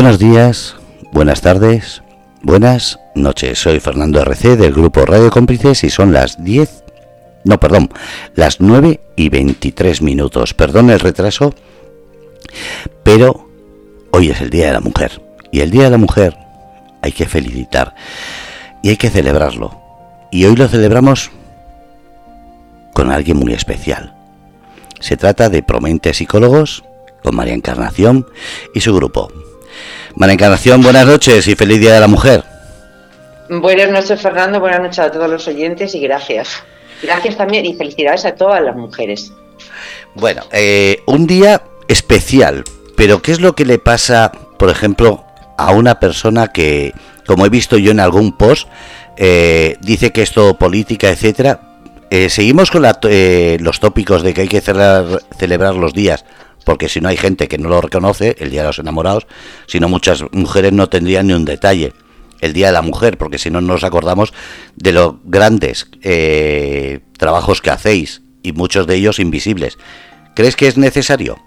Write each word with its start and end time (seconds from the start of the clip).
Buenos 0.00 0.18
días, 0.18 0.76
buenas 1.12 1.42
tardes, 1.42 2.02
buenas 2.40 2.98
noches. 3.14 3.58
Soy 3.58 3.80
Fernando 3.80 4.22
RC 4.22 4.56
del 4.56 4.72
grupo 4.72 5.04
Radio 5.04 5.28
Cómplices 5.28 5.84
y 5.84 5.90
son 5.90 6.14
las 6.14 6.42
10, 6.42 6.84
no, 7.44 7.60
perdón, 7.60 7.90
las 8.34 8.62
9 8.62 8.98
y 9.16 9.28
23 9.28 10.00
minutos. 10.00 10.54
Perdón 10.54 10.88
el 10.88 11.00
retraso, 11.00 11.52
pero 13.02 13.46
hoy 14.10 14.30
es 14.30 14.40
el 14.40 14.48
Día 14.48 14.68
de 14.68 14.72
la 14.72 14.80
Mujer. 14.80 15.20
Y 15.52 15.60
el 15.60 15.70
Día 15.70 15.84
de 15.84 15.90
la 15.90 15.98
Mujer 15.98 16.34
hay 17.02 17.12
que 17.12 17.26
felicitar 17.26 17.94
y 18.82 18.88
hay 18.88 18.96
que 18.96 19.10
celebrarlo. 19.10 19.78
Y 20.30 20.46
hoy 20.46 20.56
lo 20.56 20.66
celebramos 20.66 21.30
con 22.94 23.12
alguien 23.12 23.36
muy 23.36 23.52
especial. 23.52 24.16
Se 24.98 25.18
trata 25.18 25.50
de 25.50 25.62
Promente 25.62 26.14
Psicólogos 26.14 26.84
con 27.22 27.36
María 27.36 27.52
Encarnación 27.52 28.26
y 28.74 28.80
su 28.80 28.94
grupo. 28.94 29.30
María 30.16 30.34
Encarnación, 30.34 30.82
buenas 30.82 31.06
noches 31.06 31.46
y 31.48 31.54
feliz 31.54 31.80
Día 31.80 31.94
de 31.94 32.00
la 32.00 32.08
Mujer. 32.08 32.44
Buenas 33.48 33.90
noches, 33.90 34.20
Fernando. 34.20 34.60
Buenas 34.60 34.80
noches 34.80 34.98
a 35.00 35.10
todos 35.10 35.28
los 35.28 35.48
oyentes 35.48 35.94
y 35.94 36.00
gracias. 36.00 36.62
Gracias 37.02 37.36
también 37.36 37.66
y 37.66 37.74
felicidades 37.74 38.24
a 38.24 38.34
todas 38.34 38.62
las 38.62 38.76
mujeres. 38.76 39.32
Bueno, 40.14 40.42
eh, 40.52 41.02
un 41.06 41.26
día 41.26 41.62
especial, 41.88 42.64
pero 42.96 43.22
¿qué 43.22 43.32
es 43.32 43.40
lo 43.40 43.54
que 43.54 43.64
le 43.64 43.78
pasa, 43.78 44.30
por 44.58 44.70
ejemplo, 44.70 45.24
a 45.58 45.72
una 45.72 45.98
persona 45.98 46.48
que, 46.48 46.92
como 47.26 47.46
he 47.46 47.48
visto 47.48 47.76
yo 47.76 47.90
en 47.90 48.00
algún 48.00 48.36
post, 48.36 48.68
eh, 49.16 49.76
dice 49.80 50.12
que 50.12 50.22
esto 50.22 50.54
política, 50.56 51.08
etcétera? 51.10 51.60
Eh, 52.10 52.28
seguimos 52.28 52.70
con 52.70 52.82
los 52.82 53.80
tópicos 53.80 54.22
de 54.22 54.34
que 54.34 54.42
hay 54.42 54.48
que 54.48 54.60
celebrar 54.60 55.74
los 55.74 55.92
días 55.92 56.24
porque 56.70 56.88
si 56.88 57.00
no 57.00 57.08
hay 57.08 57.16
gente 57.16 57.48
que 57.48 57.58
no 57.58 57.68
lo 57.68 57.80
reconoce, 57.80 58.36
el 58.38 58.52
Día 58.52 58.60
de 58.60 58.68
los 58.68 58.78
Enamorados, 58.78 59.26
si 59.66 59.80
no 59.80 59.88
muchas 59.88 60.22
mujeres 60.30 60.72
no 60.72 60.88
tendrían 60.88 61.26
ni 61.26 61.32
un 61.32 61.44
detalle. 61.44 61.94
El 62.40 62.52
Día 62.52 62.68
de 62.68 62.74
la 62.74 62.80
Mujer, 62.80 63.18
porque 63.18 63.38
si 63.38 63.50
no 63.50 63.60
nos 63.60 63.82
acordamos 63.82 64.32
de 64.76 64.92
los 64.92 65.14
grandes 65.24 65.90
eh, 66.02 67.00
trabajos 67.18 67.60
que 67.60 67.70
hacéis 67.70 68.22
y 68.44 68.52
muchos 68.52 68.86
de 68.86 68.94
ellos 68.94 69.18
invisibles. 69.18 69.78
¿Crees 70.36 70.54
que 70.54 70.68
es 70.68 70.78
necesario? 70.78 71.38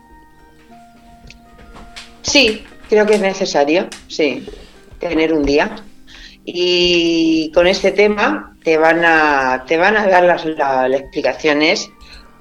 Sí, 2.21 2.65
creo 2.89 3.05
que 3.05 3.15
es 3.15 3.21
necesario, 3.21 3.87
sí, 4.09 4.45
tener 4.99 5.31
un 5.31 5.45
día. 5.45 5.73
Y 6.43 7.49
con 7.53 7.65
este 7.65 7.93
tema 7.93 8.57
te 8.61 8.77
van 8.77 9.05
a, 9.05 9.63
te 9.69 9.77
van 9.77 9.95
a 9.95 10.05
dar 10.05 10.25
las 10.25 10.45
explicaciones 10.45 11.89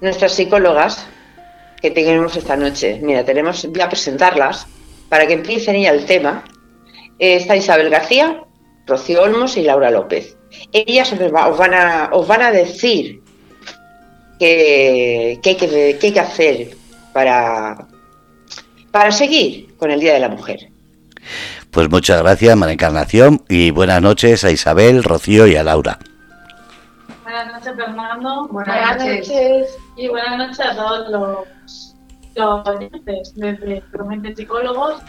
nuestras 0.01 0.33
psicólogas 0.33 1.07
que 1.83 1.91
tenemos 1.91 2.37
esta 2.37 2.57
noche. 2.57 3.01
Mira, 3.03 3.25
tenemos, 3.25 3.67
voy 3.67 3.81
a 3.81 3.89
presentarlas 3.89 4.67
para 5.09 5.27
que 5.27 5.35
empiecen 5.35 5.83
ya 5.83 5.91
el 5.91 6.07
tema. 6.07 6.45
Eh, 7.19 7.35
está 7.35 7.57
Isabel 7.57 7.91
García, 7.91 8.45
Rocío 8.87 9.23
Olmos 9.23 9.57
y 9.57 9.63
Laura 9.63 9.91
López. 9.91 10.37
Ellas 10.73 11.13
os 11.13 11.59
van 11.59 11.75
a, 11.75 12.11
os 12.13 12.27
van 12.27 12.43
a 12.43 12.53
decir 12.53 13.21
qué, 14.39 15.41
qué, 15.43 15.99
hay 16.01 16.13
que 16.13 16.21
hacer 16.21 16.77
para, 17.13 17.89
para 18.93 19.11
seguir 19.11 19.75
con 19.77 19.91
el 19.91 19.99
Día 19.99 20.15
de 20.15 20.21
la 20.21 20.29
Mujer. 20.29 20.69
Pues 21.71 21.91
muchas 21.91 22.23
gracias, 22.23 22.57
María 22.57 22.75
Encarnación, 22.75 23.43
y 23.49 23.71
buenas 23.71 24.03
noches 24.03 24.45
a 24.45 24.51
Isabel, 24.51 25.03
Rocío 25.03 25.47
y 25.47 25.57
a 25.57 25.65
Laura. 25.65 25.99
Buenas 27.33 27.55
noches, 27.55 27.77
Fernando. 27.77 28.49
Buenas, 28.49 28.99
noches. 28.99 29.79
Y 29.97 30.07
buenas 30.09 30.37
noches 30.37 30.61
a 30.61 30.77
todos 30.77 31.09
los, 31.09 31.97
los 32.35 32.69
oyentes 32.69 33.33
desde 33.37 33.81
Promete 33.91 34.37
Psicólogos. 34.37 35.01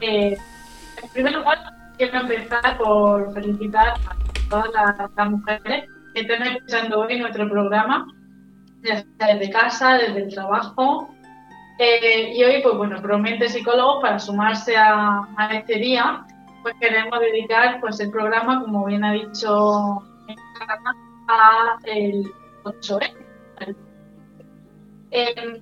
Eh, 0.00 0.36
en 1.00 1.08
primer 1.10 1.36
lugar, 1.36 1.58
quiero 1.96 2.22
empezar 2.22 2.76
por 2.76 3.32
felicitar 3.34 3.90
a 3.90 4.16
todas 4.50 4.68
las, 5.14 5.30
mujeres 5.30 5.84
que 6.12 6.22
están 6.22 6.42
escuchando 6.42 7.02
hoy 7.02 7.20
nuestro 7.20 7.48
programa, 7.48 8.04
desde 8.80 9.50
casa, 9.50 9.94
desde 9.94 10.24
el 10.24 10.34
trabajo. 10.34 11.14
Eh, 11.78 12.32
y 12.34 12.42
hoy, 12.42 12.62
pues 12.64 12.76
bueno, 12.76 13.00
Promete 13.00 13.48
Psicólogos, 13.48 14.02
para 14.02 14.18
sumarse 14.18 14.76
a, 14.76 15.20
a, 15.36 15.54
este 15.54 15.76
día, 15.76 16.26
pues 16.64 16.74
queremos 16.80 17.20
dedicar 17.20 17.78
pues 17.80 18.00
el 18.00 18.10
programa, 18.10 18.60
como 18.60 18.86
bien 18.86 19.04
ha 19.04 19.12
dicho 19.12 20.02
a 21.30 21.78
el 21.84 22.32
8 22.64 22.98
Em, 25.12 25.60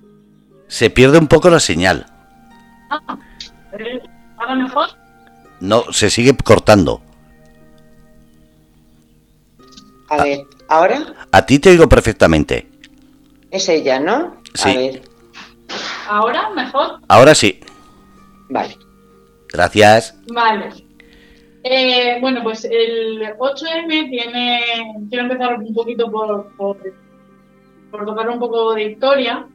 se 0.67 0.89
pierde 0.89 1.17
un 1.17 1.27
poco 1.27 1.49
la 1.49 1.59
señal. 1.59 2.05
Ah, 2.89 3.17
¿Ahora 4.37 4.55
mejor? 4.55 4.89
No, 5.59 5.91
se 5.91 6.09
sigue 6.09 6.35
cortando. 6.37 7.01
A 10.09 10.23
ver, 10.23 10.39
¿ahora? 10.67 11.13
A 11.31 11.45
ti 11.45 11.59
te 11.59 11.69
oigo 11.69 11.89
perfectamente. 11.89 12.69
Es 13.51 13.67
ella, 13.69 13.99
¿no? 13.99 14.41
Sí. 14.53 14.69
A 14.69 14.77
ver. 14.77 15.01
¿Ahora 16.07 16.49
mejor? 16.51 16.99
Ahora 17.07 17.35
sí. 17.35 17.59
Vale. 18.49 18.77
Gracias. 19.51 20.15
Vale. 20.31 20.88
Eh, 21.63 22.17
bueno, 22.21 22.41
pues 22.43 22.65
el 22.65 23.21
8M 23.37 24.09
tiene. 24.09 24.61
Quiero 25.09 25.23
empezar 25.25 25.59
un 25.59 25.73
poquito 25.73 26.09
por, 26.09 26.51
por 26.55 28.05
tocar 28.05 28.29
un 28.29 28.39
poco 28.39 28.73
de 28.73 28.91
historia, 28.91 29.47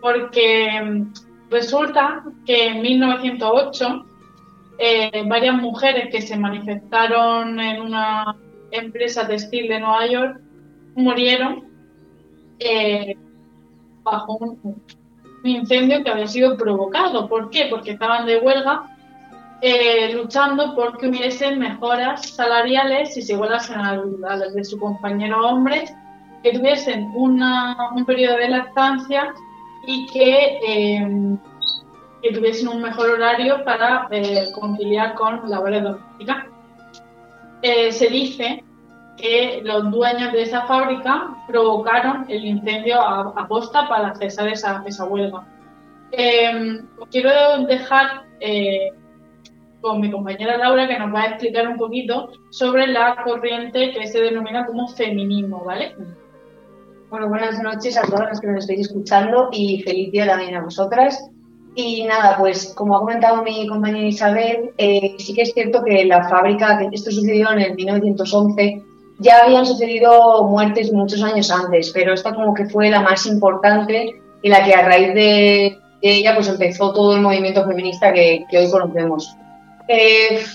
porque 0.00 0.80
mm, 0.82 1.12
resulta 1.50 2.24
que 2.44 2.68
en 2.68 2.82
1908 2.82 4.06
eh, 4.78 5.22
varias 5.26 5.54
mujeres 5.56 6.08
que 6.10 6.22
se 6.22 6.36
manifestaron 6.36 7.60
en 7.60 7.82
una 7.82 8.36
empresa 8.70 9.26
textil 9.28 9.68
de 9.68 9.80
Nueva 9.80 10.06
York 10.06 10.40
murieron 10.94 11.64
eh, 12.58 13.16
bajo 14.02 14.36
un, 14.38 14.82
incendio 15.44 16.02
que 16.04 16.10
había 16.10 16.26
sido 16.26 16.56
provocado. 16.56 17.28
¿Por 17.28 17.50
qué? 17.50 17.66
Porque 17.68 17.92
estaban 17.92 18.26
de 18.26 18.38
huelga 18.38 18.91
eh, 19.62 20.12
luchando 20.12 20.74
por 20.74 20.98
que 20.98 21.08
hubiesen 21.08 21.60
mejoras 21.60 22.28
salariales 22.30 23.16
y 23.16 23.22
se 23.22 23.34
igualasen 23.34 23.80
a 23.80 23.96
las 24.36 24.54
de 24.54 24.64
su 24.64 24.76
compañero 24.78 25.46
hombre 25.46 25.84
que 26.42 26.52
tuviesen 26.52 27.12
un 27.14 28.04
periodo 28.04 28.36
de 28.36 28.48
lactancia 28.48 29.32
y 29.86 30.06
que, 30.06 30.58
eh, 30.66 31.38
que 32.22 32.32
tuviesen 32.32 32.68
un 32.68 32.82
mejor 32.82 33.10
horario 33.10 33.64
para 33.64 34.08
eh, 34.10 34.50
conciliar 34.52 35.14
con 35.14 35.48
labores 35.48 35.84
domésticas. 35.84 36.46
Eh, 37.62 37.92
se 37.92 38.08
dice 38.08 38.64
que 39.16 39.60
los 39.62 39.90
dueños 39.92 40.32
de 40.32 40.42
esa 40.42 40.62
fábrica 40.62 41.36
provocaron 41.46 42.26
el 42.28 42.44
incendio 42.44 43.00
a, 43.00 43.46
posta 43.46 43.88
para 43.88 44.12
cesar 44.16 44.48
esa, 44.48 44.82
esa 44.84 45.04
huelga. 45.04 45.46
quiero 47.10 47.64
dejar 47.66 48.24
con 49.82 50.00
mi 50.00 50.10
compañera 50.10 50.56
Laura 50.56 50.88
que 50.88 50.98
nos 50.98 51.12
va 51.12 51.22
a 51.22 51.26
explicar 51.26 51.68
un 51.68 51.76
poquito 51.76 52.30
sobre 52.50 52.86
la 52.86 53.22
corriente 53.24 53.92
que 53.92 54.06
se 54.06 54.20
denomina 54.20 54.64
como 54.64 54.88
feminismo, 54.88 55.64
¿vale? 55.64 55.94
Bueno, 57.10 57.28
buenas 57.28 57.60
noches 57.62 57.98
a 57.98 58.02
todas 58.02 58.28
las 58.28 58.40
que 58.40 58.46
nos 58.46 58.60
estáis 58.60 58.86
escuchando 58.86 59.50
y 59.52 59.82
feliz 59.82 60.12
día 60.12 60.26
también 60.26 60.54
a 60.54 60.62
vosotras. 60.62 61.28
Y 61.74 62.04
nada, 62.04 62.36
pues 62.38 62.72
como 62.74 62.96
ha 62.96 63.00
comentado 63.00 63.42
mi 63.42 63.66
compañera 63.66 64.06
Isabel, 64.06 64.70
eh, 64.78 65.16
sí 65.18 65.34
que 65.34 65.42
es 65.42 65.52
cierto 65.52 65.82
que 65.82 66.04
la 66.04 66.28
fábrica, 66.28 66.78
que 66.78 66.88
esto 66.92 67.10
sucedió 67.10 67.50
en 67.52 67.60
el 67.60 67.74
1911, 67.74 68.82
ya 69.18 69.44
habían 69.44 69.66
sucedido 69.66 70.44
muertes 70.44 70.92
muchos 70.92 71.22
años 71.22 71.50
antes, 71.50 71.90
pero 71.92 72.14
esta 72.14 72.34
como 72.34 72.54
que 72.54 72.66
fue 72.66 72.88
la 72.90 73.00
más 73.00 73.26
importante 73.26 74.14
y 74.42 74.48
la 74.48 74.64
que 74.64 74.74
a 74.74 74.86
raíz 74.86 75.14
de 75.14 75.78
ella 76.02 76.34
pues 76.34 76.48
empezó 76.48 76.92
todo 76.92 77.14
el 77.16 77.22
movimiento 77.22 77.64
feminista 77.66 78.12
que, 78.12 78.44
que 78.50 78.58
hoy 78.58 78.70
conocemos. 78.70 79.34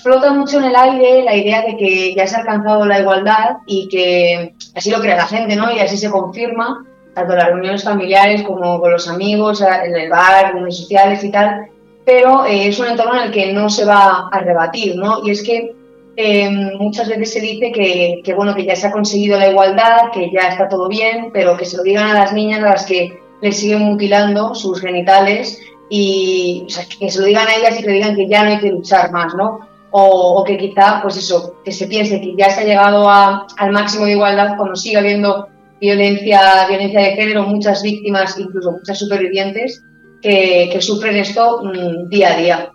Flota 0.02 0.32
mucho 0.32 0.58
en 0.58 0.64
el 0.64 0.76
aire 0.76 1.22
la 1.22 1.36
idea 1.36 1.62
de 1.62 1.76
que 1.76 2.14
ya 2.14 2.26
se 2.26 2.36
ha 2.36 2.40
alcanzado 2.40 2.84
la 2.84 3.00
igualdad 3.00 3.58
y 3.66 3.88
que 3.88 4.54
así 4.74 4.90
lo 4.90 5.00
cree 5.00 5.16
la 5.16 5.26
gente, 5.26 5.54
¿no? 5.56 5.70
Y 5.70 5.78
así 5.80 5.96
se 5.96 6.10
confirma, 6.10 6.84
tanto 7.14 7.32
en 7.32 7.38
las 7.38 7.48
reuniones 7.48 7.84
familiares 7.84 8.42
como 8.42 8.80
con 8.80 8.90
los 8.90 9.08
amigos, 9.08 9.60
en 9.60 9.94
el 9.94 10.10
bar, 10.10 10.52
en 10.52 10.62
redes 10.62 10.78
sociales 10.78 11.22
y 11.24 11.30
tal, 11.30 11.68
pero 12.04 12.46
eh, 12.46 12.68
es 12.68 12.78
un 12.78 12.86
entorno 12.86 13.16
en 13.16 13.26
el 13.26 13.30
que 13.30 13.52
no 13.52 13.68
se 13.68 13.84
va 13.84 14.28
a 14.32 14.40
rebatir, 14.40 14.96
¿no? 14.96 15.20
Y 15.24 15.30
es 15.30 15.42
que 15.42 15.74
em, 16.16 16.76
muchas 16.78 17.08
veces 17.08 17.32
se 17.32 17.40
dice 17.40 17.70
que, 17.70 18.22
que, 18.24 18.34
bueno, 18.34 18.54
que 18.54 18.64
ya 18.64 18.74
se 18.74 18.86
ha 18.86 18.92
conseguido 18.92 19.38
la 19.38 19.50
igualdad, 19.50 20.10
que 20.12 20.30
ya 20.30 20.48
está 20.48 20.68
todo 20.68 20.88
bien, 20.88 21.30
pero 21.32 21.56
que 21.56 21.64
se 21.64 21.76
lo 21.76 21.82
digan 21.82 22.08
a 22.08 22.14
las 22.14 22.32
niñas 22.32 22.60
a 22.60 22.70
las 22.70 22.86
que 22.86 23.20
les 23.40 23.58
siguen 23.58 23.82
mutilando 23.82 24.54
sus 24.54 24.80
genitales 24.80 25.60
y 25.90 26.66
que 26.98 27.10
se 27.10 27.20
lo 27.20 27.26
digan 27.26 27.48
a 27.48 27.54
ellas 27.56 27.78
y 27.78 27.82
que 27.82 27.90
digan 27.90 28.14
que 28.14 28.28
ya 28.28 28.44
no 28.44 28.50
hay 28.50 28.58
que 28.58 28.70
luchar 28.70 29.10
más, 29.10 29.34
¿no? 29.34 29.60
O, 29.90 30.44
que 30.44 30.58
quizá, 30.58 31.00
pues 31.02 31.16
eso, 31.16 31.54
que 31.64 31.72
se 31.72 31.86
piense 31.86 32.20
que 32.20 32.34
ya 32.36 32.50
se 32.50 32.60
ha 32.60 32.64
llegado 32.64 33.08
al 33.08 33.72
máximo 33.72 34.04
de 34.04 34.12
igualdad 34.12 34.56
cuando 34.56 34.76
sigue 34.76 34.98
habiendo 34.98 35.48
violencia, 35.80 36.66
violencia 36.68 37.00
de 37.00 37.12
género, 37.12 37.44
muchas 37.44 37.82
víctimas, 37.82 38.38
incluso 38.38 38.72
muchas 38.72 38.98
supervivientes, 38.98 39.82
que, 40.20 40.76
sufren 40.80 41.16
esto 41.16 41.62
mm, 41.62 42.08
día 42.10 42.34
a 42.34 42.36
día. 42.36 42.70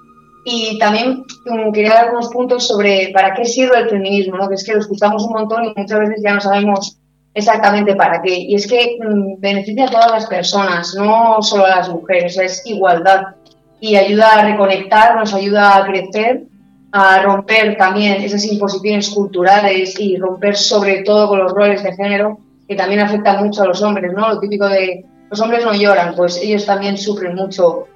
Y 0.45 0.77
también 0.79 1.23
mm, 1.45 1.71
quería 1.71 1.93
dar 1.93 2.11
unos 2.11 2.29
puntos 2.29 2.67
sobre 2.67 3.11
para 3.13 3.35
qué 3.35 3.45
sirve 3.45 3.77
el 3.77 3.89
feminismo, 3.89 4.37
¿no? 4.37 4.49
que 4.49 4.55
es 4.55 4.65
que 4.65 4.73
lo 4.73 4.79
escuchamos 4.79 5.23
un 5.23 5.33
montón 5.33 5.65
y 5.65 5.73
muchas 5.75 5.99
veces 5.99 6.21
ya 6.23 6.33
no 6.33 6.41
sabemos 6.41 6.97
exactamente 7.33 7.95
para 7.95 8.21
qué. 8.21 8.35
Y 8.35 8.55
es 8.55 8.67
que 8.67 8.97
mm, 8.99 9.39
beneficia 9.39 9.85
a 9.85 9.91
todas 9.91 10.11
las 10.11 10.25
personas, 10.27 10.95
no 10.95 11.41
solo 11.41 11.65
a 11.65 11.77
las 11.77 11.89
mujeres, 11.89 12.37
es 12.37 12.65
igualdad 12.65 13.35
y 13.79 13.95
ayuda 13.95 14.35
a 14.35 14.45
reconectar, 14.45 15.15
nos 15.15 15.33
ayuda 15.33 15.77
a 15.77 15.85
crecer, 15.85 16.43
a 16.91 17.21
romper 17.23 17.75
también 17.77 18.21
esas 18.21 18.45
imposiciones 18.45 19.09
culturales 19.09 19.99
y 19.99 20.15
romper 20.17 20.55
sobre 20.55 21.01
todo 21.03 21.27
con 21.27 21.39
los 21.39 21.51
roles 21.51 21.83
de 21.83 21.93
género 21.93 22.39
que 22.67 22.75
también 22.75 23.01
afectan 23.01 23.43
mucho 23.43 23.63
a 23.63 23.67
los 23.67 23.81
hombres, 23.81 24.13
¿no? 24.13 24.29
Lo 24.29 24.39
típico 24.39 24.67
de 24.69 25.05
los 25.29 25.41
hombres 25.41 25.65
no 25.65 25.73
lloran, 25.73 26.15
pues 26.15 26.37
ellos 26.37 26.65
también 26.65 26.97
sufren 26.97 27.35
mucho 27.35 27.87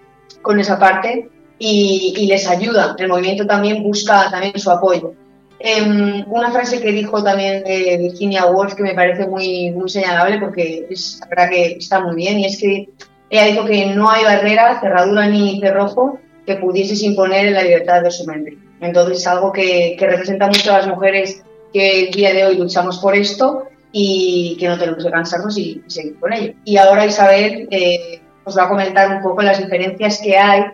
con 0.41 0.59
esa 0.59 0.79
parte 0.79 1.29
y, 1.59 2.25
les 2.27 2.47
ayuda. 2.47 2.95
El 2.97 3.07
movimiento 3.07 3.45
también 3.45 3.83
busca 3.83 4.29
también 4.29 4.57
su 4.57 4.71
apoyo. 4.71 5.13
Em, 5.59 6.23
una 6.27 6.51
frase 6.51 6.79
que 6.79 6.91
dijo 6.91 7.23
también 7.23 7.63
de 7.63 7.97
Virginia 7.97 8.45
Woolf 8.45 8.75
que 8.75 8.83
me 8.83 8.93
parece 8.93 9.27
muy, 9.27 9.71
muy 9.71 9.89
señalable 9.89 10.39
porque 10.39 10.85
es 10.89 11.19
verdad 11.29 11.49
que 11.49 11.65
está 11.73 11.99
muy 11.99 12.15
bien 12.15 12.39
y 12.39 12.45
es 12.45 12.59
que 12.59 12.89
ella 13.29 13.45
dijo 13.45 13.65
que 13.65 13.87
no 13.87 14.09
hay 14.09 14.23
barrera, 14.23 14.79
cerradura 14.79 15.27
ni 15.27 15.59
cerrojo 15.59 16.19
que 16.45 16.55
pudieses 16.55 17.01
imponer 17.01 17.47
en 17.47 17.53
la 17.55 17.63
libertad 17.63 18.03
de 18.03 18.11
su 18.11 18.25
mente. 18.25 18.57
Entonces 18.79 19.17
es 19.17 19.27
algo 19.27 19.51
que, 19.51 19.95
que 19.97 20.07
representa 20.07 20.47
mucho 20.47 20.71
a 20.71 20.77
las 20.77 20.87
mujeres 20.87 21.43
que 21.73 22.05
el 22.05 22.11
día 22.11 22.33
de 22.33 22.45
hoy 22.45 22.57
luchamos 22.57 22.99
por 22.99 23.15
esto 23.15 23.67
y 23.91 24.57
que 24.59 24.67
no 24.67 24.77
tenemos 24.77 25.03
que 25.03 25.11
cansarnos 25.11 25.57
y, 25.57 25.81
seguir 25.87 26.19
con 26.19 26.33
ello. 26.33 26.53
Y 26.65 26.77
ahora 26.77 27.05
Isabel 27.05 27.67
eh, 27.71 28.21
os 28.43 28.57
va 28.57 28.65
a 28.65 28.69
comentar 28.69 29.11
un 29.15 29.21
poco 29.21 29.41
las 29.41 29.57
diferencias 29.57 30.21
que 30.21 30.37
hay 30.37 30.65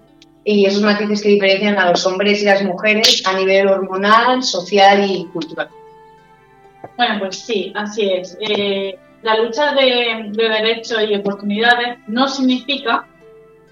y 0.45 0.66
esos 0.66 0.81
matices 0.81 1.22
que 1.22 1.30
diferencian 1.30 1.78
a 1.78 1.90
los 1.92 2.06
hombres 2.06 2.42
y 2.42 2.45
las 2.45 2.63
mujeres 2.63 3.24
a 3.25 3.38
nivel 3.38 3.68
hormonal, 3.68 4.44
social 4.44 5.10
y 5.10 5.25
cultural. 5.28 5.69
Bueno, 6.98 7.19
pues 7.19 7.38
sí, 7.40 7.72
así 7.75 8.10
es. 8.10 8.38
Eh, 8.42 8.98
la 9.22 9.38
lucha 9.38 9.74
de, 9.74 10.31
derechos 10.34 10.98
y 11.10 11.16
oportunidades 11.16 11.98
no 12.07 12.28
significa 12.28 13.06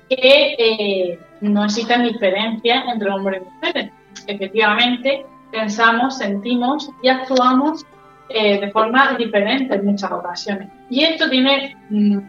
que 0.09 0.55
eh, 0.57 1.19
no 1.41 1.65
existan 1.65 2.03
diferencias 2.03 2.83
entre 2.91 3.09
hombres 3.09 3.41
y 3.41 3.45
mujeres. 3.45 3.91
Efectivamente, 4.27 5.25
pensamos, 5.51 6.17
sentimos 6.17 6.89
y 7.03 7.09
actuamos 7.09 7.85
eh, 8.29 8.61
de 8.61 8.71
forma 8.71 9.15
diferente 9.17 9.75
en 9.75 9.85
muchas 9.85 10.11
ocasiones. 10.11 10.69
Y 10.89 11.03
esto 11.03 11.29
tiene 11.29 11.75
mm, 11.89 12.19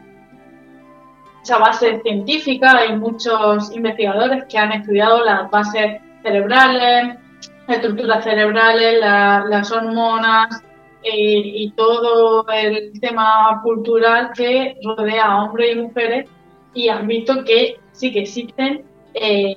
mucha 1.42 1.58
base 1.58 2.00
científica, 2.02 2.78
hay 2.78 2.96
muchos 2.96 3.74
investigadores 3.74 4.44
que 4.48 4.58
han 4.58 4.70
estudiado 4.70 5.24
las 5.24 5.50
bases 5.50 6.00
cerebrales, 6.22 7.18
estructuras 7.66 8.22
cerebrales, 8.22 9.00
las 9.00 9.72
hormonas 9.72 10.62
eh, 11.02 11.12
y 11.12 11.72
todo 11.72 12.46
el 12.48 12.92
tema 13.00 13.60
cultural 13.64 14.30
que 14.36 14.76
rodea 14.84 15.24
a 15.24 15.42
hombres 15.42 15.72
y 15.72 15.80
mujeres 15.80 16.30
y 16.74 16.88
han 16.88 17.08
visto 17.08 17.42
que 17.44 17.76
sí 17.90 18.12
que 18.12 18.20
existen 18.20 18.84
eh, 19.14 19.56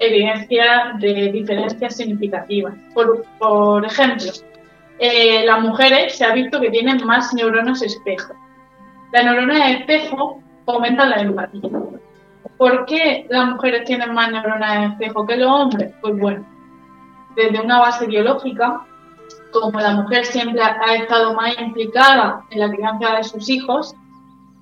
evidencias 0.00 0.98
de 0.98 1.30
diferencias 1.30 1.96
significativas. 1.98 2.74
Por, 2.94 3.24
por 3.38 3.86
ejemplo, 3.86 4.32
eh, 4.98 5.44
las 5.44 5.60
mujeres 5.60 6.16
se 6.16 6.24
ha 6.24 6.32
visto 6.32 6.60
que 6.60 6.70
tienen 6.70 7.06
más 7.06 7.32
neuronas 7.32 7.80
espejo. 7.80 8.34
Las 9.12 9.24
neuronas 9.24 9.70
espejo 9.70 10.42
fomentan 10.72 11.10
la 11.10 11.20
empatía. 11.20 11.70
¿Por 12.56 12.84
qué 12.86 13.26
las 13.30 13.48
mujeres 13.48 13.84
tienen 13.84 14.12
más 14.12 14.30
neuronas 14.30 14.92
espejo 14.92 15.26
que 15.26 15.36
los 15.36 15.50
hombres? 15.50 15.92
Pues 16.00 16.18
bueno, 16.18 16.46
desde 17.36 17.60
una 17.60 17.78
base 17.78 18.06
biológica, 18.06 18.82
como 19.52 19.80
la 19.80 19.92
mujer 19.92 20.24
siempre 20.26 20.62
ha 20.62 20.94
estado 20.94 21.34
más 21.34 21.58
implicada 21.58 22.44
en 22.50 22.60
la 22.60 22.70
crianza 22.70 23.16
de 23.16 23.24
sus 23.24 23.48
hijos, 23.48 23.94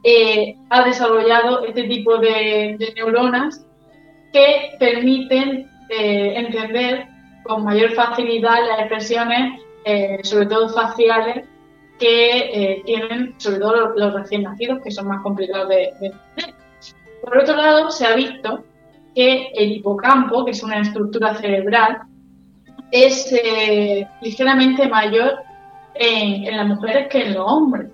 eh, 0.04 0.56
ha 0.70 0.84
desarrollado 0.84 1.64
este 1.64 1.84
tipo 1.84 2.18
de, 2.18 2.76
neuronas 2.94 3.66
que 4.32 4.76
permiten 4.78 5.68
eh, 5.90 6.34
entender 6.36 7.06
con 7.42 7.64
mayor 7.64 7.92
facilidad 7.92 8.66
las 8.68 8.80
expresiones 8.80 9.60
eh, 9.84 10.20
sobre 10.22 10.46
todo 10.46 10.68
faciales, 10.68 11.46
que 11.98 12.38
eh, 12.38 12.82
tienen 12.84 13.34
sobre 13.38 13.58
todo 13.58 13.94
los, 13.94 14.14
recién 14.14 14.42
nacidos, 14.44 14.80
que 14.82 14.90
son 14.90 15.08
más 15.08 15.22
complicados 15.22 15.68
de, 15.68 15.84
entender. 15.84 16.54
Por 17.22 17.38
otro 17.38 17.56
lado, 17.56 17.90
se 17.90 18.06
ha 18.06 18.14
visto 18.14 18.64
que 19.14 19.50
el 19.54 19.72
hipocampo, 19.72 20.44
que 20.44 20.52
es 20.52 20.62
una 20.62 20.80
estructura 20.80 21.34
cerebral, 21.34 22.02
es 22.90 23.32
eh, 23.32 24.06
ligeramente 24.22 24.88
mayor 24.88 25.38
en, 25.94 26.56
las 26.56 26.66
mujeres 26.66 27.08
que 27.08 27.26
en 27.26 27.34
los 27.34 27.44
hombres. 27.46 27.90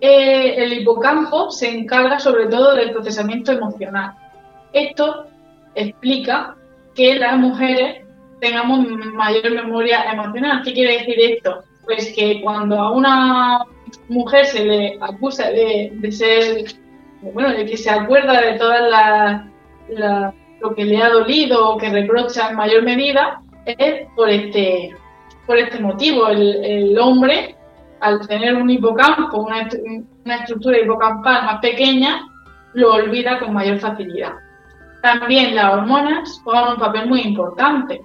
el 0.00 0.72
hipocampo 0.74 1.50
se 1.50 1.70
encarga 1.70 2.18
sobre 2.18 2.46
todo 2.46 2.74
del 2.74 2.92
procesamiento 2.92 3.52
emocional. 3.52 4.12
Esto 4.72 5.26
explica 5.74 6.54
que 6.94 7.18
las 7.18 7.38
mujeres 7.38 8.04
tengamos 8.40 8.86
mayor 9.14 9.50
memoria 9.52 10.02
emocional. 10.12 10.62
¿Qué 10.64 10.72
quiere 10.74 10.98
decir 10.98 11.16
esto? 11.18 11.64
Pues 11.94 12.14
que 12.14 12.40
cuando 12.40 12.80
a 12.80 12.90
una 12.90 13.66
mujer 14.08 14.46
se 14.46 14.64
le 14.64 14.98
acusa 14.98 15.50
de, 15.50 15.92
ser, 16.10 16.64
bueno, 17.20 17.50
de 17.50 17.66
que 17.66 17.76
se 17.76 17.90
acuerda 17.90 18.40
de 18.40 18.58
todas 18.58 19.44
las 19.90 20.34
lo 20.62 20.74
que 20.74 20.86
le 20.86 21.02
ha 21.02 21.10
dolido 21.10 21.70
o 21.70 21.76
que 21.76 21.90
reprocha 21.90 22.48
en 22.48 22.56
mayor 22.56 22.82
medida, 22.82 23.42
es 23.66 24.08
por 24.16 24.30
este, 24.30 24.96
por 25.46 25.58
este 25.58 25.80
motivo. 25.80 26.28
El, 26.28 26.96
hombre, 26.98 27.56
al 28.00 28.26
tener 28.26 28.54
un 28.54 28.70
hipocampo, 28.70 29.42
una, 29.42 29.68
una 30.24 30.36
estructura 30.36 30.78
hipocampal 30.78 31.44
más 31.44 31.60
pequeña, 31.60 32.22
lo 32.72 32.94
olvida 32.94 33.38
con 33.38 33.52
mayor 33.52 33.78
facilidad. 33.80 34.32
También 35.02 35.56
las 35.56 35.74
hormonas 35.74 36.40
juegan 36.42 36.74
un 36.74 36.78
papel 36.78 37.06
muy 37.06 37.20
importante 37.20 38.00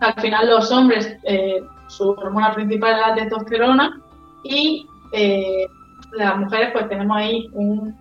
al 0.00 0.14
final 0.14 0.48
los 0.48 0.70
hombres, 0.70 1.16
eh, 1.24 1.60
su 1.88 2.10
hormona 2.10 2.54
principal 2.54 2.92
es 2.94 3.00
la 3.00 3.14
testosterona 3.14 4.00
y 4.44 4.86
eh, 5.12 5.66
las 6.12 6.38
mujeres 6.38 6.70
pues 6.72 6.88
tenemos 6.88 7.16
ahí 7.16 7.48
un 7.52 7.94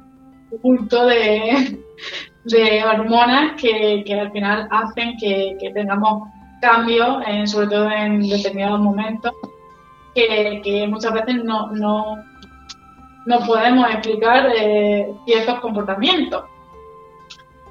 culto 0.62 1.06
de, 1.08 1.80
hormonas 2.86 3.60
que, 3.60 4.04
al 4.20 4.32
final 4.32 4.68
hacen 4.72 5.18
que, 5.18 5.58
tengamos 5.74 6.30
cambios, 6.62 7.18
sobre 7.46 7.68
todo 7.68 7.92
en 7.92 8.22
determinados 8.22 8.80
momentos, 8.80 9.34
que, 10.14 10.88
muchas 10.90 11.14
veces 11.14 11.44
no, 11.44 11.72
no, 11.72 12.18
podemos 13.46 13.90
explicar 13.90 14.52
eh, 14.56 15.12
ciertos 15.26 15.60
comportamientos. 15.60 16.46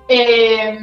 Eh, 0.08 0.78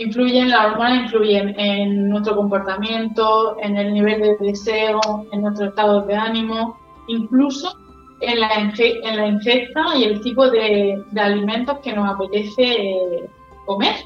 influyen, 0.00 0.48
las 0.50 0.66
hormonas 0.66 1.04
influyen 1.04 1.54
en 1.60 2.08
nuestro 2.08 2.34
comportamiento, 2.34 3.56
en 3.60 3.76
el 3.76 3.92
nivel 3.92 4.20
de 4.20 4.36
deseo, 4.40 5.00
en 5.30 5.42
nuestro 5.42 5.66
estado 5.68 6.02
de 6.02 6.14
ánimo, 6.14 6.78
incluso 7.06 7.76
en 8.20 8.40
la, 8.40 8.54
en 8.54 9.16
la 9.16 9.26
ingesta 9.26 9.82
y 9.96 10.04
el 10.04 10.20
tipo 10.22 10.50
de, 10.50 11.04
alimentos 11.16 11.78
que 11.80 11.92
nos 11.92 12.14
apetece 12.14 12.62
eh, 12.62 13.30
comer. 13.66 13.96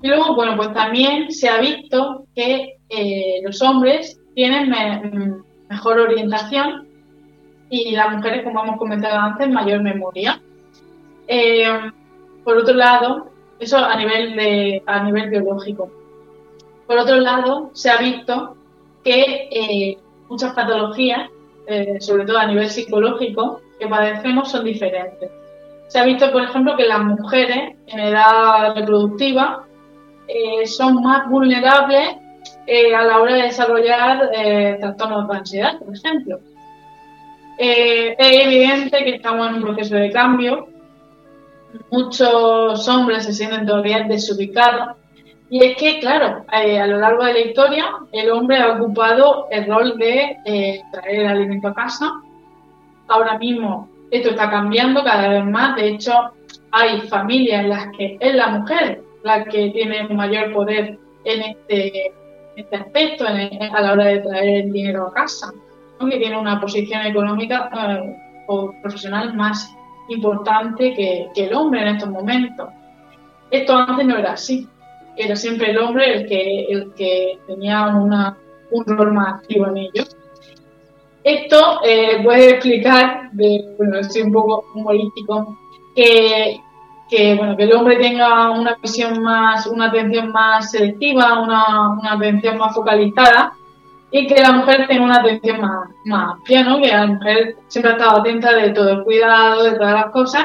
Y 0.00 0.08
luego, 0.08 0.36
bueno, 0.36 0.56
pues 0.56 0.72
también 0.72 1.32
se 1.32 1.48
ha 1.48 1.58
visto 1.60 2.24
que 2.34 2.76
eh, 2.88 3.40
los 3.44 3.60
hombres 3.62 4.20
tienen 4.34 4.72
mejor 5.68 5.98
orientación 5.98 6.86
y 7.68 7.90
las 7.96 8.14
mujeres, 8.14 8.44
como 8.44 8.62
hemos 8.62 8.76
comentado 8.76 9.18
antes, 9.18 9.48
mayor 9.50 9.82
memoria. 9.82 10.40
Eh, 11.26 11.64
por 12.44 12.58
otro 12.58 12.74
lado, 12.74 13.31
eso 13.62 13.78
a 13.78 13.96
nivel, 13.96 14.36
de, 14.36 14.82
a 14.86 15.02
nivel 15.04 15.30
biológico. 15.30 15.90
Por 16.86 16.98
otro 16.98 17.16
lado, 17.16 17.70
se 17.72 17.90
ha 17.90 17.96
visto 17.98 18.56
que 19.04 19.48
eh, 19.50 19.98
muchas 20.28 20.52
patologías, 20.54 21.30
eh, 21.66 22.00
sobre 22.00 22.24
todo 22.24 22.38
a 22.38 22.46
nivel 22.46 22.68
psicológico, 22.68 23.60
que 23.78 23.86
padecemos 23.86 24.50
son 24.50 24.64
diferentes. 24.64 25.30
Se 25.88 25.98
ha 25.98 26.04
visto, 26.04 26.30
por 26.32 26.42
ejemplo, 26.42 26.76
que 26.76 26.86
las 26.86 27.00
mujeres 27.00 27.76
en 27.86 27.98
edad 28.00 28.74
reproductiva 28.74 29.64
eh, 30.28 30.66
son 30.66 31.02
más 31.02 31.28
vulnerables 31.28 32.16
a 32.94 33.02
la 33.02 33.18
hora 33.20 33.34
de 33.34 33.42
desarrollar 33.42 34.30
trastornos 34.78 35.28
de 35.28 35.36
ansiedad, 35.36 35.78
por 35.78 35.94
ejemplo. 35.94 36.38
es 37.58 38.16
evidente 38.18 39.04
que 39.04 39.16
estamos 39.16 39.48
en 39.48 39.54
un 39.56 39.62
proceso 39.62 39.96
de 39.96 40.10
cambio 40.10 40.68
muchos 41.90 42.88
hombres 42.88 43.24
se 43.24 43.32
sienten 43.32 43.66
todavía 43.66 44.04
desubicados. 44.04 44.96
Y 45.50 45.64
es 45.64 45.76
que, 45.76 46.00
claro, 46.00 46.44
eh, 46.52 46.80
a 46.80 46.86
lo 46.86 46.98
largo 46.98 47.24
de 47.24 47.34
la 47.34 47.40
historia, 47.40 47.84
el 48.10 48.30
hombre 48.30 48.58
ha 48.58 48.72
ocupado 48.72 49.48
el 49.50 49.66
rol 49.66 49.98
de 49.98 50.38
eh, 50.46 50.80
traer 50.92 51.26
alimento 51.26 51.68
a 51.68 51.74
casa. 51.74 52.10
Ahora 53.08 53.38
mismo 53.38 53.88
esto 54.10 54.30
está 54.30 54.50
cambiando 54.50 55.04
cada 55.04 55.28
vez 55.28 55.44
más. 55.44 55.76
De 55.76 55.88
hecho, 55.88 56.12
hay 56.70 57.02
familias 57.02 57.64
en 57.64 57.68
las 57.68 57.86
que 57.96 58.16
es 58.18 58.34
la 58.34 58.48
mujer 58.48 59.02
la 59.22 59.44
que 59.44 59.70
tiene 59.70 60.08
mayor 60.08 60.52
poder 60.52 60.98
en 61.24 61.42
este, 61.42 62.12
este 62.56 62.76
aspecto, 62.76 63.24
a 63.26 63.80
la 63.80 63.92
hora 63.92 64.06
de 64.06 64.18
traer 64.20 64.64
el 64.64 64.72
dinero 64.72 65.06
a 65.06 65.14
casa, 65.14 65.52
que 65.98 66.18
tiene 66.18 66.36
una 66.36 66.60
posición 66.60 67.06
económica 67.06 67.70
eh, 67.72 68.16
o 68.48 68.72
profesional 68.82 69.34
más 69.34 69.72
importante 70.08 70.94
que, 70.94 71.30
el 71.34 71.54
hombre 71.54 71.82
en 71.82 71.88
estos 71.96 72.10
momentos. 72.10 72.68
Esto 73.50 73.76
antes 73.76 74.06
no 74.06 74.16
era 74.16 74.32
así, 74.32 74.68
era 75.16 75.36
siempre 75.36 75.70
el 75.70 75.78
hombre 75.78 76.14
el 76.14 76.26
que, 76.26 76.64
el 76.64 76.94
que 76.94 77.38
tenía 77.46 77.86
una, 77.88 78.36
un 78.70 78.84
rol 78.86 79.12
más 79.12 79.34
activo 79.34 79.66
en 79.68 79.76
ello. 79.78 80.04
Esto 81.24 81.80
eh, 81.84 82.20
puede 82.24 82.50
explicar, 82.50 83.30
de, 83.32 83.74
bueno, 83.78 83.98
estoy 83.98 84.22
un 84.22 84.32
poco 84.32 84.64
humorístico, 84.74 85.56
que, 85.94 86.60
que, 87.08 87.34
bueno, 87.34 87.56
que 87.56 87.64
el 87.64 87.74
hombre 87.74 87.96
tenga 87.96 88.50
una 88.50 88.76
visión 88.82 89.22
más, 89.22 89.66
una 89.66 89.86
atención 89.86 90.32
más 90.32 90.70
selectiva, 90.70 91.40
una, 91.40 91.90
una 91.90 92.14
atención 92.14 92.58
más 92.58 92.74
focalizada, 92.74 93.52
y 94.12 94.26
que 94.26 94.42
la 94.42 94.52
mujer 94.52 94.86
tenga 94.86 95.04
una 95.04 95.16
atención 95.16 95.60
más, 95.60 95.88
más 96.04 96.32
amplia, 96.34 96.62
¿no? 96.62 96.80
Que 96.80 96.88
la 96.88 97.06
mujer 97.06 97.56
siempre 97.68 97.92
ha 97.92 97.96
estado 97.96 98.20
atenta 98.20 98.54
de 98.54 98.70
todo 98.70 98.90
el 98.90 99.04
cuidado, 99.04 99.64
de 99.64 99.72
todas 99.72 99.94
las 99.94 100.06
cosas, 100.10 100.44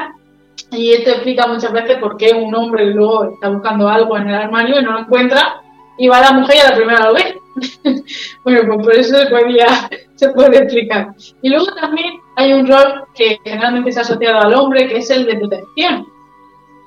y 0.70 0.92
esto 0.92 1.10
explica 1.10 1.46
muchas 1.46 1.72
veces 1.72 1.98
por 1.98 2.16
qué 2.16 2.32
un 2.32 2.54
hombre 2.54 2.86
luego 2.86 3.32
está 3.32 3.48
buscando 3.48 3.88
algo 3.88 4.16
en 4.16 4.28
el 4.28 4.34
armario 4.34 4.80
y 4.80 4.82
no 4.82 4.92
lo 4.92 5.00
encuentra, 5.00 5.60
y 5.98 6.08
va 6.08 6.20
la 6.20 6.32
mujer 6.32 6.56
y 6.56 6.60
a 6.60 6.70
la 6.70 6.76
primera 6.76 7.04
lo 7.04 7.14
ve. 7.14 7.38
bueno, 8.44 8.60
pues 8.66 8.86
por 8.86 8.94
eso 8.94 9.18
se, 9.18 9.26
podía, 9.26 9.66
se 10.14 10.30
puede 10.30 10.58
explicar. 10.58 11.08
Y 11.42 11.50
luego 11.50 11.66
también 11.74 12.20
hay 12.36 12.54
un 12.54 12.66
rol 12.66 13.04
que 13.14 13.38
generalmente 13.44 13.92
se 13.92 13.98
ha 13.98 14.02
asociado 14.02 14.40
al 14.40 14.54
hombre, 14.54 14.88
que 14.88 14.98
es 14.98 15.10
el 15.10 15.26
de 15.26 15.36
protección. 15.36 16.06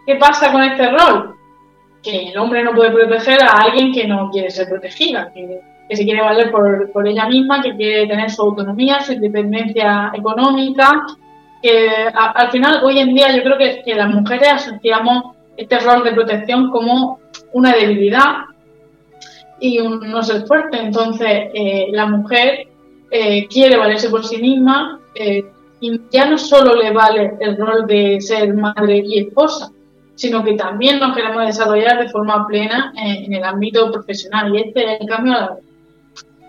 ¿Qué 0.07 0.15
pasa 0.15 0.51
con 0.51 0.63
este 0.63 0.89
rol? 0.89 1.35
Que 2.01 2.29
el 2.29 2.38
hombre 2.38 2.63
no 2.63 2.73
puede 2.73 2.91
proteger 2.91 3.43
a 3.43 3.51
alguien 3.63 3.93
que 3.93 4.07
no 4.07 4.31
quiere 4.31 4.50
ser 4.50 4.67
protegida, 4.67 5.31
que, 5.33 5.59
se 5.95 6.03
quiere 6.03 6.21
valer 6.21 6.51
por, 6.51 7.07
ella 7.07 7.27
misma, 7.27 7.62
que 7.62 7.75
quiere 7.75 8.07
tener 8.07 8.29
su 8.29 8.41
autonomía, 8.41 9.01
su 9.01 9.13
independencia 9.13 10.12
económica, 10.13 11.05
que 11.62 11.89
al 12.13 12.50
final 12.51 12.81
hoy 12.83 13.00
en 13.00 13.13
día 13.13 13.36
yo 13.36 13.43
creo 13.43 13.57
que, 13.57 13.81
que 13.83 13.95
las 13.95 14.10
mujeres 14.10 14.50
asociamos 14.53 15.36
este 15.57 15.79
rol 15.79 16.03
de 16.03 16.13
protección 16.13 16.71
como 16.71 17.19
una 17.53 17.74
debilidad 17.74 18.45
y 19.60 19.79
un 19.79 20.00
no 20.10 20.21
ser 20.24 20.45
fuerte. 20.45 20.77
Entonces, 20.77 21.50
eh, 21.53 21.88
la 21.91 22.07
mujer 22.07 22.67
eh, 23.12 23.48
quiere 23.48 23.77
valerse 23.77 24.10
por 24.10 24.25
sí 24.25 24.38
misma 24.38 25.00
eh, 25.15 25.45
y 25.79 26.01
ya 26.12 26.25
no 26.25 26.38
solo 26.38 26.75
le 26.75 26.91
vale 26.91 27.33
el 27.39 27.57
rol 27.57 27.86
de 27.88 28.19
ser 28.19 28.53
madre 28.53 29.03
y 29.05 29.19
esposa, 29.19 29.71
sino 30.15 30.43
que 30.43 30.53
también 30.53 31.00
nos 31.00 31.15
queremos 31.15 31.45
desarrollar 31.45 32.00
de 32.00 32.10
forma 32.10 32.45
plena 32.48 32.93
en 32.95 33.33
el 33.33 33.43
ámbito 33.43 33.91
profesional. 33.91 34.53
Y 34.53 34.62
este 34.62 34.93
es 34.93 35.01
el 35.01 35.07
cambio 35.07 35.33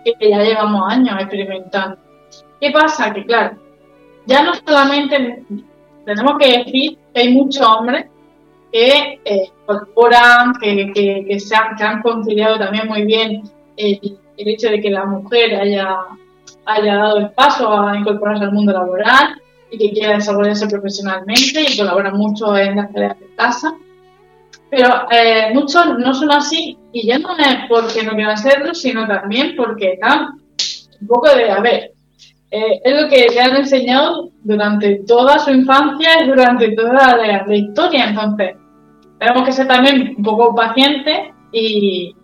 que 0.03 0.29
ya 0.29 0.41
llevamos 0.41 0.91
años 0.91 1.15
experimentando. 1.19 1.97
¿Qué 2.59 2.71
pasa? 2.71 3.13
Que 3.13 3.25
claro, 3.25 3.57
ya 4.25 4.43
no 4.43 4.53
solamente 4.55 5.43
tenemos 6.05 6.37
que 6.39 6.57
decir 6.57 6.97
que 7.13 7.21
hay 7.21 7.33
muchos 7.33 7.65
hombres 7.65 8.05
que 8.71 9.19
eh, 9.23 9.51
incorporan, 9.61 10.53
que, 10.59 10.91
que, 10.93 11.39
se 11.39 11.55
han, 11.55 11.75
que, 11.75 11.83
han, 11.83 12.01
conciliado 12.01 12.57
también 12.57 12.87
muy 12.87 13.05
bien 13.05 13.43
el, 13.77 14.17
hecho 14.37 14.69
de 14.69 14.81
que 14.81 14.89
la 14.89 15.05
mujer 15.05 15.55
haya, 15.55 15.97
haya 16.65 16.95
dado 16.95 17.17
el 17.17 17.31
paso 17.31 17.71
a 17.71 17.97
incorporarse 17.97 18.45
al 18.45 18.51
mundo 18.51 18.73
laboral 18.73 19.39
y 19.69 19.77
que 19.77 19.91
quiera 19.91 20.15
desarrollarse 20.15 20.67
profesionalmente 20.67 21.61
y 21.61 21.77
colabora 21.77 22.11
mucho 22.11 22.57
en 22.57 22.77
las 22.77 22.91
tareas 22.91 23.19
de 23.19 23.35
casa. 23.35 23.75
Pero 24.75 25.05
eh, 25.11 25.51
muchos 25.53 25.99
no 25.99 26.15
son 26.15 26.31
así 26.31 26.75
y 26.91 27.05
ya 27.05 27.19
no 27.19 27.37
es 27.37 27.57
porque 27.69 28.01
no 28.01 28.13
quieran 28.13 28.37
serlo, 28.37 28.73
sino 28.73 29.07
también 29.07 29.53
porque 29.55 29.93
están 29.93 30.39
un 30.99 31.07
poco 31.07 31.29
de, 31.29 31.51
a 31.51 31.59
ver, 31.59 31.91
eh, 32.49 32.81
es 32.83 33.01
lo 33.01 33.07
que 33.07 33.27
le 33.29 33.39
han 33.39 33.55
enseñado 33.55 34.31
durante 34.43 35.03
toda 35.05 35.37
su 35.37 35.51
infancia 35.51 36.23
y 36.23 36.27
durante 36.27 36.71
toda 36.71 37.15
la, 37.15 37.55
historia. 37.55 38.05
Entonces, 38.05 38.55
tenemos 39.19 39.43
que 39.43 39.51
ser 39.51 39.67
también 39.67 40.15
un 40.17 40.23
poco 40.23 40.55
pacientes 40.55 41.33
y 41.51 42.15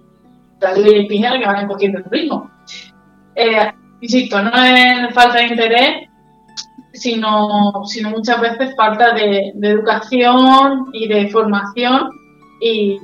darle 0.60 1.06
piña 1.06 1.38
que 1.38 1.46
vayan 1.46 1.68
cogiendo 1.68 2.00
el 2.00 2.06
ritmo. 2.06 2.50
Eh, 3.36 3.72
insisto, 4.02 4.42
no 4.42 4.52
es 4.64 5.14
falta 5.14 5.38
de 5.38 5.48
interés, 5.50 6.10
sino, 6.94 7.86
sino 7.86 8.10
muchas 8.10 8.42
veces 8.42 8.76
falta 8.76 9.14
de, 9.14 9.54
educación 9.62 10.88
y 10.94 11.08
de 11.08 11.30
formación 11.30 12.10
y, 12.62 13.00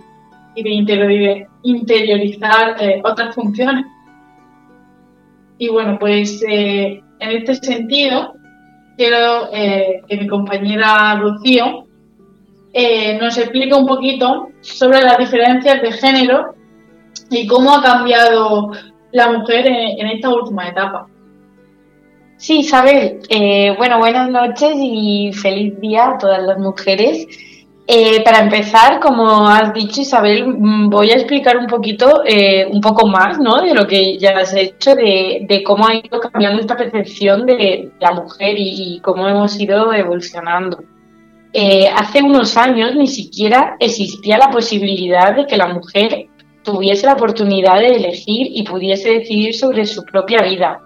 de 0.56 1.48
interiorizar 1.64 2.82
eh, 2.82 3.02
otras 3.04 3.36
funciones. 3.36 3.86
Y 5.58 5.70
bueno, 5.70 5.98
pues 6.00 6.42
eh, 6.48 7.02
en 7.20 7.30
este 7.30 7.56
sentido, 7.56 8.36
quiero 8.98 9.50
que 9.52 10.18
mi 10.18 10.28
compañera 10.28 11.16
Rocío 11.20 11.86
eh, 12.78 13.18
nos 13.22 13.38
explica 13.38 13.78
un 13.78 13.88
poquito 13.88 14.50
sobre 14.60 15.00
las 15.00 15.18
diferencias 15.18 15.82
de 15.82 15.94
género 15.94 16.56
y 17.30 17.48
cómo 17.48 17.74
ha 17.74 17.82
cambiado 17.82 18.72
la 19.14 19.32
mujer 19.32 19.66
en, 19.66 20.06
esta 20.08 20.28
última 20.28 20.68
etapa. 20.68 21.08
Sí, 22.36 22.60
Isabel. 22.60 23.22
Eh, 23.30 23.74
bueno, 23.78 24.00
buenas 24.00 24.30
noches 24.30 24.74
y 24.76 25.32
feliz 25.32 25.80
día 25.80 26.10
a 26.10 26.18
todas 26.18 26.44
las 26.44 26.58
mujeres. 26.60 27.26
Eh, 27.88 28.24
para 28.24 28.40
empezar, 28.40 29.00
como 29.00 29.48
has 29.48 29.72
dicho, 29.74 30.02
Isabel, 30.02 30.48
mm, 30.48 30.90
voy 30.90 31.12
a 31.12 31.16
explicar 31.16 31.56
un 31.58 31.68
poquito, 31.68 32.24
un 32.72 32.82
poco 32.82 33.08
más, 33.08 33.38
¿no? 33.40 33.62
De 33.62 33.74
lo 33.76 33.86
que 33.86 34.18
ya 34.18 34.32
has 34.40 34.54
hecho, 34.56 34.96
de, 34.96 35.64
cómo 35.66 35.88
ha 35.88 35.96
ido 35.96 36.20
cambiando 36.20 36.62
esta 36.62 36.76
percepción 36.76 37.46
de 37.46 37.92
la 38.00 38.12
mujer 38.12 38.56
y 38.58 39.00
cómo 39.04 39.28
hemos 39.28 39.60
ido 39.60 39.94
evolucionando. 39.94 40.84
Eh, 41.58 41.88
hace 41.88 42.22
unos 42.22 42.58
años 42.58 42.98
ni 42.98 43.08
siquiera 43.08 43.78
existía 43.80 44.38
la 44.38 44.50
posibilidad 44.50 45.34
de 45.34 45.46
que 45.46 45.56
la 45.56 45.68
mujer 45.68 46.28
tuviese 46.64 47.06
la 47.06 47.14
oportunidad 47.14 47.80
de 47.80 47.96
elegir 47.96 48.48
y 48.52 48.64
pudiese 48.64 49.20
decidir 49.20 49.56
sobre 49.56 49.86
su 49.86 50.04
propia 50.04 50.42
vida. 50.42 50.82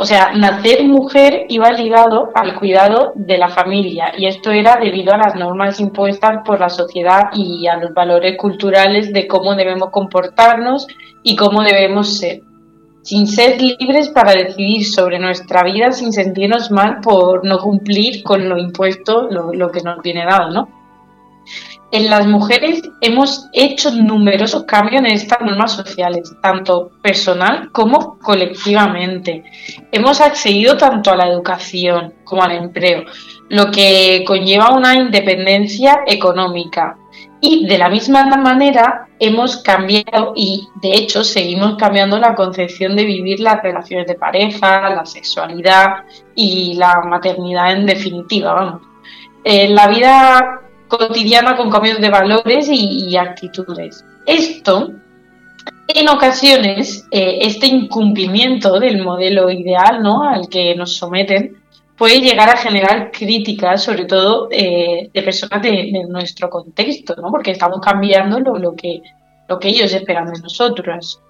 O 0.00 0.04
sea, 0.04 0.32
nacer 0.32 0.84
mujer 0.84 1.46
iba 1.48 1.72
ligado 1.72 2.30
al 2.34 2.54
cuidado 2.54 3.12
de 3.16 3.36
la 3.36 3.48
familia 3.48 4.12
y 4.16 4.26
esto 4.26 4.52
era 4.52 4.76
debido 4.76 5.12
a 5.12 5.18
las 5.18 5.34
normas 5.34 5.80
impuestas 5.80 6.38
por 6.44 6.60
la 6.60 6.68
sociedad 6.68 7.30
y 7.34 7.66
a 7.66 7.76
los 7.76 7.92
valores 7.92 8.36
culturales 8.36 9.12
de 9.12 9.26
cómo 9.26 9.56
debemos 9.56 9.90
comportarnos 9.90 10.86
y 11.24 11.34
cómo 11.34 11.62
debemos 11.62 12.16
ser 12.16 12.42
sin 13.02 13.26
ser 13.26 13.60
libres 13.60 14.10
para 14.10 14.32
decidir 14.32 14.84
sobre 14.84 15.18
nuestra 15.18 15.64
vida 15.64 15.92
sin 15.92 16.12
sentirnos 16.12 16.70
mal 16.70 17.00
por 17.00 17.44
no 17.44 17.58
cumplir 17.58 18.22
con 18.22 18.48
lo 18.48 18.58
impuesto, 18.58 19.28
lo, 19.30 19.70
que 19.70 19.80
nos 19.80 20.02
viene 20.02 20.26
dado, 20.26 20.50
¿no? 20.50 20.68
En 21.90 22.10
las 22.10 22.26
mujeres 22.26 22.82
hemos 23.00 23.48
hecho 23.54 23.90
numerosos 23.90 24.64
cambios 24.64 25.00
en 25.00 25.06
estas 25.06 25.40
normas 25.40 25.72
sociales, 25.72 26.30
tanto 26.42 26.90
personal 27.00 27.70
como 27.72 28.18
colectivamente. 28.18 29.42
Hemos 29.90 30.20
accedido 30.20 30.76
tanto 30.76 31.10
a 31.10 31.16
la 31.16 31.28
educación 31.28 32.12
como 32.24 32.42
al 32.42 32.52
empleo, 32.52 33.04
lo 33.48 33.70
que 33.70 34.22
conlleva 34.26 34.74
una 34.74 34.96
independencia 34.96 36.00
económica, 36.06 36.98
y 37.40 37.66
de 37.66 37.78
la 37.78 37.88
misma 37.88 38.24
manera 38.24 39.08
hemos 39.18 39.58
cambiado 39.58 40.32
y 40.36 40.68
de 40.82 40.92
hecho 40.92 41.24
seguimos 41.24 41.76
cambiando 41.76 42.18
la 42.18 42.34
concepción 42.34 42.96
de 42.96 43.04
vivir 43.04 43.40
las 43.40 43.62
relaciones 43.62 44.06
de 44.06 44.14
pareja, 44.14 44.90
la 44.90 45.06
sexualidad 45.06 46.04
y 46.34 46.74
la 46.74 47.00
maternidad 47.02 47.72
en 47.72 47.86
definitiva, 47.86 48.52
vamos. 48.52 48.82
En 49.44 49.74
la 49.74 49.86
vida 49.88 50.60
cotidiana 50.88 51.56
con 51.56 51.70
cambios 51.70 52.00
de 52.00 52.10
valores 52.10 52.68
y, 52.70 53.16
actitudes. 53.16 54.04
Esto, 54.26 54.90
en 55.88 56.08
ocasiones, 56.08 57.06
eh, 57.10 57.38
este 57.42 57.66
incumplimiento 57.66 58.80
del 58.80 59.02
modelo 59.02 59.50
ideal 59.50 60.02
¿no? 60.02 60.22
al 60.22 60.48
que 60.48 60.74
nos 60.74 60.96
someten, 60.96 61.56
puede 61.96 62.20
llegar 62.20 62.48
a 62.48 62.56
generar 62.56 63.10
críticas, 63.10 63.82
sobre 63.82 64.04
todo 64.04 64.48
eh, 64.50 65.10
de 65.12 65.22
personas 65.22 65.60
de, 65.62 65.92
nuestro 66.08 66.48
contexto, 66.48 67.16
¿no? 67.20 67.30
porque 67.30 67.50
estamos 67.50 67.80
cambiando 67.80 68.38
lo, 68.40 68.74
que, 68.74 69.02
lo 69.48 69.58
que 69.58 69.68
ellos 69.68 69.92
esperan 69.92 70.32
de 70.32 70.40
nosotros. 70.40 71.20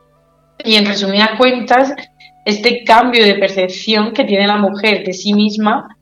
Y 0.64 0.74
en 0.74 0.86
resumidas 0.86 1.30
cuentas, 1.38 1.94
este 2.44 2.84
cambio 2.84 3.24
de 3.24 3.34
percepción 3.34 4.12
que 4.12 4.24
tiene 4.24 4.46
la 4.46 4.56
mujer 4.56 5.04
de 5.04 5.12
sí 5.12 5.32
misma, 5.32 5.97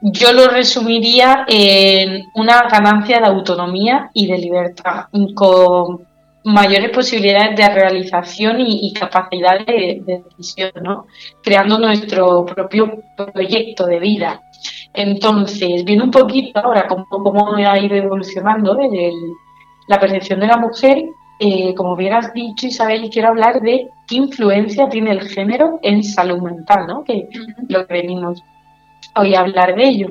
yo 0.00 0.32
lo 0.32 0.48
resumiría 0.48 1.44
en 1.48 2.26
una 2.34 2.62
ganancia 2.68 3.18
de 3.18 3.26
autonomía 3.26 4.10
y 4.14 4.26
de 4.26 4.38
libertad, 4.38 5.06
con 5.34 6.06
mayores 6.44 6.90
posibilidades 6.90 7.56
de 7.56 7.68
realización 7.68 8.60
y, 8.60 8.92
capacidad 8.92 9.64
de, 9.66 10.02
decisión, 10.06 10.70
¿no? 10.82 11.06
creando 11.42 11.78
nuestro 11.78 12.46
propio 12.46 13.02
proyecto 13.32 13.86
de 13.86 13.98
vida. 13.98 14.40
Entonces, 14.94 15.84
viendo 15.84 16.04
un 16.04 16.10
poquito 16.10 16.60
ahora 16.60 16.86
cómo, 16.88 17.06
cómo 17.08 17.54
ha 17.54 17.78
ido 17.78 17.94
evolucionando 17.96 18.78
el, 18.80 19.12
la 19.88 20.00
percepción 20.00 20.40
de 20.40 20.46
la 20.46 20.56
mujer, 20.56 21.04
eh, 21.40 21.74
como 21.74 21.94
bien 21.94 22.14
has 22.14 22.32
dicho 22.32 22.66
Isabel, 22.66 23.10
quiero 23.10 23.28
hablar 23.28 23.60
de 23.60 23.88
qué 24.08 24.16
influencia 24.16 24.88
tiene 24.88 25.12
el 25.12 25.28
género 25.28 25.78
en 25.82 26.02
salud 26.02 26.40
mental, 26.40 26.86
¿no? 26.88 27.04
Que 27.04 27.28
lo 27.68 27.86
que 27.86 27.92
venimos 27.92 28.42
hoy 29.14 29.34
hablar 29.34 29.74
de 29.74 29.84
ello. 29.84 30.08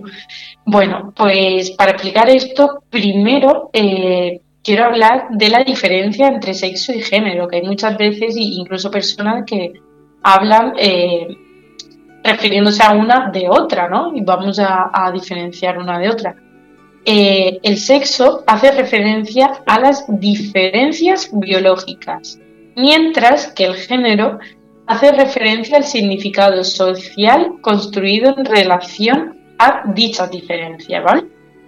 Bueno, 0.66 1.14
pues 1.16 1.72
para 1.72 1.92
explicar 1.92 2.30
esto, 2.30 2.84
primero 2.90 3.70
eh, 3.74 4.42
quiero 4.64 4.86
hablar 4.86 5.30
de 5.32 5.50
la 5.50 5.64
diferencia 5.64 6.28
entre 6.28 6.54
sexo 6.54 6.92
y 6.92 7.02
género, 7.02 7.48
que 7.48 7.58
hay 7.58 7.64
muchas 7.64 7.98
veces, 7.98 8.36
incluso 8.36 8.92
personas 8.92 9.46
que 9.46 9.74
hablan 10.22 10.74
eh, 10.78 11.28
refiriéndose 12.22 12.84
a 12.84 12.92
una 12.92 13.30
de 13.32 13.48
otra, 13.50 13.88
¿no? 13.88 14.14
Y 14.14 14.22
vamos 14.22 14.60
a, 14.60 15.10
diferenciar 15.14 15.78
una 15.78 15.98
de 15.98 16.10
otra. 16.10 16.36
Eh, 17.06 17.60
el 17.64 17.78
sexo 17.78 18.44
hace 18.46 18.72
referencia 18.72 19.62
a 19.66 19.80
las 19.80 20.06
diferencias 20.10 21.30
biológicas, 21.32 22.38
mientras 22.76 23.48
que 23.54 23.64
el 23.64 23.76
género 23.76 24.40
hace 24.88 25.12
referencia 25.12 25.78
al 25.78 25.84
significado 25.84 26.64
social 26.64 27.54
construido 27.62 28.34
en 28.38 28.46
relación 28.46 29.38
a 29.60 29.84
dichas 29.94 30.32
diferencias, 30.32 31.04
¿vale? 31.04 31.26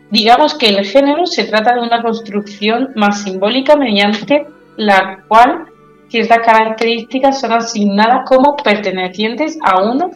Digamos 0.10 0.56
que 0.56 0.70
el 0.70 0.86
género 0.86 1.26
se 1.26 1.44
trata 1.44 1.76
de 1.76 1.82
una 1.82 2.02
construcción 2.02 2.94
más 2.96 3.24
simbólica 3.24 3.76
mediante 3.76 4.48
la 4.78 5.24
cual 5.28 5.66
ciertas 6.08 6.40
características 6.40 7.40
son 7.40 7.52
asignadas 7.52 8.22
como 8.28 8.56
pertenecientes 8.56 9.58
a 9.64 9.84
uno 9.84 10.10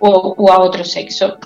o, 0.00 0.50
a 0.50 0.58
otro 0.60 0.82
sexo. 0.82 1.36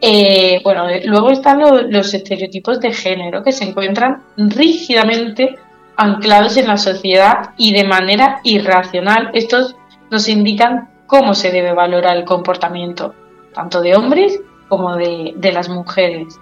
Eh, 0.00 0.60
bueno, 0.64 0.86
luego 1.04 1.30
están 1.30 1.60
los 1.90 2.14
estereotipos 2.14 2.80
de 2.80 2.92
género 2.92 3.42
que 3.42 3.52
se 3.52 3.64
encuentran 3.64 4.22
rígidamente 4.36 5.56
anclados 5.96 6.56
en 6.56 6.68
la 6.68 6.78
sociedad 6.78 7.50
y 7.58 7.74
de 7.74 7.84
manera 7.84 8.40
irracional. 8.42 9.30
Estos 9.34 9.76
nos 10.10 10.28
indican 10.28 10.88
cómo 11.06 11.34
se 11.34 11.50
debe 11.50 11.72
valorar 11.72 12.16
el 12.16 12.24
comportamiento, 12.24 13.14
tanto 13.54 13.80
de 13.80 13.96
hombres 13.96 14.40
como 14.68 14.96
de, 14.96 15.34
de 15.36 15.52
las 15.52 15.68
mujeres. 15.68 16.38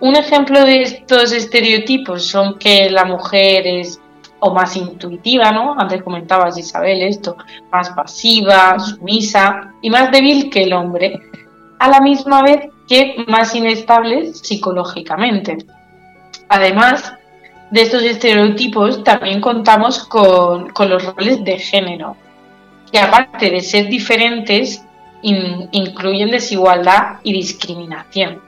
Un 0.00 0.16
ejemplo 0.16 0.64
de 0.64 0.82
estos 0.82 1.32
estereotipos 1.32 2.26
son 2.26 2.58
que 2.58 2.90
la 2.90 3.04
mujer 3.04 3.66
es 3.66 4.00
o 4.46 4.52
más 4.52 4.76
intuitiva, 4.76 5.50
¿no? 5.52 5.74
Antes 5.78 6.02
comentabas, 6.02 6.58
Isabel, 6.58 7.02
esto, 7.02 7.36
más 7.72 7.88
pasiva, 7.90 8.78
sumisa 8.78 9.72
y 9.80 9.88
más 9.88 10.10
débil 10.10 10.50
que 10.50 10.64
el 10.64 10.74
hombre, 10.74 11.18
a 11.78 11.88
la 11.88 12.00
misma 12.00 12.42
vez 12.42 12.68
que 12.86 13.24
más 13.26 13.54
inestable 13.54 14.34
psicológicamente. 14.34 15.58
Además 16.48 17.14
de 17.70 17.82
estos 17.82 18.02
estereotipos, 18.02 19.02
también 19.02 19.40
contamos 19.40 20.04
con, 20.04 20.72
los 20.78 21.04
roles 21.06 21.42
de 21.42 21.58
género, 21.58 22.16
que 22.94 23.00
aparte 23.00 23.50
de 23.50 23.60
ser 23.60 23.88
diferentes, 23.88 24.84
incluyen 25.20 26.30
desigualdad 26.30 27.16
y 27.24 27.32
discriminación. 27.32 28.40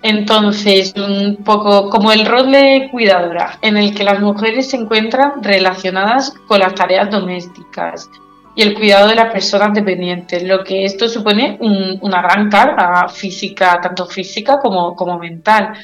Entonces, 0.00 0.94
un 0.96 1.36
poco 1.44 1.90
como 1.90 2.12
el 2.12 2.24
rol 2.24 2.50
de 2.50 2.88
cuidadora, 2.90 3.58
en 3.60 3.76
el 3.76 3.94
que 3.94 4.04
las 4.04 4.20
mujeres 4.20 4.70
se 4.70 4.78
encuentran 4.78 5.42
relacionadas 5.42 6.32
con 6.48 6.60
las 6.60 6.74
tareas 6.74 7.10
domésticas 7.10 8.08
y 8.56 8.62
el 8.62 8.72
cuidado 8.72 9.08
de 9.08 9.16
las 9.16 9.30
personas 9.30 9.74
dependientes, 9.74 10.42
lo 10.42 10.64
que 10.64 10.86
esto 10.86 11.06
supone 11.06 11.58
una 11.60 12.22
gran 12.22 12.48
carga 12.48 13.06
física, 13.10 13.78
tanto 13.82 14.06
física 14.06 14.58
como, 14.60 14.96
como 14.96 15.18
mental. 15.18 15.74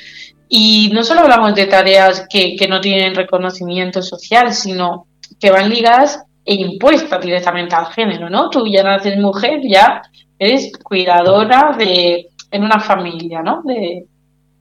Y 0.49 0.89
no 0.95 1.05
solo 1.05 1.21
hablamos 1.21 1.55
de 1.55 1.67
tareas 1.67 2.27
que, 2.31 2.57
que 2.57 2.67
no 2.67 2.81
tienen 2.81 3.15
reconocimiento 3.15 4.01
social, 4.01 4.55
sino 4.55 5.07
que 5.39 5.51
van 5.51 5.69
ligadas 5.69 6.23
impuestas 6.55 7.21
directamente 7.21 7.75
al 7.75 7.87
género, 7.87 8.31
¿no? 8.31 8.51
Tú 8.51 8.67
ya 8.67 8.83
naces 8.83 9.19
mujer, 9.19 9.61
ya 9.69 10.03
eres 10.39 10.73
cuidadora 10.83 11.75
de 11.77 12.29
en 12.51 12.65
una 12.65 12.81
familia, 12.81 13.43
¿no? 13.43 13.63
De 13.65 14.07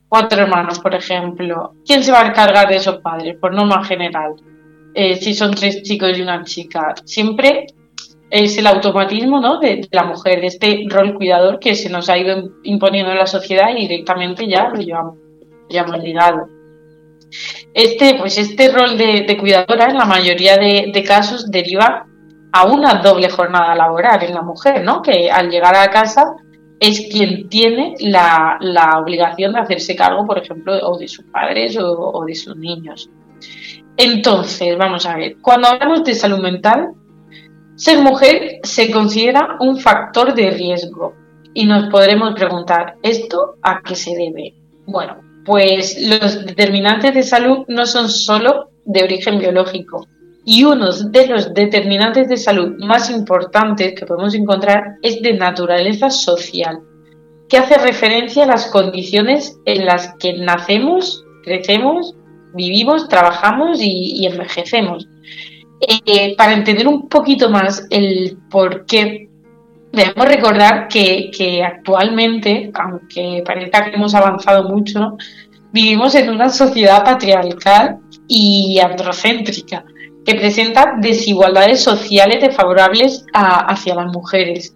cuatro 0.09 0.41
hermanos, 0.41 0.79
por 0.79 0.95
ejemplo. 0.95 1.73
¿Quién 1.85 2.03
se 2.03 2.11
va 2.11 2.21
a 2.21 2.27
encargar 2.27 2.67
de 2.67 2.77
esos 2.77 2.97
padres? 2.97 3.37
Por 3.39 3.53
norma 3.53 3.83
general. 3.83 4.35
Eh, 4.93 5.15
si 5.17 5.33
son 5.33 5.53
tres 5.53 5.83
chicos 5.83 6.17
y 6.17 6.21
una 6.21 6.43
chica. 6.43 6.95
Siempre 7.03 7.67
es 8.29 8.57
el 8.57 8.67
automatismo 8.67 9.39
¿no? 9.39 9.59
de, 9.59 9.87
la 9.91 10.03
mujer, 10.03 10.41
de 10.41 10.47
este 10.47 10.85
rol 10.89 11.13
cuidador 11.15 11.59
que 11.59 11.75
se 11.75 11.89
nos 11.89 12.09
ha 12.09 12.17
ido 12.17 12.49
imponiendo 12.63 13.11
en 13.11 13.17
la 13.17 13.27
sociedad 13.27 13.69
y 13.75 13.87
directamente 13.87 14.47
ya 14.47 14.69
lo 14.69 14.79
llevamos, 14.79 15.17
ligado. 16.03 16.47
Este, 17.73 18.15
pues 18.15 18.37
este 18.37 18.71
rol 18.71 18.97
de, 18.97 19.37
cuidadora 19.37 19.85
en 19.89 19.97
la 19.97 20.05
mayoría 20.05 20.57
de, 20.57 21.03
casos 21.05 21.51
deriva 21.51 22.07
a 22.51 22.65
una 22.65 22.95
doble 22.95 23.29
jornada 23.29 23.75
laboral 23.75 24.23
en 24.23 24.33
la 24.33 24.41
mujer, 24.41 24.83
¿no? 24.83 25.01
que 25.01 25.29
al 25.29 25.49
llegar 25.49 25.75
a 25.75 25.89
casa 25.89 26.35
es 26.79 27.07
quien 27.11 27.49
tiene 27.49 27.95
la, 27.99 28.57
obligación 29.01 29.53
de 29.53 29.59
hacerse 29.59 29.95
cargo, 29.95 30.25
por 30.25 30.37
ejemplo, 30.37 30.73
o 30.83 30.97
de 30.97 31.07
sus 31.07 31.25
padres 31.25 31.77
o, 31.77 32.23
de 32.25 32.35
sus 32.35 32.55
niños. 32.55 33.09
Entonces, 33.97 34.77
vamos 34.77 35.05
a 35.05 35.15
ver, 35.17 35.37
cuando 35.41 35.67
hablamos 35.67 36.03
de 36.03 36.15
salud 36.15 36.39
mental, 36.39 36.91
ser 37.75 37.99
mujer 37.99 38.59
se 38.63 38.91
considera 38.91 39.57
un 39.59 39.77
factor 39.77 40.33
de 40.33 40.51
riesgo 40.51 41.13
y 41.53 41.65
nos 41.65 41.89
podremos 41.89 42.33
preguntar, 42.35 42.95
¿esto 43.01 43.55
a 43.61 43.81
qué 43.81 43.95
se 43.95 44.15
debe? 44.15 44.53
Bueno, 44.85 45.24
pues 45.45 45.97
los 46.01 46.45
determinantes 46.45 47.13
de 47.13 47.23
salud 47.23 47.65
no 47.67 47.85
son 47.85 48.09
solo 48.09 48.71
de 48.83 49.03
origen 49.03 49.39
biológico, 49.39 50.07
y 50.43 50.63
uno 50.63 50.91
de 50.91 51.27
los 51.27 51.53
determinantes 51.53 52.29
de 52.29 52.37
salud 52.37 52.75
más 52.77 53.09
importantes 53.09 53.93
que 53.95 54.05
podemos 54.05 54.35
encontrar 54.35 54.97
es 55.01 55.21
de 55.21 55.33
naturaleza 55.33 56.11
social, 56.11 56.81
que 57.49 57.57
hace 57.57 57.77
referencia 57.77 58.43
a 58.43 58.47
las 58.47 58.67
condiciones 58.67 59.57
en 59.65 59.85
las 59.85 60.13
que 60.19 60.33
nacemos, 60.33 61.25
crecemos, 61.43 62.15
vivimos, 62.53 63.09
trabajamos 63.09 63.79
y, 63.81 64.25
envejecemos. 64.25 65.07
Eh, 65.81 66.35
para 66.37 66.53
entender 66.53 66.87
un 66.87 67.09
poquito 67.09 67.49
más 67.49 67.85
el 67.89 68.37
por 68.49 68.85
qué, 68.85 69.29
debemos 69.95 70.27
recordar 70.27 70.87
que, 70.87 71.63
actualmente, 71.63 72.71
aunque 72.73 73.43
parezca 73.45 73.85
que 73.85 73.95
hemos 73.95 74.13
avanzado 74.13 74.69
mucho, 74.69 75.17
vivimos 75.71 76.15
en 76.15 76.29
una 76.29 76.49
sociedad 76.49 77.03
patriarcal 77.03 77.97
y 78.27 78.79
androcéntrica 78.79 79.83
que 80.25 80.35
presenta 80.35 80.95
desigualdades 80.99 81.83
sociales 81.83 82.41
desfavorables 82.41 83.25
hacia 83.33 83.95
las 83.95 84.07
mujeres. 84.07 84.75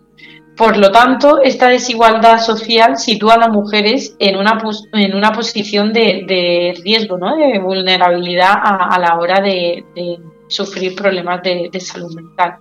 Por 0.55 0.77
lo 0.77 0.91
tanto, 0.91 1.41
esta 1.41 1.69
desigualdad 1.69 2.39
social 2.39 2.97
sitúa 2.97 3.35
a 3.35 3.37
las 3.37 3.49
mujeres 3.49 4.15
en 4.19 4.35
una, 4.35 4.57
posición 5.31 5.93
de, 5.93 6.75
riesgo, 6.83 7.17
de 7.17 7.59
vulnerabilidad 7.59 8.53
a, 8.61 8.99
la 8.99 9.17
hora 9.17 9.39
de, 9.39 9.85
sufrir 10.49 10.95
problemas 10.95 11.41
de, 11.43 11.79
salud 11.79 12.13
mental. 12.13 12.57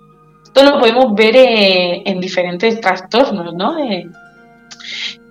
Esto 0.59 0.71
lo 0.71 0.79
podemos 0.79 1.15
ver 1.15 1.37
eh, 1.37 2.03
en 2.05 2.19
diferentes 2.19 2.81
trastornos, 2.81 3.53
¿no? 3.53 3.77
Eh, 3.79 4.09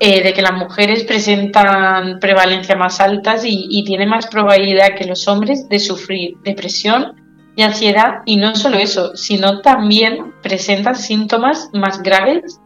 de 0.01 0.33
que 0.33 0.41
las 0.41 0.55
mujeres 0.55 1.05
presentan 1.05 2.19
prevalencia 2.19 2.77
más 2.77 2.99
altas 2.99 3.45
y, 3.45 3.67
y 3.69 3.85
tienen 3.85 4.09
más 4.09 4.29
probabilidad 4.29 4.95
que 4.97 5.05
los 5.05 5.29
hombres 5.29 5.69
de 5.69 5.81
sufrir 5.81 6.38
depresión, 6.43 7.14
y 7.59 7.62
ansiedad 7.62 8.23
y 8.25 8.37
no 8.37 8.55
solo 8.55 8.79
eso, 8.79 9.17
sino 9.17 9.61
también 9.61 10.33
presentan 10.43 10.95
síntomas 10.95 11.69
más 11.75 12.03
graves 12.03 12.61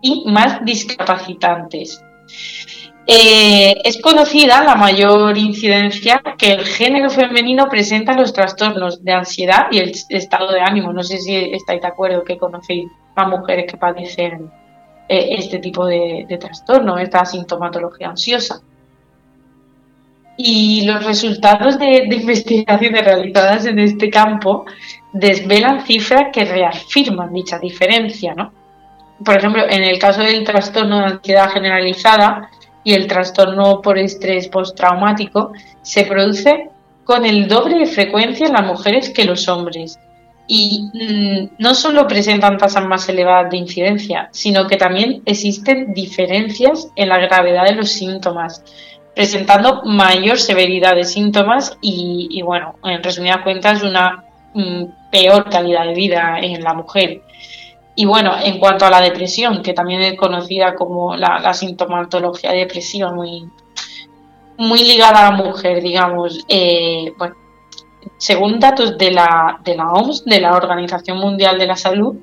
y 0.00 0.24
más 0.26 0.64
discapacitantes. 0.64 2.00
Eh, 3.08 3.82
es 3.84 4.00
conocida 4.02 4.64
la 4.64 4.74
mayor 4.74 5.38
incidencia 5.38 6.20
que 6.36 6.52
el 6.52 6.64
género 6.64 7.08
femenino 7.08 7.68
presenta 7.68 8.14
los 8.14 8.32
trastornos 8.32 9.04
de 9.04 9.12
ansiedad 9.12 9.68
y 9.70 9.78
el 9.78 9.92
estado 10.08 10.50
de 10.50 10.60
ánimo. 10.60 10.92
No 10.92 11.04
sé 11.04 11.18
si 11.18 11.36
estáis 11.36 11.82
de 11.82 11.88
acuerdo 11.88 12.24
que 12.24 12.36
conocéis 12.36 12.90
a 13.14 13.28
mujeres 13.28 13.70
que 13.70 13.76
padecen 13.76 14.50
eh, 15.08 15.36
este 15.38 15.58
tipo 15.58 15.86
de, 15.86 16.26
de 16.28 16.36
trastorno, 16.36 16.98
esta 16.98 17.24
sintomatología 17.24 18.08
ansiosa. 18.08 18.60
Y 20.36 20.84
los 20.84 21.04
resultados 21.04 21.78
de, 21.78 22.04
investigaciones 22.10 23.04
realizadas 23.04 23.66
en 23.66 23.78
este 23.78 24.10
campo 24.10 24.66
desvelan 25.12 25.86
cifras 25.86 26.24
que 26.32 26.44
reafirman 26.44 27.32
dicha 27.32 27.58
diferencia, 27.58 28.34
¿no? 28.34 28.52
Por 29.24 29.38
ejemplo, 29.38 29.62
en 29.66 29.82
el 29.82 29.98
caso 29.98 30.20
del 30.20 30.44
trastorno 30.44 30.98
de 30.98 31.04
ansiedad 31.06 31.50
generalizada 31.50 32.50
y 32.86 32.94
el 32.94 33.08
trastorno 33.08 33.82
por 33.82 33.98
estrés 33.98 34.46
postraumático, 34.46 35.52
se 35.82 36.04
produce 36.04 36.70
con 37.02 37.26
el 37.26 37.48
doble 37.48 37.80
de 37.80 37.86
frecuencia 37.86 38.46
en 38.46 38.52
las 38.52 38.64
mujeres 38.64 39.10
que 39.10 39.24
los 39.24 39.48
hombres. 39.48 39.98
Y 40.46 40.88
mm, 40.94 41.56
no 41.58 41.74
solo 41.74 42.06
presentan 42.06 42.58
tasas 42.58 42.86
más 42.86 43.08
elevadas 43.08 43.50
de 43.50 43.56
incidencia, 43.56 44.28
sino 44.30 44.68
que 44.68 44.76
también 44.76 45.20
existen 45.26 45.94
diferencias 45.94 46.86
en 46.94 47.08
la 47.08 47.18
gravedad 47.18 47.64
de 47.64 47.74
los 47.74 47.90
síntomas 47.90 48.62
presentando 49.16 49.82
mayor 49.84 50.38
severidad 50.38 50.94
de 50.94 51.04
síntomas 51.04 51.76
y, 51.80 52.40
bueno, 52.42 52.74
en 52.84 53.02
resumidas 53.02 53.40
cuentas, 53.42 53.82
una 53.82 54.24
mm, 54.52 54.84
peor 55.10 55.48
calidad 55.48 55.86
de 55.86 55.94
vida 55.94 56.38
en 56.40 56.62
la 56.62 56.74
mujer. 56.74 57.22
Y 57.96 58.04
bueno, 58.04 58.34
en 58.38 58.58
cuanto 58.58 58.84
a 58.84 58.90
la 58.90 59.00
depresión, 59.00 59.62
que 59.62 59.72
también 59.72 60.02
es 60.02 60.18
conocida 60.18 60.74
como 60.74 61.16
la, 61.16 61.52
sintomatología 61.54 62.52
depresiva, 62.52 63.10
muy, 63.10 63.48
muy 64.58 64.84
ligada 64.84 65.26
a 65.26 65.30
la 65.30 65.36
mujer, 65.36 65.82
digamos, 65.82 66.44
eh, 66.46 67.12
bueno, 67.16 67.34
según 68.18 68.60
datos 68.60 68.96
de 68.98 69.10
la, 69.10 69.58
de 69.64 69.76
la 69.76 69.92
OMS, 69.92 70.24
de 70.26 70.40
la 70.40 70.54
Organización 70.54 71.18
Mundial 71.18 71.58
de 71.58 71.66
la 71.66 71.76
Salud, 71.76 72.16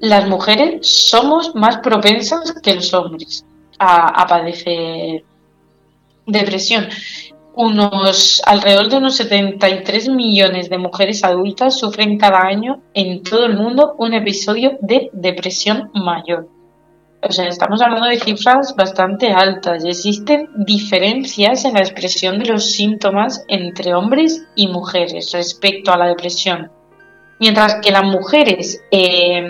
las 0.00 0.26
mujeres 0.26 0.88
somos 0.88 1.54
más 1.54 1.78
propensas 1.78 2.52
que 2.62 2.74
los 2.74 2.92
hombres 2.94 3.44
a, 3.78 4.26
padecer 4.26 5.24
depresión. 6.26 6.88
Unos 7.54 8.40
alrededor 8.46 8.88
de 8.88 8.96
unos 8.98 9.16
73 9.16 10.08
millones 10.08 10.70
de 10.70 10.78
mujeres 10.78 11.24
adultas 11.24 11.78
sufren 11.78 12.16
cada 12.16 12.42
año 12.42 12.80
en 12.94 13.22
todo 13.22 13.46
el 13.46 13.56
mundo 13.56 13.94
un 13.98 14.14
episodio 14.14 14.78
de 14.80 15.10
depresión 15.12 15.90
mayor. 15.92 16.48
O 17.22 17.32
sea, 17.32 17.48
estamos 17.48 17.82
hablando 17.82 18.06
de 18.06 18.18
cifras 18.18 18.74
bastante 18.76 19.32
altas 19.32 19.84
y 19.84 19.88
existen 19.90 20.48
diferencias 20.56 21.64
en 21.64 21.74
la 21.74 21.80
expresión 21.80 22.38
de 22.38 22.46
los 22.46 22.70
síntomas 22.70 23.44
entre 23.48 23.94
hombres 23.94 24.46
y 24.54 24.68
mujeres 24.68 25.32
respecto 25.32 25.92
a 25.92 25.98
la 25.98 26.06
depresión. 26.06 26.70
Mientras 27.38 27.76
que 27.82 27.90
las 27.90 28.04
mujeres 28.04 28.82
eh, 28.90 29.42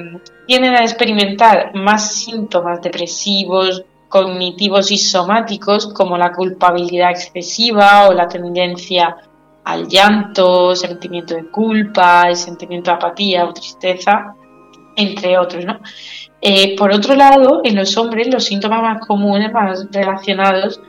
tienden 0.47 0.75
a 0.75 0.83
experimentar 0.83 1.75
más 1.75 2.13
síntomas 2.15 2.81
depresivos, 2.83 3.85
cognitivos 4.11 4.91
y 4.91 4.99
somáticos 4.99 5.87
como 5.95 6.19
la 6.19 6.33
culpabilidad 6.33 7.13
excesiva 7.13 8.09
o 8.09 8.13
la 8.13 8.29
tendencia 8.29 9.17
al 9.65 9.89
llanto, 9.89 10.75
sentimiento 10.75 11.35
de 11.35 11.49
culpa, 11.51 12.25
el 12.29 12.37
sentimiento 12.37 12.91
de 12.91 12.97
apatía 12.97 13.45
o 13.45 13.55
tristeza, 13.55 14.35
entre 14.97 15.39
otros. 15.39 15.65
¿no? 15.65 15.79
Eh, 16.41 16.77
por 16.77 16.93
otro 16.93 17.15
lado, 17.15 17.61
en 17.63 17.77
los 17.77 17.97
hombres 17.97 18.29
los 18.29 18.45
síntomas 18.45 18.83
más 18.83 19.07
comunes, 19.07 19.53
más 19.53 19.87
relacionados, 19.93 20.81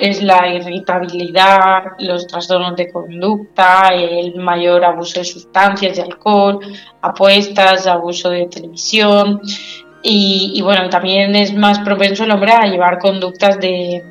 es 0.00 0.22
la 0.22 0.48
irritabilidad, 0.54 1.82
los 1.98 2.26
trastornos 2.26 2.76
de 2.76 2.90
conducta, 2.90 3.88
el 3.88 4.36
mayor 4.36 4.84
abuso 4.84 5.18
de 5.18 5.24
sustancias, 5.24 5.96
de 5.96 6.02
alcohol, 6.02 6.60
apuestas, 7.02 7.86
abuso 7.86 8.30
de 8.30 8.46
televisión. 8.46 9.42
Y, 10.02 10.60
bueno, 10.62 10.88
también 10.88 11.34
es 11.34 11.52
más 11.52 11.80
propenso 11.80 12.24
el 12.24 12.30
hombre 12.30 12.52
a 12.52 12.66
llevar 12.66 12.98
conductas 12.98 13.58
de, 13.58 14.04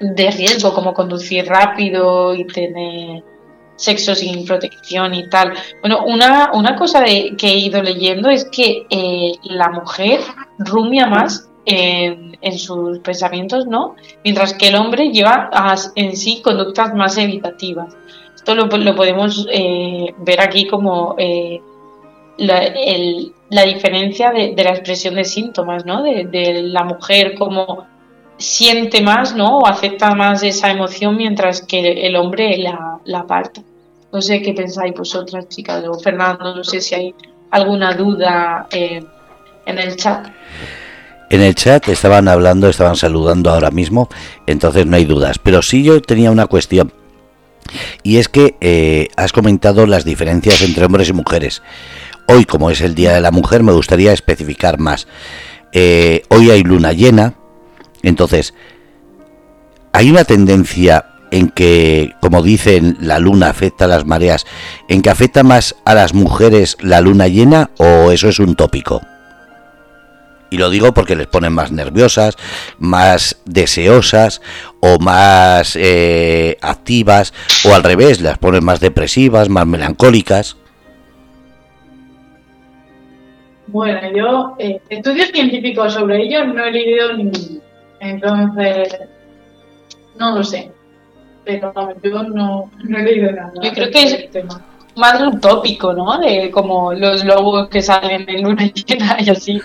riesgo, 0.00 0.72
como 0.72 0.94
conducir 0.94 1.46
rápido 1.46 2.34
y 2.34 2.46
tener 2.46 3.22
sexo 3.76 4.14
sin 4.14 4.46
protección 4.46 5.14
y 5.14 5.28
tal. 5.28 5.52
Bueno, 5.82 6.04
una, 6.06 6.52
una 6.54 6.76
cosa 6.76 7.04
que 7.04 7.46
he 7.46 7.58
ido 7.58 7.82
leyendo 7.82 8.30
es 8.30 8.46
que 8.46 8.86
eh, 8.88 9.32
la 9.44 9.68
mujer 9.68 10.20
rumia 10.58 11.06
más 11.06 11.48
en, 11.66 12.58
sus 12.58 13.00
pensamientos, 13.00 13.66
¿no? 13.66 13.96
Mientras 14.24 14.54
que 14.54 14.68
el 14.68 14.76
hombre 14.76 15.10
lleva 15.10 15.50
en 15.96 16.16
sí 16.16 16.40
conductas 16.42 16.94
más 16.94 17.18
evitativas. 17.18 17.94
Esto 18.34 18.54
lo, 18.54 18.68
podemos 18.68 19.46
eh, 19.50 20.14
ver 20.18 20.40
aquí 20.40 20.66
como 20.66 21.16
eh, 21.18 21.60
la, 22.38 22.62
diferencia 23.50 24.32
de, 24.32 24.54
la 24.56 24.70
expresión 24.70 25.14
de 25.14 25.24
síntomas, 25.24 25.84
¿no? 25.84 26.02
De, 26.02 26.62
la 26.62 26.84
mujer 26.84 27.34
como 27.34 27.86
siente 28.38 29.00
más, 29.00 29.34
¿no? 29.34 29.58
O 29.58 29.66
acepta 29.66 30.14
más 30.14 30.42
esa 30.42 30.70
emoción 30.70 31.16
mientras 31.16 31.62
que 31.62 32.06
el 32.06 32.16
hombre 32.16 32.58
la, 32.58 32.98
la 33.04 33.20
aparta. 33.20 33.62
No 34.12 34.22
sé 34.22 34.42
qué 34.42 34.52
pensáis 34.52 34.94
vosotras, 34.94 35.48
chicas, 35.48 35.84
o 35.86 35.98
Fernando, 35.98 36.54
no 36.54 36.64
sé 36.64 36.80
si 36.80 36.94
hay 36.94 37.14
alguna 37.50 37.94
duda 37.94 38.66
eh, 38.70 39.04
en 39.66 39.78
el 39.78 39.96
chat. 39.96 40.28
En 41.28 41.42
el 41.42 41.54
chat 41.54 41.88
estaban 41.88 42.28
hablando, 42.28 42.68
estaban 42.68 42.96
saludando 42.96 43.50
ahora 43.50 43.70
mismo, 43.70 44.08
entonces 44.46 44.86
no 44.86 44.96
hay 44.96 45.04
dudas. 45.04 45.38
Pero 45.38 45.60
sí 45.62 45.82
yo 45.82 46.00
tenía 46.00 46.30
una 46.30 46.46
cuestión. 46.46 46.92
Y 48.02 48.18
es 48.18 48.28
que 48.28 48.54
eh, 48.60 49.08
has 49.16 49.32
comentado 49.32 49.86
las 49.86 50.04
diferencias 50.04 50.62
entre 50.62 50.84
hombres 50.84 51.08
y 51.08 51.12
mujeres. 51.12 51.62
Hoy, 52.28 52.44
como 52.44 52.70
es 52.70 52.80
el 52.80 52.94
Día 52.94 53.12
de 53.12 53.20
la 53.20 53.30
Mujer, 53.30 53.62
me 53.62 53.72
gustaría 53.72 54.12
especificar 54.12 54.78
más. 54.78 55.06
Eh, 55.72 56.22
hoy 56.28 56.50
hay 56.50 56.62
luna 56.62 56.92
llena, 56.92 57.34
entonces, 58.02 58.54
hay 59.92 60.10
una 60.10 60.24
tendencia 60.24 61.06
en 61.30 61.48
que, 61.48 62.12
como 62.20 62.42
dicen, 62.42 62.96
la 63.00 63.18
luna 63.18 63.48
afecta 63.48 63.84
a 63.86 63.88
las 63.88 64.04
mareas, 64.04 64.46
en 64.88 65.02
que 65.02 65.10
afecta 65.10 65.42
más 65.42 65.76
a 65.84 65.94
las 65.94 66.14
mujeres 66.14 66.76
la 66.80 67.00
luna 67.00 67.28
llena 67.28 67.70
o 67.78 68.10
eso 68.10 68.28
es 68.28 68.38
un 68.38 68.54
tópico? 68.54 69.02
Y 70.50 70.58
lo 70.58 70.70
digo 70.70 70.94
porque 70.94 71.16
les 71.16 71.26
ponen 71.26 71.52
más 71.52 71.72
nerviosas, 71.72 72.36
más 72.78 73.38
deseosas 73.44 74.40
o 74.80 74.98
más 75.00 75.74
eh, 75.74 76.56
activas 76.62 77.34
o 77.64 77.74
al 77.74 77.82
revés, 77.82 78.20
las 78.20 78.38
ponen 78.38 78.64
más 78.64 78.78
depresivas, 78.78 79.48
más 79.48 79.66
melancólicas. 79.66 80.56
Bueno, 83.76 84.00
yo 84.10 84.54
eh, 84.58 84.80
estudios 84.88 85.28
científicos 85.28 85.92
sobre 85.92 86.22
ello 86.22 86.46
no 86.46 86.64
he 86.64 86.70
leído 86.70 87.12
ninguno. 87.12 87.60
Entonces, 88.00 88.96
no 90.18 90.34
lo 90.34 90.42
sé. 90.42 90.70
Pero 91.44 91.74
yo 92.02 92.22
no, 92.22 92.70
he 92.82 93.02
leído 93.02 93.32
nada. 93.32 93.52
Yo 93.62 93.70
creo 93.72 93.90
que 93.90 94.02
es 94.02 94.30
tema 94.30 94.64
más 94.94 95.20
utópico, 95.20 95.92
¿no? 95.92 96.16
De 96.16 96.50
como 96.50 96.94
los 96.94 97.22
lobos 97.22 97.68
que 97.68 97.82
salen 97.82 98.26
en 98.30 98.44
luna 98.44 98.64
llena 98.86 99.18
y 99.20 99.28
así. 99.28 99.60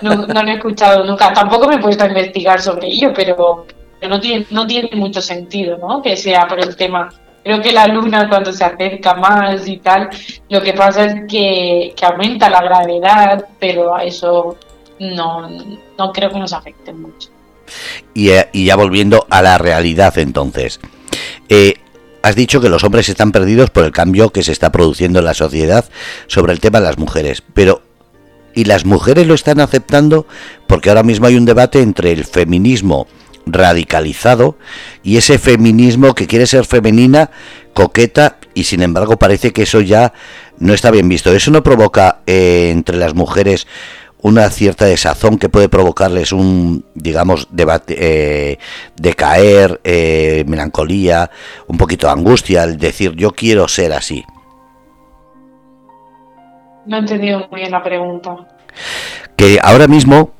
No, 0.00 0.26
no 0.26 0.42
lo 0.42 0.50
he 0.50 0.54
escuchado 0.54 1.04
nunca. 1.04 1.30
Tampoco 1.34 1.68
me 1.68 1.74
he 1.74 1.80
puesto 1.80 2.04
a 2.04 2.08
investigar 2.08 2.62
sobre 2.62 2.88
ello, 2.88 3.12
pero 3.14 3.66
no 4.08 4.20
tiene, 4.20 4.46
no 4.52 4.66
tiene 4.66 4.88
mucho 4.94 5.20
sentido, 5.20 5.76
¿no? 5.76 6.00
Que 6.00 6.16
sea 6.16 6.48
por 6.48 6.60
el 6.60 6.74
tema. 6.76 7.10
Creo 7.42 7.62
que 7.62 7.72
la 7.72 7.86
luna 7.86 8.28
cuando 8.28 8.52
se 8.52 8.64
acerca 8.64 9.14
más 9.14 9.66
y 9.66 9.78
tal, 9.78 10.10
lo 10.48 10.60
que 10.60 10.74
pasa 10.74 11.06
es 11.06 11.14
que, 11.28 11.94
aumenta 12.02 12.50
la 12.50 12.62
gravedad, 12.62 13.46
pero 13.58 13.94
a 13.94 14.04
eso 14.04 14.56
no, 14.98 15.48
no 15.98 16.12
creo 16.12 16.30
que 16.30 16.38
nos 16.38 16.52
afecte 16.52 16.92
mucho. 16.92 17.30
Y, 18.14 18.30
eh, 18.30 18.48
y 18.52 18.66
ya 18.66 18.76
volviendo 18.76 19.26
a 19.30 19.42
la 19.42 19.56
realidad 19.58 20.18
entonces. 20.18 20.80
Eh, 21.48 21.74
Has 22.22 22.36
dicho 22.36 22.60
que 22.60 22.68
los 22.68 22.84
hombres 22.84 23.08
están 23.08 23.32
perdidos 23.32 23.70
por 23.70 23.84
el 23.84 23.92
cambio 23.92 24.30
que 24.30 24.42
se 24.42 24.52
está 24.52 24.70
produciendo 24.70 25.20
en 25.20 25.24
la 25.24 25.34
sociedad 25.34 25.86
sobre 26.26 26.52
el 26.52 26.60
tema 26.60 26.78
de 26.80 26.86
las 26.86 26.98
mujeres, 26.98 27.42
pero 27.54 27.82
¿y 28.54 28.64
las 28.64 28.84
mujeres 28.84 29.26
lo 29.26 29.32
están 29.32 29.58
aceptando? 29.58 30.26
Porque 30.66 30.90
ahora 30.90 31.02
mismo 31.02 31.26
hay 31.26 31.36
un 31.36 31.46
debate 31.46 31.80
entre 31.80 32.12
el 32.12 32.24
feminismo 32.24 33.06
radicalizado 33.46 34.56
y 35.02 35.16
ese 35.16 35.38
feminismo 35.38 36.14
que 36.14 36.26
quiere 36.26 36.46
ser 36.46 36.64
femenina, 36.64 37.30
coqueta 37.74 38.36
y 38.54 38.64
sin 38.64 38.82
embargo 38.82 39.18
parece 39.18 39.52
que 39.52 39.62
eso 39.62 39.80
ya 39.80 40.12
no 40.58 40.74
está 40.74 40.90
bien 40.90 41.08
visto. 41.08 41.32
¿Eso 41.32 41.50
no 41.50 41.62
provoca 41.62 42.20
eh, 42.26 42.70
entre 42.70 42.96
las 42.96 43.14
mujeres 43.14 43.66
una 44.22 44.50
cierta 44.50 44.84
desazón 44.84 45.38
que 45.38 45.48
puede 45.48 45.68
provocarles 45.68 46.32
un, 46.32 46.84
digamos, 46.94 47.48
debate, 47.50 47.96
eh, 47.98 48.58
decaer, 48.96 49.80
eh, 49.84 50.44
melancolía, 50.46 51.30
un 51.66 51.78
poquito 51.78 52.06
de 52.06 52.12
angustia, 52.12 52.64
el 52.64 52.76
decir 52.76 53.14
yo 53.16 53.30
quiero 53.30 53.66
ser 53.68 53.92
así. 53.92 54.24
No 56.86 56.96
he 56.96 57.00
entendido 57.00 57.46
muy 57.50 57.60
bien 57.60 57.72
la 57.72 57.82
pregunta. 57.82 58.48
Que 59.36 59.58
ahora 59.62 59.86
mismo 59.86 60.32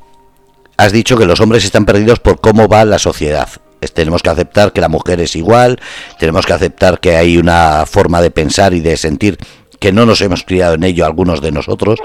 has 0.81 0.93
dicho 0.93 1.19
que 1.19 1.27
los 1.27 1.41
hombres 1.41 1.65
están 1.65 1.85
perdidos 1.85 2.21
por 2.21 2.41
cómo 2.41 2.67
va 2.67 2.87
la 2.87 2.99
sociedad. 2.99 3.49
Tenemos 3.93 4.23
que 4.23 4.31
aceptar 4.31 4.73
que 4.73 4.81
la 4.81 4.89
mujer 4.89 5.21
es 5.21 5.37
igual, 5.37 5.79
tenemos 6.19 6.47
que 6.47 6.55
aceptar 6.55 7.01
que 7.01 7.17
hay 7.17 7.37
una 7.37 7.85
forma 7.85 8.23
de 8.23 8.31
pensar 8.31 8.73
y 8.73 8.81
de 8.81 8.97
sentir 8.97 9.37
que 9.79 9.93
no 9.93 10.07
nos 10.07 10.23
hemos 10.23 10.43
criado 10.43 10.75
en 10.75 10.85
ello 10.85 11.05
algunos 11.05 11.43
de 11.43 11.53
nosotros. 11.53 11.99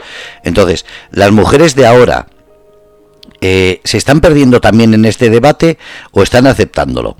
Entonces, 0.44 0.86
las 1.12 1.32
mujeres 1.32 1.76
de 1.76 1.88
ahora 1.88 2.28
eh, 3.40 3.80
se 3.86 3.98
están 3.98 4.20
perdiendo 4.20 4.60
también 4.60 4.94
en 4.94 5.06
este 5.06 5.30
debate 5.30 5.78
o 6.12 6.22
están 6.22 6.46
aceptándolo. 6.46 7.16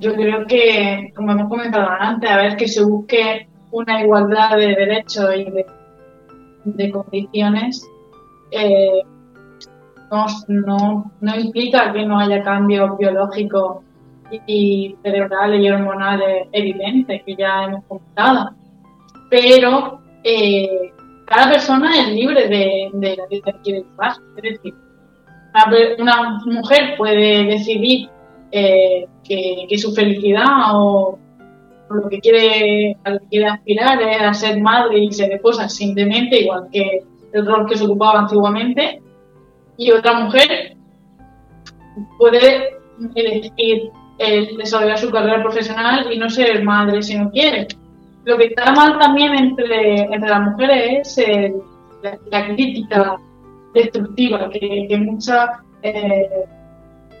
Yo 0.00 0.14
creo 0.14 0.46
que, 0.46 1.12
como 1.16 1.32
hemos 1.32 1.48
comentado 1.48 1.88
antes, 1.98 2.30
a 2.30 2.36
ver 2.36 2.56
que 2.56 2.68
se 2.68 2.84
busque 2.84 3.48
una 3.70 4.02
igualdad 4.02 4.58
de 4.58 4.68
derechos 4.74 5.30
y 5.34 5.46
de, 6.64 6.90
condiciones, 6.90 7.86
eh, 8.50 9.02
no, 10.48 11.12
no 11.20 11.36
implica 11.36 11.92
que 11.92 12.04
no 12.04 12.18
haya 12.18 12.42
cambios 12.42 12.96
biológicos 12.98 13.78
y 14.46 14.96
cerebrales 15.02 15.60
y 15.60 15.70
hormonales 15.70 16.48
evidentes 16.52 17.22
que 17.24 17.36
ya 17.36 17.64
hemos 17.64 17.84
comentado. 17.84 18.50
Pero 19.30 20.00
eh, 20.22 20.92
cada 21.26 21.52
persona 21.52 21.90
es 22.00 22.08
libre 22.08 22.48
de, 22.48 22.90
de 22.92 23.16
la 23.16 23.26
vida 23.26 23.52
que 23.52 23.60
quiere 23.62 23.80
llevar. 23.80 24.12
Es 24.36 24.42
decir, 24.42 24.74
una, 25.98 26.40
mujer 26.46 26.94
puede 26.96 27.44
decidir 27.44 28.08
eh, 28.50 29.06
que, 29.22 29.78
su 29.78 29.94
felicidad 29.94 30.74
o, 30.74 31.18
lo 31.90 32.08
que 32.08 32.18
quiere, 32.18 32.96
quiere 33.30 33.46
aspirar 33.46 34.02
es 34.02 34.20
a 34.20 34.34
ser 34.34 34.60
madre 34.60 34.98
y 34.98 35.12
ser 35.12 35.32
esposa 35.32 35.68
simplemente, 35.68 36.40
igual 36.40 36.68
que 36.72 37.04
el 37.32 37.46
rol 37.46 37.66
que 37.68 37.76
se 37.76 37.84
ocupaba 37.84 38.20
antiguamente, 38.20 39.00
y 39.76 39.90
otra 39.90 40.20
mujer 40.20 40.76
puede 42.18 42.76
elegir 43.14 43.90
el 44.18 44.56
desarrollar 44.56 44.98
su 44.98 45.10
carrera 45.10 45.42
profesional 45.42 46.12
y 46.12 46.18
no 46.18 46.28
ser 46.30 46.62
madre 46.62 47.02
si 47.02 47.18
no 47.18 47.30
quiere. 47.30 47.68
Lo 48.24 48.38
que 48.38 48.46
está 48.46 48.72
mal 48.72 48.98
también 48.98 49.34
entre, 49.34 50.02
entre 50.02 50.30
las 50.30 50.40
mujeres 50.40 51.18
es 51.18 51.52
la, 52.30 52.46
crítica 52.46 53.16
destructiva 53.74 54.48
que, 54.50 54.86
que 54.88 54.96
muchas, 54.96 55.50
eh, 55.82 56.44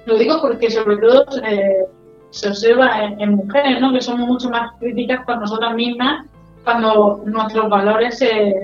lo 0.06 0.16
digo 0.16 0.40
porque 0.40 0.70
sobre 0.70 0.96
todo 0.98 1.26
eh, 1.44 1.84
se 2.30 2.48
observa 2.48 3.04
en, 3.18 3.34
mujeres, 3.34 3.80
¿no? 3.80 3.92
que 3.92 4.00
somos 4.00 4.26
mucho 4.28 4.50
más 4.50 4.72
críticas 4.78 5.24
con 5.24 5.40
nosotras 5.40 5.74
mismas 5.74 6.26
cuando 6.62 7.22
nuestros 7.26 7.68
valores 7.68 8.18
se, 8.18 8.54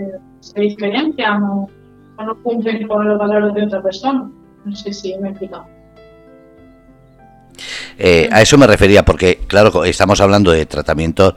se 0.40 0.61
diferencian 0.61 1.42
o, 1.42 1.68
no 2.25 2.43
cumplen 2.43 2.87
con 2.87 3.09
los 3.09 3.19
valores 3.19 3.55
de 3.55 3.65
otra 3.65 3.83
persona. 3.83 4.31
No 4.65 4.77
sé 4.77 4.93
si 4.93 5.17
me 5.19 5.29
he 5.29 5.31
explicado. 5.31 5.67
Eh, 7.99 8.31
a 8.33 8.41
eso 8.41 8.57
me 8.57 8.67
refería, 8.67 9.05
porque 9.05 9.41
claro, 9.47 9.85
estamos 9.85 10.21
hablando 10.23 10.53
de 10.53 10.65
tratamientos 10.65 11.35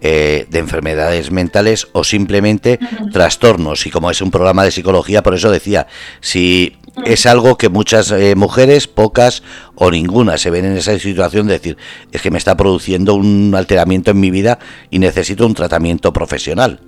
eh, 0.00 0.46
de 0.48 0.58
enfermedades 0.58 1.30
mentales 1.30 1.88
o 1.92 2.04
simplemente 2.04 2.78
trastornos. 3.12 3.86
Y 3.86 3.90
como 3.90 4.10
es 4.10 4.22
un 4.22 4.30
programa 4.30 4.64
de 4.64 4.70
psicología, 4.70 5.22
por 5.22 5.34
eso 5.34 5.50
decía, 5.50 5.86
si 6.20 6.78
es 7.04 7.26
algo 7.26 7.58
que 7.58 7.68
muchas 7.68 8.10
eh, 8.12 8.34
mujeres, 8.34 8.86
pocas 8.86 9.42
o 9.74 9.90
ninguna, 9.90 10.38
se 10.38 10.50
ven 10.50 10.64
en 10.64 10.76
esa 10.78 10.98
situación 10.98 11.46
de 11.48 11.54
decir, 11.54 11.76
es 12.12 12.22
que 12.22 12.30
me 12.30 12.38
está 12.38 12.56
produciendo 12.56 13.14
un 13.14 13.54
alteramiento 13.54 14.12
en 14.12 14.20
mi 14.20 14.30
vida 14.30 14.58
y 14.90 14.98
necesito 14.98 15.46
un 15.46 15.54
tratamiento 15.54 16.14
profesional. 16.14 16.80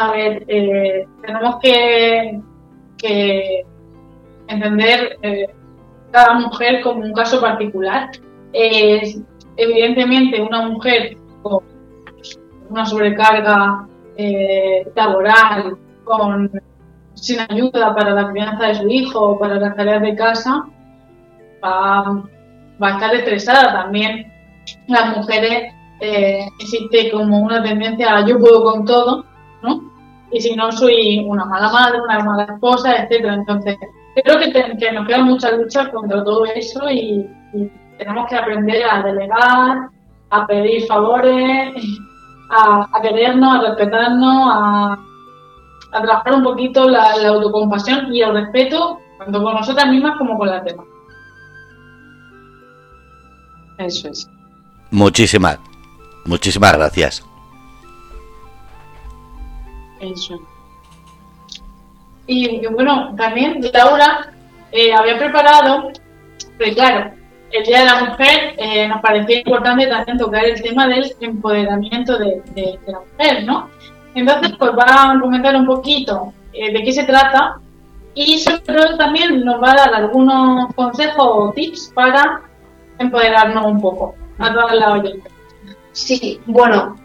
A 0.00 0.12
ver, 0.12 0.46
tenemos 0.46 1.56
que, 1.60 2.40
entender 4.48 5.18
cada 6.10 6.34
mujer 6.38 6.80
como 6.80 7.02
un 7.02 7.12
caso 7.12 7.38
particular. 7.38 8.10
evidentemente, 9.56 10.40
una 10.40 10.62
mujer 10.62 11.18
con 11.42 11.62
una 12.70 12.86
sobrecarga 12.86 13.86
eh, 14.16 14.90
laboral, 14.94 15.76
sin 17.12 17.40
ayuda 17.40 17.94
para 17.94 18.12
la 18.12 18.30
crianza 18.30 18.68
de 18.68 18.74
su 18.76 18.88
hijo 18.88 19.20
o 19.20 19.38
para 19.38 19.56
las 19.56 19.76
tareas 19.76 20.00
de 20.00 20.16
casa, 20.16 20.64
va, 21.62 22.22
a 22.80 22.90
estar 22.90 23.14
estresada 23.14 23.82
también. 23.82 24.32
Las 24.88 25.14
mujeres 25.14 25.74
eh, 26.00 26.46
existe 26.58 27.10
como 27.10 27.40
una 27.40 27.62
tendencia 27.62 28.16
a 28.16 28.26
yo 28.26 28.38
puedo 28.38 28.64
con 28.64 28.86
todo, 28.86 29.26
¿no? 29.62 29.90
Y 30.32 30.40
si 30.40 30.54
no 30.54 30.70
soy 30.70 31.24
una 31.26 31.44
mala 31.44 31.70
madre, 31.70 32.00
una 32.00 32.20
mala 32.20 32.44
esposa, 32.44 32.96
etcétera. 32.96 33.34
Entonces, 33.34 33.76
creo 34.14 34.38
que, 34.38 34.92
nos 34.92 35.06
queda 35.06 35.24
mucha 35.24 35.50
lucha 35.52 35.90
contra 35.90 36.22
todo 36.24 36.44
eso 36.46 36.88
y, 36.90 37.28
tenemos 37.98 38.30
que 38.30 38.36
aprender 38.36 38.82
a 38.90 39.02
delegar, 39.02 39.90
a 40.30 40.46
pedir 40.46 40.86
favores, 40.86 41.74
a, 42.50 42.88
querernos, 43.02 43.56
a 43.56 43.68
respetarnos, 43.68 44.50
a, 44.54 44.98
trabajar 45.90 46.34
un 46.34 46.42
poquito 46.42 46.88
la, 46.88 47.12
autocompasión 47.12 48.14
y 48.14 48.22
el 48.22 48.32
respeto, 48.32 49.00
tanto 49.18 49.42
con 49.42 49.54
nosotras 49.54 49.88
mismas 49.88 50.16
como 50.16 50.38
con 50.38 50.48
las 50.48 50.64
demás. 50.64 50.86
Eso 53.76 54.08
es. 54.08 54.30
Muchísimas, 54.90 55.58
muchísimas 56.24 56.72
gracias. 56.72 57.29
Y, 62.26 62.64
bueno, 62.66 63.14
también 63.16 63.60
Laura 63.72 64.32
eh, 64.70 64.92
había 64.92 65.18
preparado, 65.18 65.90
pero 66.58 66.74
claro, 66.74 67.10
el 67.50 67.64
Día 67.64 67.80
de 67.80 67.84
la 67.86 68.04
Mujer 68.04 68.54
eh, 68.56 68.86
nos 68.86 69.00
parecía 69.00 69.38
importante 69.38 69.86
también 69.86 70.18
tocar 70.18 70.44
el 70.44 70.62
tema 70.62 70.86
del 70.86 71.12
empoderamiento 71.20 72.18
de, 72.18 72.78
la 72.86 73.00
mujer, 73.00 73.44
¿no? 73.44 73.68
Entonces, 74.14 74.52
pues 74.58 74.70
va 74.72 75.12
a 75.12 75.20
comentar 75.20 75.56
un 75.56 75.66
poquito 75.66 76.32
eh, 76.52 76.72
de 76.72 76.82
qué 76.84 76.92
se 76.92 77.04
trata 77.04 77.56
y 78.14 78.38
sobre 78.38 78.60
todo 78.60 78.96
también 78.96 79.44
nos 79.44 79.62
va 79.62 79.72
a 79.72 79.76
dar 79.76 79.94
algunos 79.94 80.74
consejos 80.74 81.16
o 81.18 81.52
tips 81.52 81.92
para 81.94 82.42
empoderarnos 82.98 83.66
un 83.66 83.80
poco 83.80 84.14
a 84.38 84.52
todas 84.52 84.74
las 84.74 84.88
oyentes. 84.88 85.32
Sí, 86.00 86.40
bueno, 86.46 86.96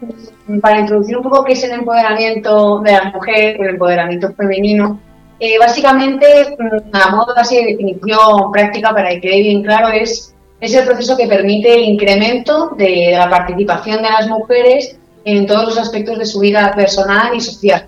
para 0.62 0.80
introducir 0.80 1.18
un 1.18 1.22
poco 1.22 1.44
qué 1.44 1.52
es 1.52 1.62
el 1.64 1.72
empoderamiento 1.72 2.80
de 2.80 2.92
la 2.92 3.04
mujer, 3.12 3.60
el 3.60 3.68
empoderamiento 3.70 4.32
femenino, 4.32 4.98
eh, 5.38 5.58
básicamente, 5.58 6.56
mm, 6.58 6.96
a 6.96 7.10
modo 7.10 7.36
así 7.36 7.56
de 7.56 7.72
definición 7.72 8.50
práctica 8.50 8.94
para 8.94 9.10
que 9.10 9.20
quede 9.20 9.42
bien 9.42 9.62
claro, 9.62 9.88
es, 9.88 10.34
es 10.60 10.74
el 10.74 10.86
proceso 10.86 11.14
que 11.14 11.26
permite 11.26 11.74
el 11.74 11.84
incremento 11.84 12.70
de 12.78 13.12
la 13.12 13.28
participación 13.28 14.02
de 14.02 14.10
las 14.10 14.28
mujeres 14.28 14.98
en 15.26 15.46
todos 15.46 15.64
los 15.66 15.78
aspectos 15.78 16.18
de 16.18 16.24
su 16.24 16.40
vida 16.40 16.72
personal 16.74 17.34
y 17.34 17.40
social. 17.42 17.86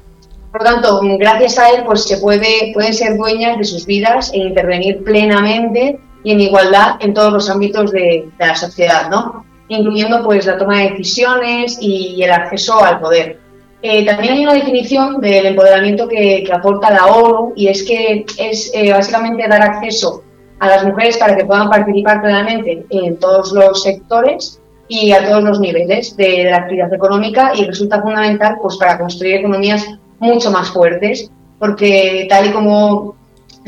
Por 0.52 0.62
lo 0.62 0.70
tanto, 0.70 1.00
gracias 1.18 1.58
a 1.58 1.70
él, 1.70 1.84
pues 1.86 2.04
se 2.04 2.18
puede, 2.18 2.72
pueden 2.74 2.92
ser 2.92 3.16
dueñas 3.16 3.56
de 3.56 3.64
sus 3.64 3.86
vidas 3.86 4.30
e 4.34 4.38
intervenir 4.38 5.02
plenamente 5.04 5.98
y 6.22 6.32
en 6.32 6.40
igualdad 6.40 6.96
en 7.00 7.14
todos 7.14 7.32
los 7.32 7.48
ámbitos 7.48 7.92
de, 7.92 8.28
de 8.38 8.46
la 8.46 8.54
sociedad, 8.54 9.08
¿no? 9.08 9.47
Incluyendo 9.68 10.22
pues 10.24 10.46
la 10.46 10.58
toma 10.58 10.78
de 10.78 10.90
decisiones 10.90 11.78
y 11.80 12.22
el 12.22 12.30
acceso 12.30 12.82
al 12.82 13.00
poder. 13.00 13.38
Eh, 13.80 14.04
también 14.04 14.34
hay 14.34 14.42
una 14.42 14.54
definición 14.54 15.20
del 15.20 15.46
empoderamiento 15.46 16.08
que, 16.08 16.44
aporta 16.52 16.90
la 16.90 17.06
ONU 17.06 17.52
y 17.54 17.68
es 17.68 17.84
que 17.84 18.26
es 18.36 18.72
eh, 18.74 18.92
básicamente 18.92 19.46
dar 19.46 19.62
acceso 19.62 20.24
a 20.58 20.68
las 20.68 20.84
mujeres 20.84 21.16
para 21.16 21.36
que 21.36 21.44
puedan 21.44 21.70
participar 21.70 22.20
plenamente 22.20 22.84
en 22.90 23.16
todos 23.18 23.52
los 23.52 23.82
sectores 23.82 24.60
y 24.88 25.12
a 25.12 25.24
todos 25.24 25.44
los 25.44 25.60
niveles 25.60 26.16
de, 26.16 26.44
la 26.44 26.56
actividad 26.56 26.92
económica 26.92 27.52
y 27.54 27.64
resulta 27.64 28.02
fundamental 28.02 28.56
pues 28.60 28.76
para 28.78 28.98
construir 28.98 29.36
economías 29.36 29.86
mucho 30.18 30.50
más 30.50 30.70
fuertes 30.70 31.30
porque 31.60 32.26
tal 32.28 32.46
y 32.46 32.50
como 32.50 33.14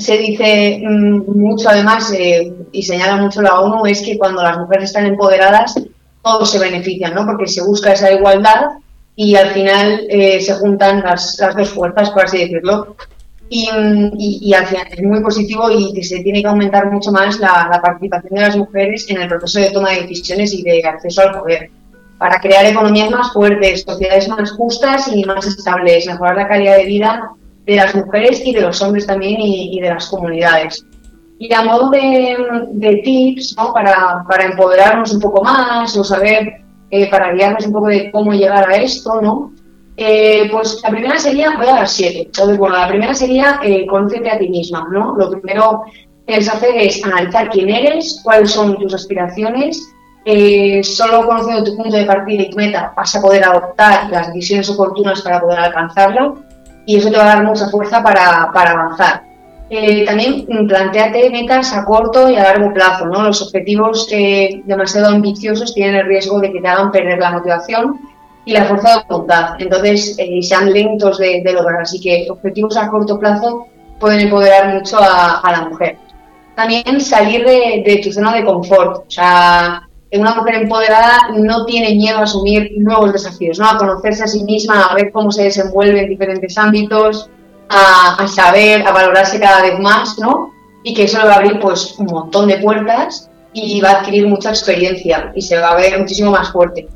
se 0.00 0.18
dice 0.18 0.82
mm, 0.82 1.38
mucho 1.38 1.68
además 1.68 2.12
eh, 2.16 2.52
y 2.72 2.82
señala 2.82 3.16
mucho 3.16 3.42
la 3.42 3.60
ONU 3.60 3.86
es 3.86 4.02
que 4.02 4.18
cuando 4.18 4.42
las 4.42 4.58
mujeres 4.58 4.84
están 4.84 5.06
empoderadas 5.06 5.74
todos 6.22 6.50
se 6.50 6.58
benefician, 6.58 7.14
¿no? 7.14 7.24
Porque 7.24 7.48
se 7.48 7.62
busca 7.62 7.92
esa 7.92 8.12
igualdad 8.12 8.62
y 9.16 9.36
al 9.36 9.50
final 9.50 10.06
eh, 10.08 10.40
se 10.40 10.54
juntan 10.54 11.02
las, 11.02 11.38
las, 11.38 11.56
dos 11.56 11.70
fuerzas, 11.70 12.10
por 12.10 12.24
así 12.24 12.38
decirlo. 12.38 12.96
Y, 13.48 13.68
y, 14.16 14.54
al 14.54 14.66
final 14.66 14.86
es 14.92 15.02
muy 15.02 15.20
positivo 15.20 15.68
y 15.72 16.00
se 16.04 16.20
tiene 16.20 16.40
que 16.40 16.46
aumentar 16.46 16.88
mucho 16.88 17.10
más 17.10 17.40
la, 17.40 17.80
participación 17.82 18.34
de 18.34 18.40
las 18.42 18.56
mujeres 18.56 19.10
en 19.10 19.20
el 19.20 19.28
proceso 19.28 19.58
de 19.58 19.70
toma 19.72 19.90
de 19.90 20.02
decisiones 20.02 20.54
y 20.54 20.62
de 20.62 20.84
acceso 20.84 21.22
al 21.22 21.40
poder, 21.40 21.68
para 22.16 22.38
crear 22.38 22.64
economías 22.64 23.10
más 23.10 23.32
fuertes, 23.32 23.82
sociedades 23.82 24.28
más 24.28 24.52
justas 24.52 25.08
y 25.12 25.24
más 25.24 25.44
estables, 25.46 26.06
mejorar 26.06 26.36
la 26.36 26.46
calidad 26.46 26.76
de 26.76 26.84
vida 26.84 27.32
de 27.66 27.76
las 27.76 27.94
mujeres 27.94 28.42
y 28.44 28.52
de 28.52 28.62
los 28.62 28.80
hombres 28.82 29.06
también 29.06 29.40
y, 29.40 29.80
de 29.80 29.88
las 29.88 30.08
comunidades. 30.08 30.84
Y 31.38 31.52
a 31.54 31.62
modo 31.62 31.90
de, 31.90 33.00
tips, 33.02 33.54
¿no? 33.56 33.72
para, 33.72 34.24
para 34.28 34.44
empoderarnos 34.44 35.12
un 35.12 35.20
poco 35.20 35.42
más 35.42 35.96
o 35.96 36.04
saber 36.04 36.62
eh, 36.90 37.08
para 37.08 37.32
guiarnos 37.32 37.66
un 37.66 37.72
poco 37.72 37.86
de 37.86 38.10
cómo 38.10 38.32
llegar 38.32 38.68
a 38.68 38.76
esto, 38.76 39.20
¿no? 39.22 39.52
Eh, 40.02 40.48
pues 40.50 40.80
la 40.82 40.90
primera 40.90 41.18
sería, 41.18 41.56
voy 41.58 41.66
a 41.66 41.74
dar 41.74 41.88
siete. 41.88 42.22
Entonces, 42.22 42.56
bueno, 42.56 42.76
la 42.76 42.88
primera 42.88 43.14
sería 43.14 43.60
eh, 43.62 43.86
a 43.86 44.38
ti 44.38 44.48
misma, 44.48 44.88
¿no? 44.90 45.14
Lo 45.14 45.30
primero 45.30 45.82
que 46.26 46.32
debes 46.32 46.48
hacer 46.48 46.74
es 46.76 47.04
analizar 47.04 47.50
quién 47.50 47.68
eres, 47.68 48.20
cuáles 48.24 48.50
son 48.50 48.78
tus 48.78 48.94
aspiraciones. 48.94 49.78
Eh, 50.24 50.82
solo 50.84 51.26
conociendo 51.26 51.64
tu 51.64 51.76
punto 51.76 51.96
de 51.96 52.04
partida 52.04 52.42
y 52.42 52.50
tu 52.50 52.56
meta 52.56 52.92
vas 52.94 53.14
a 53.14 53.22
poder 53.22 53.42
adoptar 53.42 54.10
las 54.10 54.26
decisiones 54.26 54.68
oportunas 54.68 55.22
para 55.22 55.40
poder 55.40 55.58
alcanzarlo 55.58 56.38
y 56.90 56.96
eso 56.96 57.08
te 57.08 57.18
va 57.18 57.22
a 57.22 57.36
dar 57.36 57.44
mucha 57.44 57.68
fuerza 57.68 58.02
para, 58.02 58.50
para 58.52 58.72
avanzar. 58.72 59.22
Eh, 59.70 60.04
también 60.04 60.44
planteate 60.66 61.30
metas 61.30 61.72
a 61.72 61.84
corto 61.84 62.28
y 62.28 62.34
a 62.34 62.42
largo 62.42 62.74
plazo. 62.74 63.06
¿no? 63.06 63.22
Los 63.22 63.40
objetivos 63.42 64.08
eh, 64.10 64.60
demasiado 64.64 65.06
ambiciosos 65.06 65.72
tienen 65.72 65.94
el 65.94 66.06
riesgo 66.06 66.40
de 66.40 66.50
que 66.50 66.60
te 66.60 66.66
hagan 66.66 66.90
perder 66.90 67.20
la 67.20 67.30
motivación 67.30 68.00
y 68.44 68.54
la 68.54 68.64
fuerza 68.64 68.96
de 68.96 69.04
voluntad. 69.08 69.54
Entonces, 69.60 70.16
eh, 70.18 70.42
sean 70.42 70.72
lentos 70.72 71.18
de, 71.18 71.44
lograr. 71.44 71.82
Así 71.82 72.00
que 72.00 72.26
objetivos 72.28 72.76
a 72.76 72.88
corto 72.88 73.20
plazo 73.20 73.68
pueden 74.00 74.18
empoderar 74.18 74.74
mucho 74.74 74.98
a, 75.00 75.48
la 75.48 75.68
mujer. 75.68 75.96
También 76.56 77.00
salir 77.00 77.44
de, 77.44 77.84
de, 77.86 78.00
tu 78.02 78.10
zona 78.10 78.34
de 78.34 78.44
confort. 78.44 79.04
O 79.06 79.10
sea, 79.10 79.88
una 80.12 80.34
mujer 80.34 80.56
empoderada 80.56 81.28
no 81.36 81.64
tiene 81.66 81.94
miedo 81.94 82.18
a 82.18 82.22
asumir 82.22 82.72
nuevos 82.78 83.12
desafíos, 83.12 83.58
¿no? 83.58 83.68
a 83.68 83.78
conocerse 83.78 84.24
a 84.24 84.26
sí 84.26 84.42
misma, 84.44 84.86
a 84.86 84.94
ver 84.94 85.12
cómo 85.12 85.30
se 85.30 85.44
desenvuelve 85.44 86.00
en 86.00 86.08
diferentes 86.08 86.58
ámbitos, 86.58 87.30
a, 87.68 88.26
saber, 88.26 88.86
a 88.86 88.90
valorarse 88.90 89.38
cada 89.38 89.62
vez 89.62 89.78
más, 89.78 90.18
¿no? 90.18 90.52
y 90.82 90.94
que 90.94 91.04
eso 91.04 91.18
le 91.18 91.24
va 91.24 91.34
a 91.34 91.36
abrir 91.36 91.60
pues 91.60 91.94
un 91.98 92.06
montón 92.06 92.48
de 92.48 92.58
puertas 92.58 93.30
y 93.52 93.80
va 93.80 93.90
a 93.90 94.00
adquirir 94.00 94.26
mucha 94.26 94.50
experiencia 94.50 95.32
y 95.34 95.42
se 95.42 95.58
va 95.58 95.70
a 95.70 95.76
ver 95.76 95.98
muchísimo 95.98 96.30
más 96.30 96.50
fuerte. 96.50 96.88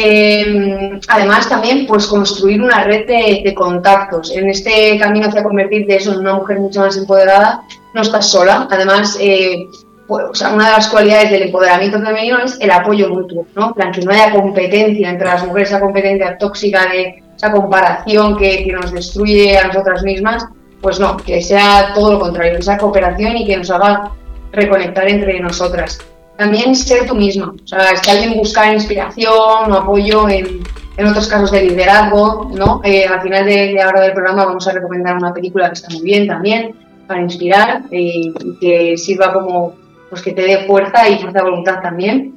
Em, 0.00 1.00
además, 1.08 1.48
también 1.48 1.84
pues 1.86 2.06
construir 2.06 2.62
una 2.62 2.84
red 2.84 3.06
de, 3.06 3.52
contactos. 3.54 4.30
En 4.30 4.48
este 4.48 4.96
camino 4.96 5.26
hacia 5.26 5.42
convertirte 5.42 5.96
eso 5.96 6.12
en 6.12 6.20
una 6.20 6.34
mujer 6.34 6.60
mucho 6.60 6.80
más 6.80 6.96
empoderada, 6.96 7.62
no 7.94 8.02
estás 8.02 8.30
sola. 8.30 8.68
Además, 8.70 9.18
eh, 9.20 9.66
pues, 10.08 10.40
una 10.40 10.66
de 10.66 10.72
las 10.72 10.88
cualidades 10.88 11.30
del 11.30 11.42
empoderamiento 11.42 12.00
femenino 12.00 12.38
es 12.38 12.58
el 12.60 12.70
apoyo 12.70 13.08
mutuo, 13.10 13.46
¿no? 13.54 13.72
plan, 13.74 13.92
que 13.92 14.00
no 14.00 14.10
haya 14.10 14.32
competencia 14.32 15.10
entre 15.10 15.28
las 15.28 15.46
mujeres, 15.46 15.68
esa 15.68 15.80
competencia 15.80 16.36
tóxica 16.38 16.86
de 16.86 17.22
esa 17.36 17.52
comparación 17.52 18.36
que, 18.36 18.64
que 18.64 18.72
nos 18.72 18.90
destruye 18.90 19.56
a 19.56 19.68
nosotras 19.68 20.02
mismas, 20.02 20.44
pues 20.80 20.98
no, 20.98 21.16
que 21.18 21.40
sea 21.40 21.92
todo 21.94 22.14
lo 22.14 22.20
contrario, 22.20 22.58
esa 22.58 22.76
cooperación 22.78 23.36
y 23.36 23.46
que 23.46 23.56
nos 23.56 23.70
haga 23.70 24.10
reconectar 24.50 25.08
entre 25.08 25.38
nosotras 25.38 26.00
también 26.38 26.74
ser 26.76 27.06
tú 27.06 27.16
mismo. 27.16 27.52
O 27.62 27.66
sea, 27.66 27.96
si 27.96 28.10
alguien 28.10 28.38
busca 28.38 28.72
inspiración 28.72 29.72
o 29.72 29.74
apoyo 29.74 30.28
en, 30.28 30.60
en 30.96 31.06
otros 31.06 31.26
casos 31.26 31.50
de 31.50 31.64
liderazgo, 31.64 32.48
¿no? 32.54 32.80
Eh, 32.84 33.06
al 33.06 33.20
final 33.20 33.44
de, 33.44 33.82
ahora 33.82 34.02
del 34.02 34.12
programa 34.12 34.46
vamos 34.46 34.66
a 34.68 34.72
recomendar 34.72 35.16
una 35.16 35.34
película 35.34 35.66
que 35.68 35.74
está 35.74 35.88
muy 35.90 36.02
bien 36.02 36.28
también 36.28 36.76
para 37.08 37.22
inspirar 37.22 37.82
eh, 37.90 38.32
y 38.40 38.58
que 38.60 38.96
sirva 38.96 39.32
como 39.32 39.74
pues 40.08 40.22
que 40.22 40.32
te 40.32 40.42
dé 40.42 40.66
fuerza 40.66 41.08
y 41.08 41.18
fuerza 41.18 41.38
de 41.38 41.44
voluntad 41.44 41.80
también. 41.82 42.36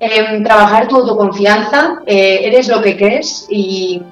Em, 0.00 0.42
trabajar 0.42 0.88
tu 0.88 0.96
autoconfianza, 0.96 2.02
eh, 2.06 2.40
eres 2.42 2.68
lo 2.68 2.82
que 2.82 2.96
crees 2.96 3.46
y 3.48 4.02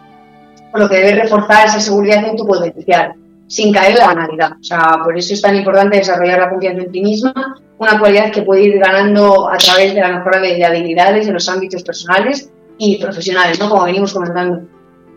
por 0.70 0.80
lo 0.80 0.88
que 0.88 0.96
debes 0.96 1.22
reforzar 1.22 1.66
esa 1.66 1.80
seguridad 1.80 2.24
en 2.24 2.36
tu 2.36 2.46
potencial 2.46 3.14
sin 3.52 3.70
caer 3.70 3.92
en 3.92 3.98
la 3.98 4.06
banalidad. 4.06 4.52
O 4.52 4.64
sea, 4.64 4.98
por 5.04 5.16
eso 5.18 5.34
es 5.34 5.42
tan 5.42 5.54
importante 5.54 5.98
desarrollar 5.98 6.38
la 6.38 6.48
confianza 6.48 6.84
en 6.84 6.90
ti 6.90 7.02
misma, 7.02 7.34
una 7.76 7.98
cualidad 7.98 8.32
que 8.32 8.42
puede 8.42 8.62
ir 8.62 8.78
ganando 8.78 9.50
a 9.50 9.58
través 9.58 9.94
de 9.94 10.00
la 10.00 10.08
mejora 10.08 10.38
de 10.38 10.64
habilidades 10.64 11.26
en 11.26 11.34
los 11.34 11.46
ámbitos 11.50 11.82
personales 11.82 12.50
y 12.78 12.96
profesionales, 12.96 13.60
¿no? 13.60 13.68
Como 13.68 13.84
venimos 13.84 14.14
comentando. 14.14 14.62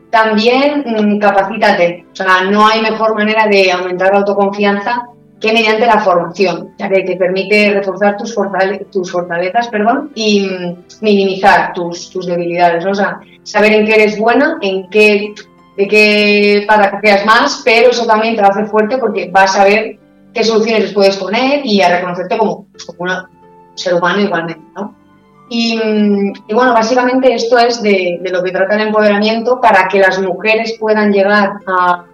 También 0.10 0.84
mm, 0.86 1.20
capacítate, 1.20 2.06
o 2.12 2.16
sea, 2.16 2.44
no 2.50 2.68
hay 2.68 2.82
mejor 2.82 3.16
manera 3.16 3.48
de 3.48 3.72
aumentar 3.72 4.12
la 4.12 4.20
autoconfianza 4.20 5.04
que 5.40 5.54
mediante 5.54 5.86
la 5.86 6.00
formación, 6.00 6.74
ya 6.78 6.90
que 6.90 7.02
te 7.02 7.16
permite 7.16 7.74
reforzar 7.74 8.18
tus, 8.18 8.36
tus 8.92 9.12
fortalezas 9.12 9.68
perdón, 9.68 10.12
y 10.16 10.48
mm, 10.48 10.78
minimizar 11.02 11.74
tus, 11.74 12.10
tus 12.10 12.26
debilidades. 12.26 12.86
¿no? 12.86 12.92
O 12.92 12.96
sea, 12.96 13.20
saber 13.44 13.74
en 13.74 13.86
qué 13.86 13.96
eres 13.96 14.18
buena, 14.18 14.58
en 14.62 14.90
qué 14.90 15.34
de 15.78 15.88
que 15.90 16.68
creas 17.02 17.26
más, 17.26 17.62
pero 17.66 17.90
eso 17.90 18.06
también 18.06 18.36
te 18.36 18.42
hacer 18.42 18.68
fuerte 18.68 18.98
porque 18.98 19.30
vas 19.30 19.58
a 19.58 19.66
ver 19.66 20.00
qué 20.34 20.44
soluciones 20.44 20.84
les 20.84 20.94
puedes 20.94 21.18
poner 21.18 21.66
y 21.66 21.82
a 21.82 21.98
reconocerte 21.98 22.38
como, 22.38 22.68
como 22.86 23.12
un 23.12 23.12
ser 23.76 23.94
humano 23.96 24.22
igualmente, 24.22 24.64
¿no? 24.74 24.96
Y, 25.50 25.80
bueno, 26.52 26.74
básicamente 26.74 27.34
esto 27.34 27.58
es 27.60 27.82
de, 27.82 28.20
lo 28.32 28.44
que 28.44 28.52
trata 28.52 28.76
el 28.76 28.88
empoderamiento. 28.88 29.62
Para 29.62 29.88
que 29.88 30.00
las 30.00 30.20
mujeres 30.20 30.76
puedan 30.80 31.12
llegar 31.12 31.54
a, 31.68 32.06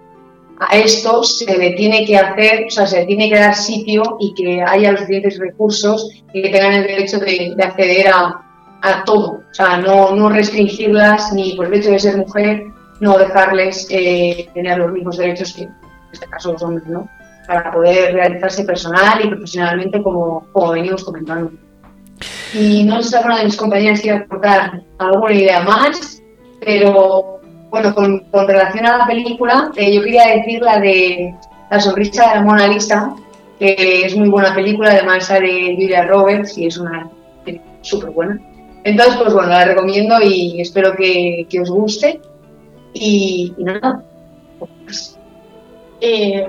a, 0.62 0.78
esto, 0.78 1.24
se 1.24 1.58
le 1.58 1.72
tiene 1.72 2.06
que 2.06 2.18
hacer, 2.18 2.66
o 2.68 2.70
sea, 2.70 2.86
se 2.86 3.00
le 3.00 3.06
tiene 3.06 3.30
que 3.30 3.40
dar 3.40 3.56
sitio 3.56 4.18
y 4.20 4.34
que 4.36 4.62
haya 4.62 4.92
los 4.92 5.02
suficientes 5.02 5.40
recursos 5.40 6.12
y 6.34 6.42
que 6.42 6.50
tengan 6.50 6.74
el 6.74 6.84
derecho 6.84 7.20
de, 7.20 7.54
de 7.56 7.64
acceder 7.64 8.08
a, 8.08 8.42
a, 8.82 9.04
todo. 9.04 9.42
O 9.50 9.54
sea, 9.54 9.78
no, 9.78 10.16
no 10.16 10.30
restringirlas 10.30 11.34
ni 11.34 11.56
por 11.56 11.68
el 11.68 11.74
hecho 11.74 11.92
de 11.92 12.00
ser 12.00 12.18
mujer, 12.18 12.64
no 13.00 13.18
dejarles 13.18 13.88
eh, 13.90 14.48
tener 14.54 14.78
los 14.78 14.92
mismos 14.92 15.18
derechos 15.18 15.54
que, 15.54 15.64
en 15.64 15.74
este 16.12 16.28
caso, 16.28 16.54
los 16.54 16.62
hombres, 16.62 16.88
¿no? 16.88 17.10
Para 17.48 17.72
poder 17.72 18.14
realizarse 18.14 18.64
personal 18.64 19.26
y 19.26 19.30
profesionalmente, 19.30 20.02
como, 20.04 20.48
como 20.52 20.72
venimos 20.74 21.04
comentando. 21.04 21.52
Y 22.54 22.84
no 22.84 23.02
sé 23.02 23.10
si 23.10 23.16
alguna 23.16 23.40
de 23.40 23.46
mis 23.46 23.58
compañeras 23.58 24.02
quiere 24.02 24.20
aportar 24.20 24.84
alguna 25.00 25.34
idea 25.34 25.62
más, 25.62 26.22
pero 26.64 27.41
bueno, 27.72 27.96
con, 27.96 28.22
relación 28.48 28.86
a 28.86 28.98
la 28.98 29.08
película, 29.08 29.72
eh, 29.76 29.96
yo 29.96 30.04
quería 30.04 30.36
decir 30.36 30.62
la 30.62 30.80
de 30.80 31.34
La 31.70 31.80
sonrisa 31.80 32.28
de 32.28 32.36
la 32.36 32.42
Mona 32.42 32.68
Lisa, 32.68 33.16
que 33.58 34.06
es 34.06 34.16
muy 34.16 34.28
buena 34.28 34.54
película, 34.54 34.92
además 34.92 35.30
de 35.30 35.74
Julia 35.78 36.06
Roberts 36.06 36.58
y 36.58 36.68
es 36.68 36.78
una 36.78 37.10
súper 37.82 38.10
buena. 38.10 38.40
Entonces, 38.84 39.16
pues 39.16 39.34
bueno, 39.34 39.50
la 39.50 39.66
recomiendo 39.66 40.20
y 40.22 40.60
espero 40.60 40.94
que, 40.96 41.48
que 41.50 41.62
os 41.62 41.70
guste. 41.70 42.20
Y, 42.94 43.54
nada. 43.58 44.04
Pues, 44.60 45.18
eh, 46.02 46.46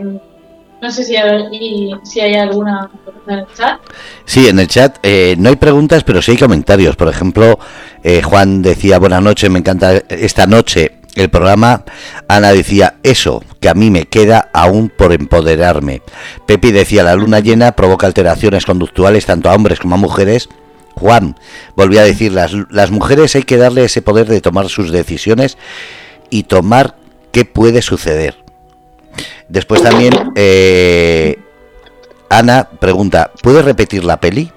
no 0.81 0.91
sé 0.91 1.05
si 1.05 1.15
hay, 1.15 1.93
si 2.03 2.21
hay 2.21 2.35
alguna 2.35 2.91
pregunta 3.05 3.33
en 3.33 3.39
el 3.39 3.47
chat. 3.55 3.81
Sí, 4.25 4.49
en 4.49 4.59
el 4.59 4.67
chat 4.67 4.99
eh, 5.05 5.37
no 5.39 5.51
hay 5.51 5.57
preguntas, 5.57 6.03
pero 6.03 6.21
sí 6.21 6.33
hay 6.33 6.39
comentarios. 6.39 6.97
Por 6.97 7.09
ejemplo, 7.09 7.59
eh, 8.03 8.23
Juan 8.23 8.63
decía, 8.63 8.99
buenas 8.99 9.23
noches, 9.23 9.49
me 9.51 9.61
encanta 9.61 10.03
esta 10.09 10.47
noche 10.47 11.02
el 11.15 11.31
programa. 11.31 11.85
Ana 12.29 12.53
decía, 12.53 12.97
eso, 13.03 13.43
que 13.61 13.69
a 13.69 13.75
mí 13.75 13.91
me 13.91 14.07
queda 14.07 14.49
aún 14.53 14.89
por 14.89 15.13
empoderarme. 15.13 16.03
Pepi 16.47 16.73
decía, 16.73 17.03
la 17.03 17.15
luna 17.15 17.41
llena 17.41 17.73
provoca 17.73 18.07
alteraciones 18.07 18.67
conductuales 18.67 19.27
tanto 19.27 19.51
a 19.51 19.55
hombres 19.55 19.81
como 19.81 19.95
a 19.95 19.99
mujeres. 19.99 20.49
Juan 20.95 21.37
volvía 21.75 22.03
a 22.03 22.05
decir, 22.05 22.33
las, 22.33 22.53
las 22.71 22.91
mujeres 22.91 23.35
hay 23.35 23.45
que 23.45 23.57
darle 23.57 23.85
ese 23.85 24.03
poder 24.03 24.27
de 24.27 24.41
tomar 24.41 24.69
sus 24.69 24.91
decisiones 24.91 25.57
y 26.31 26.45
tomar 26.45 26.97
qué 27.31 27.45
puede 27.45 27.83
suceder. 27.83 28.37
Después 29.49 29.83
también 29.83 30.33
eh, 30.35 31.39
Ana 32.33 32.67
pregunta, 32.81 33.31
¿puedes 33.43 33.63
repetir 33.63 34.05
la 34.05 34.19
peli? 34.19 34.51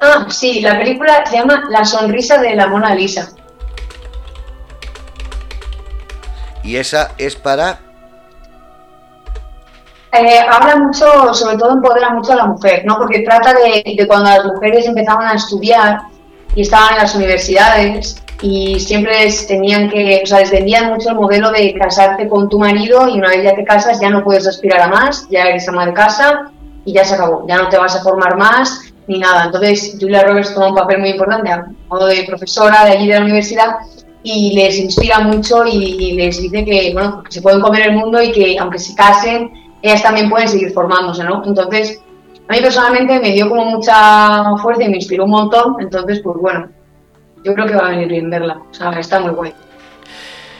Ah, 0.00 0.26
sí, 0.30 0.62
la 0.62 0.78
película 0.78 1.26
se 1.26 1.36
llama 1.36 1.64
La 1.68 1.84
sonrisa 1.84 2.40
de 2.40 2.54
la 2.54 2.68
Mona 2.68 2.94
Lisa. 2.94 3.32
Y 6.68 6.76
esa 6.76 7.12
es 7.16 7.34
para... 7.34 7.78
Eh, 10.12 10.38
habla 10.38 10.76
mucho, 10.76 11.32
sobre 11.32 11.56
todo 11.56 11.72
empodera 11.72 12.10
mucho 12.10 12.34
a 12.34 12.36
la 12.36 12.44
mujer, 12.44 12.82
¿no? 12.84 12.98
Porque 12.98 13.20
trata 13.20 13.54
de, 13.54 13.94
de 13.96 14.06
cuando 14.06 14.28
las 14.28 14.44
mujeres 14.44 14.84
empezaban 14.84 15.28
a 15.28 15.34
estudiar 15.36 16.00
y 16.54 16.60
estaban 16.60 16.92
en 16.92 16.98
las 16.98 17.14
universidades 17.14 18.22
y 18.42 18.78
siempre 18.80 19.32
tenían 19.46 19.88
que, 19.88 20.20
o 20.22 20.26
sea, 20.26 20.40
les 20.40 20.50
vendían 20.50 20.92
mucho 20.92 21.08
el 21.08 21.14
modelo 21.14 21.50
de 21.52 21.72
casarte 21.72 22.28
con 22.28 22.50
tu 22.50 22.58
marido 22.58 23.08
y 23.08 23.18
una 23.18 23.30
vez 23.30 23.44
ya 23.44 23.54
te 23.54 23.64
casas 23.64 23.98
ya 23.98 24.10
no 24.10 24.22
puedes 24.22 24.46
aspirar 24.46 24.82
a 24.82 24.88
más, 24.88 25.26
ya 25.30 25.44
eres 25.44 25.66
ama 25.70 25.86
de 25.86 25.94
casa 25.94 26.50
y 26.84 26.92
ya 26.92 27.02
se 27.02 27.14
acabó, 27.14 27.46
ya 27.48 27.56
no 27.56 27.70
te 27.70 27.78
vas 27.78 27.96
a 27.96 28.02
formar 28.02 28.36
más 28.36 28.92
ni 29.06 29.18
nada. 29.18 29.46
Entonces 29.46 29.96
Julia 29.98 30.22
Roberts 30.22 30.52
toma 30.52 30.68
un 30.68 30.74
papel 30.74 30.98
muy 30.98 31.08
importante 31.08 31.50
a 31.50 31.64
modo 31.88 32.08
de 32.08 32.24
profesora 32.24 32.84
de 32.84 32.90
allí 32.90 33.08
de 33.08 33.14
la 33.14 33.24
universidad 33.24 33.76
y 34.22 34.54
les 34.54 34.78
inspira 34.78 35.20
mucho 35.20 35.64
y, 35.66 36.12
les 36.12 36.40
dice 36.40 36.64
que, 36.64 36.92
bueno, 36.92 37.22
que 37.22 37.32
se 37.32 37.42
pueden 37.42 37.60
comer 37.60 37.88
el 37.88 37.96
mundo 37.96 38.22
y 38.22 38.32
que 38.32 38.58
aunque 38.58 38.78
se 38.78 38.94
casen, 38.94 39.52
ellas 39.82 40.02
también 40.02 40.28
pueden 40.28 40.48
seguir 40.48 40.72
formándose, 40.72 41.22
¿no? 41.24 41.42
Entonces, 41.44 42.00
a 42.48 42.52
mí 42.52 42.60
personalmente 42.60 43.20
me 43.20 43.32
dio 43.32 43.48
como 43.48 43.64
mucha 43.66 44.56
fuerza 44.60 44.84
y 44.84 44.88
me 44.88 44.96
inspiró 44.96 45.24
un 45.24 45.30
montón, 45.30 45.76
entonces, 45.80 46.20
pues 46.22 46.36
bueno, 46.38 46.68
yo 47.44 47.54
creo 47.54 47.66
que 47.66 47.74
va 47.74 47.86
a 47.86 47.90
venir 47.90 48.08
bien 48.08 48.30
verla. 48.30 48.60
O 48.70 48.74
sea, 48.74 48.90
está 48.98 49.20
muy 49.20 49.30
guay. 49.30 49.54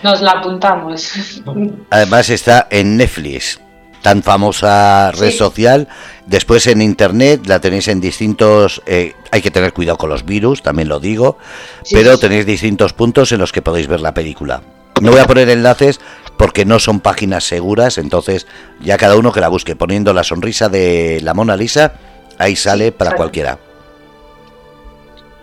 Nos 0.03 0.21
la 0.21 0.33
apuntamos. 0.33 1.41
Además 1.91 2.31
está 2.31 2.69
en 2.71 2.97
Netflix, 2.97 3.61
tan 4.03 4.23
famosa 4.23 5.13
red 5.13 5.33
social. 5.33 5.89
Después 6.27 6.67
en 6.67 6.83
internet 6.83 7.47
la 7.47 7.61
tenéis 7.61 7.89
en 7.89 8.01
distintos. 8.01 8.83
Eh, 8.87 9.15
hay 9.31 9.43
que 9.43 9.51
tener 9.51 9.73
cuidado 9.73 9.99
con 9.99 10.11
los 10.11 10.25
virus, 10.25 10.63
también 10.63 10.89
lo 10.89 11.01
digo. 11.01 11.39
pero 11.91 12.19
tenéis 12.19 12.47
distintos 12.47 12.93
puntos 12.93 13.33
en 13.33 13.39
los 13.39 13.53
que 13.53 13.63
podéis 13.63 13.87
ver 13.87 14.01
la 14.01 14.15
película. 14.15 14.63
No 15.01 15.13
voy 15.13 15.21
a 15.21 15.27
poner 15.27 15.49
enlaces 15.49 16.01
porque 16.37 16.65
no 16.65 16.79
son 16.79 17.01
páginas 17.01 17.45
seguras, 17.45 17.99
entonces 17.99 18.47
ya 18.81 18.97
cada 18.97 19.17
uno 19.17 19.33
que 19.33 19.41
la 19.41 19.49
busque 19.49 19.77
poniendo 19.77 20.13
la 20.13 20.25
sonrisa 20.25 20.69
de 20.69 21.21
la 21.23 21.35
Mona 21.35 21.57
Lisa, 21.57 21.93
ahí 22.39 22.57
sale 22.57 22.93
para 22.93 23.13
cualquiera. 23.13 23.59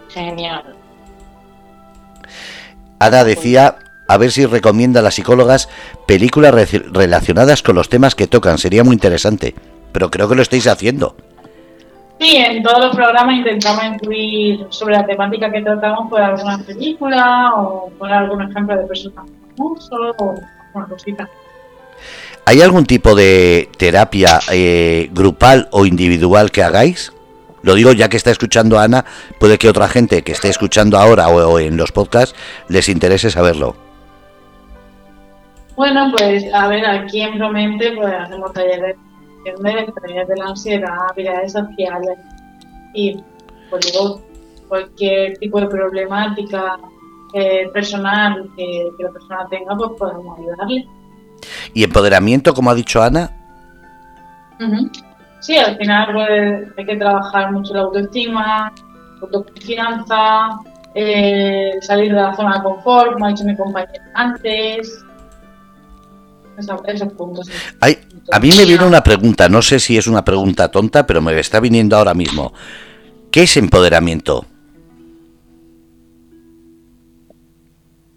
Genial. 0.10 0.76
Ana 3.00 3.24
decía, 3.24 3.78
a 4.08 4.18
ver 4.18 4.32
si 4.32 4.46
recomienda 4.46 5.00
a 5.00 5.04
las 5.04 5.16
psicólogas 5.16 5.70
películas 6.06 6.54
relacionadas 6.92 7.62
con 7.64 7.76
los 7.76 7.90
temas 7.90 8.16
que 8.16 8.28
tocan. 8.28 8.58
Sería 8.58 8.84
muy 8.84 8.94
interesante, 8.94 9.56
pero 9.92 10.12
creo 10.12 10.28
que 10.30 10.36
lo 10.36 10.42
estáis 10.42 10.68
haciendo. 10.68 11.16
Sí, 12.20 12.38
en 12.38 12.64
todos 12.64 12.80
los 12.80 12.96
programas 12.96 13.36
intentamos 13.36 13.84
incluir 13.84 14.68
sobre 14.70 14.96
la 14.96 15.06
temática 15.06 15.52
que 15.52 15.62
tratamos 15.62 16.10
por 16.10 16.22
alguna 16.22 16.58
película 16.60 17.52
o 17.56 17.90
poner 17.98 18.16
algún 18.16 18.42
ejemplo 18.42 18.78
de 18.78 18.84
personas 18.84 19.26
famosos 19.58 20.16
o. 20.18 20.36
¿Hay 22.46 22.62
algún 22.62 22.86
tipo 22.86 23.16
de 23.16 23.70
terapia 23.78 24.40
eh, 24.52 25.10
grupal 25.12 25.70
o 25.72 25.86
individual 25.86 26.52
que 26.52 26.64
hagáis? 26.64 27.14
Lo 27.64 27.74
digo 27.74 27.94
ya 27.94 28.10
que 28.10 28.18
está 28.18 28.30
escuchando 28.30 28.78
Ana, 28.78 29.06
puede 29.40 29.58
que 29.58 29.70
otra 29.70 29.88
gente 29.88 30.22
que 30.22 30.34
esté 30.34 30.50
escuchando 30.50 31.00
ahora 31.00 31.30
o, 31.30 31.60
en 31.60 31.78
los 31.78 31.92
podcasts 31.92 32.36
les 32.68 32.90
interese 32.90 33.32
saberlo. 33.32 33.85
Bueno, 35.76 36.12
pues 36.16 36.46
a 36.54 36.68
ver, 36.68 36.86
aquí 36.86 37.22
en 37.22 37.38
Promente 37.38 37.92
pues 37.96 38.14
hacemos 38.14 38.54
talleres 38.54 38.96
de 39.46 40.36
la 40.38 40.46
ansiedad, 40.48 40.90
habilidades 41.12 41.52
sociales 41.52 42.18
y 42.94 43.22
pues 43.70 43.94
luego 43.94 44.22
cualquier 44.68 45.38
tipo 45.38 45.60
de 45.60 45.68
problemática 45.68 46.78
eh, 47.34 47.70
personal 47.74 48.50
que, 48.56 48.90
la 48.98 49.12
persona 49.12 49.48
tenga, 49.50 49.76
pues 49.76 49.92
podemos 49.98 50.40
ayudarle. 50.40 50.88
¿Y 51.74 51.84
empoderamiento, 51.84 52.54
como 52.54 52.72
ha 52.72 52.76
dicho 52.76 53.02
Ana? 53.02 53.30
Sí, 55.42 55.58
al 55.58 55.78
final 55.78 56.14
pues, 56.14 56.68
hay 56.78 56.86
que 56.86 56.96
trabajar 56.96 57.52
mucho 57.52 57.74
la 57.74 57.82
autoestima, 57.82 58.74
autoconfianza, 59.22 60.60
eh, 60.96 61.74
salir 61.82 62.14
de 62.14 62.22
la 62.22 62.34
zona 62.34 62.58
de 62.58 62.64
confort, 62.64 63.14
como 63.14 63.26
ha 63.26 63.30
dicho 63.30 63.44
mi 63.44 63.56
compañero 63.56 64.04
antes. 64.14 65.05
Esos, 66.58 67.14
puntos. 67.14 67.50
a 68.32 68.40
mí 68.40 68.50
me 68.58 68.66
viene 68.66 68.86
una 68.86 69.04
pregunta, 69.04 69.50
no 69.50 69.62
sé 69.62 69.80
si 69.80 69.98
es 69.98 70.08
una 70.08 70.24
pregunta 70.24 70.70
tonta, 70.70 71.06
pero 71.06 71.22
me 71.22 71.38
está 71.40 71.60
viniendo 71.60 71.98
ahora 71.98 72.14
mismo. 72.14 72.54
¿Qué 73.32 73.44
es 73.44 73.58
empoderamiento? 73.58 74.46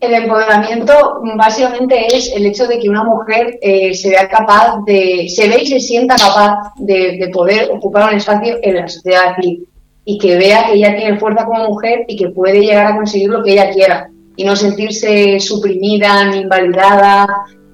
El 0.01 0.15
empoderamiento 0.15 1.21
básicamente 1.35 2.07
es 2.15 2.33
el 2.33 2.47
hecho 2.47 2.69
de 2.69 2.79
que 2.79 2.89
una 2.89 3.03
mujer 3.03 3.59
eh, 3.61 3.93
se 3.95 4.11
vea 4.11 4.29
capaz 4.29 4.85
de, 4.87 5.29
se 5.29 5.49
ve 5.49 5.63
y 5.63 5.67
se 5.67 5.81
sienta 5.81 6.15
capaz 6.15 6.73
de, 6.77 7.29
poder 7.33 7.69
ocupar 7.73 8.11
un 8.11 8.17
espacio 8.17 8.59
en 8.63 8.77
la 8.77 8.87
sociedad 8.87 9.31
aquí 9.37 9.65
y 10.05 10.19
que 10.19 10.37
vea 10.37 10.67
que 10.67 10.75
ella 10.75 10.97
tiene 10.97 11.19
fuerza 11.19 11.45
como 11.45 11.67
mujer 11.67 12.05
y 12.07 12.17
que 12.17 12.29
puede 12.29 12.61
llegar 12.61 12.87
a 12.87 12.97
conseguir 12.97 13.29
lo 13.29 13.43
que 13.43 13.55
ella 13.55 13.73
quiera 13.73 14.09
y 14.37 14.45
no 14.45 14.55
sentirse 14.55 15.41
suprimida 15.41 16.27
ni 16.31 16.43
invalidada 16.43 17.27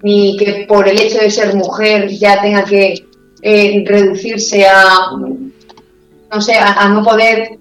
ni 0.05 0.37
que 0.37 0.67
por 0.69 0.87
el 0.89 1.01
hecho 1.01 1.19
de 1.19 1.31
ser 1.31 1.55
mujer 1.57 2.09
ya 2.09 2.41
tenga 2.41 2.65
que 2.65 2.95
eh, 3.43 3.85
reducirse 3.87 4.67
a 4.67 5.11
no 6.31 6.41
sé 6.41 6.55
a 6.57 6.89
no 6.89 7.03
poder 7.03 7.59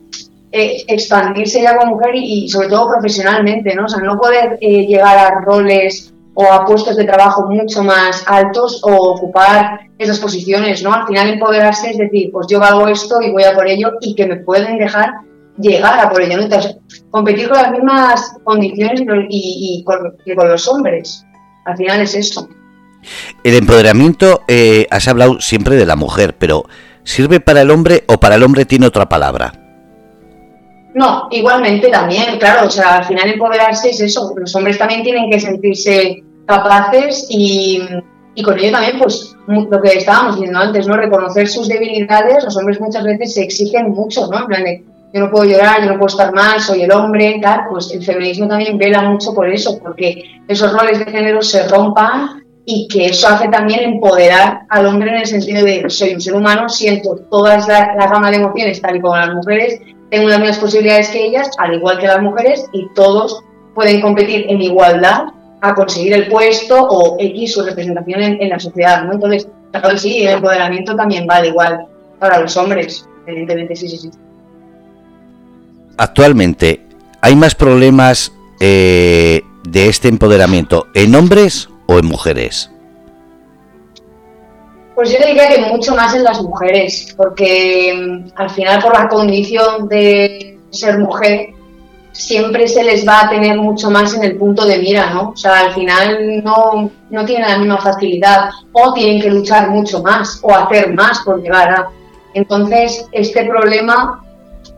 eh, 0.56 0.86
expandirse 0.88 1.64
ya 1.64 1.76
como 1.76 1.96
mujer 1.96 2.12
y, 2.14 2.48
sobre 2.48 2.68
todo 2.68 2.88
profesionalmente, 2.88 3.74
¿no? 3.74 3.90
Sea, 3.90 4.04
no 4.04 4.20
poder 4.20 4.60
eh, 4.62 4.86
llegar 4.86 5.18
a 5.18 5.42
roles 5.42 6.14
o 6.36 6.44
a 6.46 6.64
puestos 6.64 6.96
de 6.96 7.06
trabajo 7.06 7.48
mucho 7.50 7.84
más 7.84 8.24
altos 8.28 8.80
o 8.84 9.14
ocupar 9.14 9.80
esas 9.98 10.20
posiciones, 10.20 10.84
¿no? 10.84 10.94
Al 10.94 11.08
final 11.08 11.30
empoderarse 11.30 11.90
es 11.90 11.98
decir, 11.98 12.30
pues 12.32 12.46
yo 12.48 12.62
hago 12.62 12.88
esto 12.88 13.20
y 13.20 13.32
voy 13.32 13.46
a 13.46 13.56
por 13.56 13.68
ello 13.68 13.94
y 14.00 14.14
que 14.14 14.28
me 14.28 14.36
pueden 14.36 14.78
dejar 14.78 15.14
llegar 15.58 16.00
a 16.00 16.12
por 16.12 16.22
ello, 16.22 16.38
¿no? 16.38 16.44
Entonces, 16.44 16.78
competir 17.10 17.50
con 17.50 17.58
las 17.58 17.72
mismas 17.72 18.36
condiciones 18.44 19.02
y, 19.30 19.84
con, 19.84 20.14
los 20.48 20.68
hombres. 20.68 21.26
Al 21.66 21.78
final 21.78 22.02
es 22.02 22.16
eso. 22.16 22.50
El 23.44 23.56
empoderamiento, 23.56 24.42
eh, 24.48 24.88
has 24.90 25.08
hablado 25.08 25.42
siempre 25.42 25.76
de 25.76 25.86
la 25.86 25.96
mujer, 25.96 26.36
pero 26.38 26.66
¿sirve 27.04 27.40
para 27.40 27.62
el 27.62 27.72
hombre 27.72 28.04
o 28.08 28.20
para 28.20 28.36
el 28.36 28.44
hombre 28.44 28.66
tiene 28.66 28.88
otra 28.88 29.08
palabra? 29.10 29.54
No, 30.94 31.28
igualmente 31.32 31.90
también, 31.90 32.38
claro, 32.38 32.68
o 32.68 32.70
sea, 32.70 32.98
al 32.98 33.06
final 33.06 33.30
empoderarse 33.30 33.90
es 33.90 34.00
eso, 34.00 34.34
los 34.38 34.56
hombres 34.56 34.78
también 34.78 35.04
tienen 35.04 35.30
que 35.30 35.40
sentirse 35.40 36.24
capaces 36.46 37.26
y, 37.30 37.82
con 38.44 38.60
ello 38.60 38.72
también, 38.72 39.00
pues, 39.00 39.36
lo 39.48 39.82
que 39.82 39.98
estábamos 39.98 40.36
diciendo 40.36 40.60
antes, 40.60 40.88
¿no? 40.88 40.96
Reconocer 40.96 41.48
sus 41.48 41.68
debilidades, 41.68 42.44
los 42.44 42.56
hombres 42.58 42.80
muchas 42.80 43.04
veces 43.04 43.34
se 43.34 43.42
exigen 43.42 43.90
mucho, 43.90 44.28
¿no? 44.28 44.40
En 44.40 44.46
plan 44.46 44.64
de, 44.64 44.84
yo 45.14 45.20
no 45.20 45.30
puedo 45.30 45.46
llorar, 45.46 45.82
yo 45.82 45.92
no 45.92 46.00
puedo 46.00 46.08
estar 46.08 46.34
mal, 46.34 46.60
soy 46.60 46.82
el 46.82 46.92
hombre, 46.92 47.40
tal, 47.42 47.66
pues 47.70 47.92
el 47.94 48.04
feminismo 48.04 48.48
también 48.48 48.78
vela 48.78 49.04
mucho 49.04 49.34
por 49.34 49.48
eso, 49.48 49.80
porque 49.80 50.42
esos 50.48 50.74
roles 50.74 51.00
de 51.00 51.06
género 51.06 51.42
se 51.42 51.68
rompan 51.68 52.44
y 52.66 52.88
que 52.88 53.06
eso 53.06 53.28
hace 53.28 53.48
también 53.50 53.84
empoderar 53.84 54.62
al 54.70 54.86
hombre 54.88 55.12
en 55.12 55.18
el 55.18 55.26
sentido 55.26 55.64
de 55.64 55.88
soy 55.90 56.16
un 56.16 56.22
ser 56.22 56.34
humano, 56.34 56.68
siento 56.68 57.16
todas 57.30 57.68
la, 57.68 57.94
la 57.96 58.08
gama 58.08 58.32
de 58.32 58.38
emociones 58.38 58.82
tal 58.82 58.96
y 58.96 59.02
como 59.02 59.16
las 59.16 59.34
mujeres 59.34 59.80
tengo 60.14 60.30
las 60.30 60.40
mismas 60.40 60.60
posibilidades 60.60 61.10
que 61.10 61.26
ellas, 61.26 61.50
al 61.58 61.74
igual 61.74 61.98
que 61.98 62.06
las 62.06 62.22
mujeres, 62.22 62.70
y 62.72 62.88
todos 62.94 63.44
pueden 63.74 64.00
competir 64.00 64.46
en 64.48 64.62
igualdad 64.62 65.24
a 65.62 65.74
conseguir 65.74 66.14
el 66.14 66.28
puesto 66.28 66.88
o 66.88 67.16
X 67.20 67.54
su 67.54 67.64
representación 67.64 68.22
en, 68.22 68.50
la 68.50 68.60
sociedad, 68.60 69.04
¿no? 69.06 69.14
Entonces, 69.14 69.48
claro 69.72 69.98
sí, 69.98 70.24
el 70.24 70.36
empoderamiento 70.36 70.96
también 70.96 71.26
vale 71.26 71.48
igual 71.48 71.88
para 72.20 72.40
los 72.40 72.56
hombres, 72.58 73.10
evidentemente, 73.26 73.76
sí, 73.76 73.90
sí, 73.90 73.98
sí. 73.98 74.12
Actualmente, 75.98 76.82
¿hay 77.22 77.36
más 77.36 77.56
problemas 77.56 78.32
eh, 78.60 79.42
de 79.64 79.90
este 79.90 80.08
empoderamiento 80.08 80.88
en 80.94 81.14
hombres 81.16 81.70
o 81.88 82.00
en 82.00 82.06
mujeres? 82.08 82.70
Pues 84.96 85.12
yo 85.12 85.18
diría 85.26 85.50
que 85.50 85.62
mucho 85.62 85.96
más 85.96 86.14
en 86.16 86.24
las 86.24 86.42
mujeres, 86.42 87.14
porque 87.18 87.94
mm, 87.96 88.32
al 88.36 88.50
final 88.50 88.82
por 88.82 88.94
la 88.94 89.08
condición 89.08 89.88
de 89.88 90.60
ser 90.72 91.00
mujer 91.00 91.50
siempre 92.12 92.68
se 92.68 92.84
les 92.84 93.08
va 93.08 93.22
a 93.22 93.30
tener 93.30 93.58
mucho 93.58 93.90
más 93.90 94.14
en 94.16 94.24
el 94.24 94.38
punto 94.38 94.66
de 94.66 94.78
mira, 94.78 95.12
¿no? 95.14 95.30
O 95.32 95.36
sea, 95.36 95.62
al 95.62 95.74
final 95.74 96.44
no, 96.44 96.92
no 97.10 97.26
tienen 97.26 97.50
la 97.50 97.58
misma 97.58 97.80
facilidad 97.80 98.50
o 98.72 98.94
tienen 98.94 99.22
que 99.22 99.32
luchar 99.32 99.70
mucho 99.70 100.02
más 100.02 100.40
o 100.44 100.54
hacer 100.54 100.94
más 100.94 101.20
por 101.22 101.42
llegar 101.42 101.72
a... 101.72 101.90
Entonces, 102.36 103.08
este 103.12 103.46
problema 103.46 104.24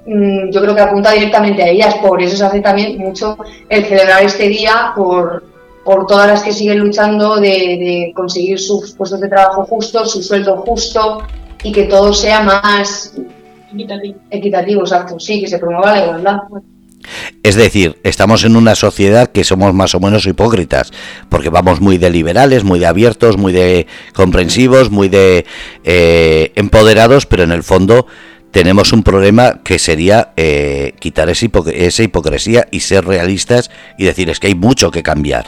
yo 0.05 0.61
creo 0.61 0.75
que 0.75 0.81
apunta 0.81 1.11
directamente 1.11 1.63
a 1.63 1.69
ellas, 1.69 1.95
por 1.95 2.21
eso 2.21 2.37
se 2.37 2.45
hace 2.45 2.59
también 2.59 2.97
mucho 2.97 3.37
el 3.69 3.85
celebrar 3.85 4.23
este 4.23 4.47
día 4.49 4.93
por 4.95 5.43
por 5.85 6.07
todas 6.07 6.27
las 6.27 6.43
que 6.43 6.51
siguen 6.51 6.79
luchando 6.79 7.39
de, 7.39 8.11
conseguir 8.15 8.59
sus 8.59 8.93
puestos 8.93 9.21
de 9.21 9.29
trabajo 9.29 9.65
justos, 9.65 10.11
su 10.11 10.23
sueldo 10.23 10.57
justo 10.57 11.19
y 11.61 11.71
que 11.71 11.83
todo 11.83 12.11
sea 12.11 12.41
más 12.41 13.13
equitativo. 13.71 14.17
equitativo, 14.31 14.81
exacto, 14.81 15.19
sí, 15.19 15.41
que 15.41 15.47
se 15.47 15.59
promueva 15.59 15.95
la 15.95 16.03
igualdad. 16.03 16.37
Es 17.43 17.53
decir, 17.53 17.99
estamos 18.01 18.43
en 18.45 18.55
una 18.55 18.73
sociedad 18.73 19.29
que 19.29 19.43
somos 19.43 19.75
más 19.75 19.93
o 19.93 19.99
menos 19.99 20.25
hipócritas, 20.25 20.91
porque 21.29 21.49
vamos 21.49 21.79
muy 21.79 21.99
de 21.99 22.09
liberales, 22.09 22.63
muy 22.63 22.79
de 22.79 22.87
abiertos, 22.87 23.37
muy 23.37 23.53
de 23.53 23.85
comprensivos, 24.15 24.89
muy 24.89 25.07
de 25.07 25.45
eh, 25.83 26.51
empoderados, 26.55 27.27
pero 27.27 27.43
en 27.43 27.51
el 27.51 27.61
fondo 27.61 28.07
tenemos 28.55 28.93
un 28.93 29.03
problema 29.03 29.59
que 29.65 29.77
sería 29.77 30.31
eh, 30.37 30.93
quitar 30.99 31.29
esa 31.29 32.03
hipocresía 32.03 32.65
y 32.71 32.79
ser 32.79 33.03
realistas 33.03 33.69
y 33.97 34.05
decir 34.05 34.29
es 34.29 34.39
que 34.39 34.47
hay 34.47 34.55
mucho 34.55 34.91
que 34.91 35.03
cambiar. 35.03 35.45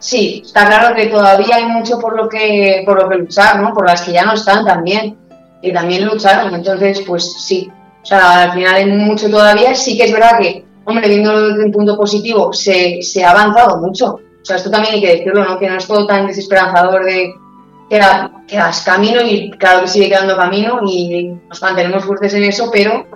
Sí, 0.00 0.42
está 0.44 0.66
claro 0.66 0.96
que 0.96 1.06
todavía 1.06 1.54
hay 1.54 1.66
mucho 1.66 2.00
por 2.00 2.16
lo 2.16 2.28
que 2.28 2.82
por 2.84 3.00
lo 3.00 3.08
que 3.08 3.18
luchar, 3.18 3.60
¿no? 3.60 3.72
Por 3.72 3.86
las 3.86 4.02
que 4.02 4.10
ya 4.10 4.24
no 4.24 4.32
están 4.32 4.64
también 4.64 5.16
y 5.62 5.72
también 5.72 6.06
lucharon, 6.06 6.52
entonces 6.56 7.02
pues 7.06 7.34
sí, 7.46 7.70
o 8.02 8.04
sea, 8.04 8.42
al 8.42 8.52
final 8.52 8.74
hay 8.74 8.86
mucho 8.86 9.30
todavía, 9.30 9.72
sí 9.76 9.96
que 9.96 10.06
es 10.06 10.12
verdad 10.12 10.40
que, 10.40 10.64
hombre, 10.86 11.06
viéndolo 11.08 11.50
desde 11.50 11.66
un 11.66 11.70
punto 11.70 11.96
positivo, 11.96 12.52
se, 12.52 13.00
se 13.00 13.24
ha 13.24 13.30
avanzado 13.30 13.78
mucho, 13.78 14.14
o 14.14 14.44
sea, 14.44 14.56
esto 14.56 14.72
también 14.72 14.94
hay 14.94 15.00
que 15.00 15.14
decirlo, 15.18 15.44
¿no? 15.44 15.56
Que 15.56 15.68
no 15.68 15.76
es 15.76 15.86
todo 15.86 16.04
tan 16.04 16.26
desesperanzador 16.26 17.04
de 17.04 17.32
que, 17.88 17.98
das 17.98 18.82
camino 18.82 19.20
y 19.22 19.50
claro 19.52 19.82
que 19.82 19.88
sigue 19.88 20.08
quedando 20.08 20.36
camino 20.36 20.80
y 20.86 21.34
nos 21.48 21.62
mantenemos 21.62 22.04
fuertes 22.04 22.34
en 22.34 22.44
eso, 22.44 22.70
pero 22.72 23.06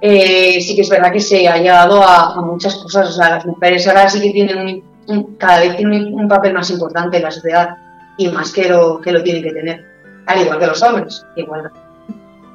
eh, 0.00 0.60
sí 0.60 0.74
que 0.74 0.82
es 0.82 0.88
verdad 0.88 1.12
que 1.12 1.20
se 1.20 1.46
ha 1.48 1.58
llegado 1.58 2.02
a, 2.02 2.34
a, 2.34 2.40
muchas 2.40 2.74
cosas, 2.76 3.10
o 3.10 3.12
sea, 3.12 3.30
las 3.30 3.46
mujeres 3.46 3.86
ahora 3.86 4.08
sí 4.08 4.20
que 4.20 4.30
tienen 4.30 4.58
un 4.58 4.92
cada 5.38 5.60
vez 5.60 5.76
tiene 5.76 6.04
un 6.12 6.28
papel 6.28 6.54
más 6.54 6.70
importante 6.70 7.16
en 7.16 7.24
la 7.24 7.30
sociedad 7.30 7.76
y 8.16 8.28
más 8.28 8.52
que 8.52 8.68
lo 8.68 9.00
que 9.00 9.12
lo 9.12 9.22
tienen 9.22 9.42
que 9.42 9.52
tener, 9.52 9.84
al 10.26 10.42
igual 10.42 10.58
que 10.58 10.66
los 10.66 10.82
hombres. 10.82 11.24
Igual. 11.36 11.70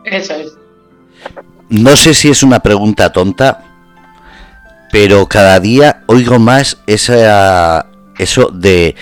Eso 0.06 0.34
es. 0.36 0.54
No 1.70 1.96
sé 1.96 2.14
si 2.14 2.30
es 2.30 2.44
una 2.44 2.60
pregunta 2.60 3.12
tonta, 3.12 3.64
pero 4.92 5.28
cada 5.28 5.60
día 5.60 6.04
oigo 6.08 6.40
más 6.40 6.78
esa, 6.88 7.88
eso 8.18 8.50
de 8.54 8.96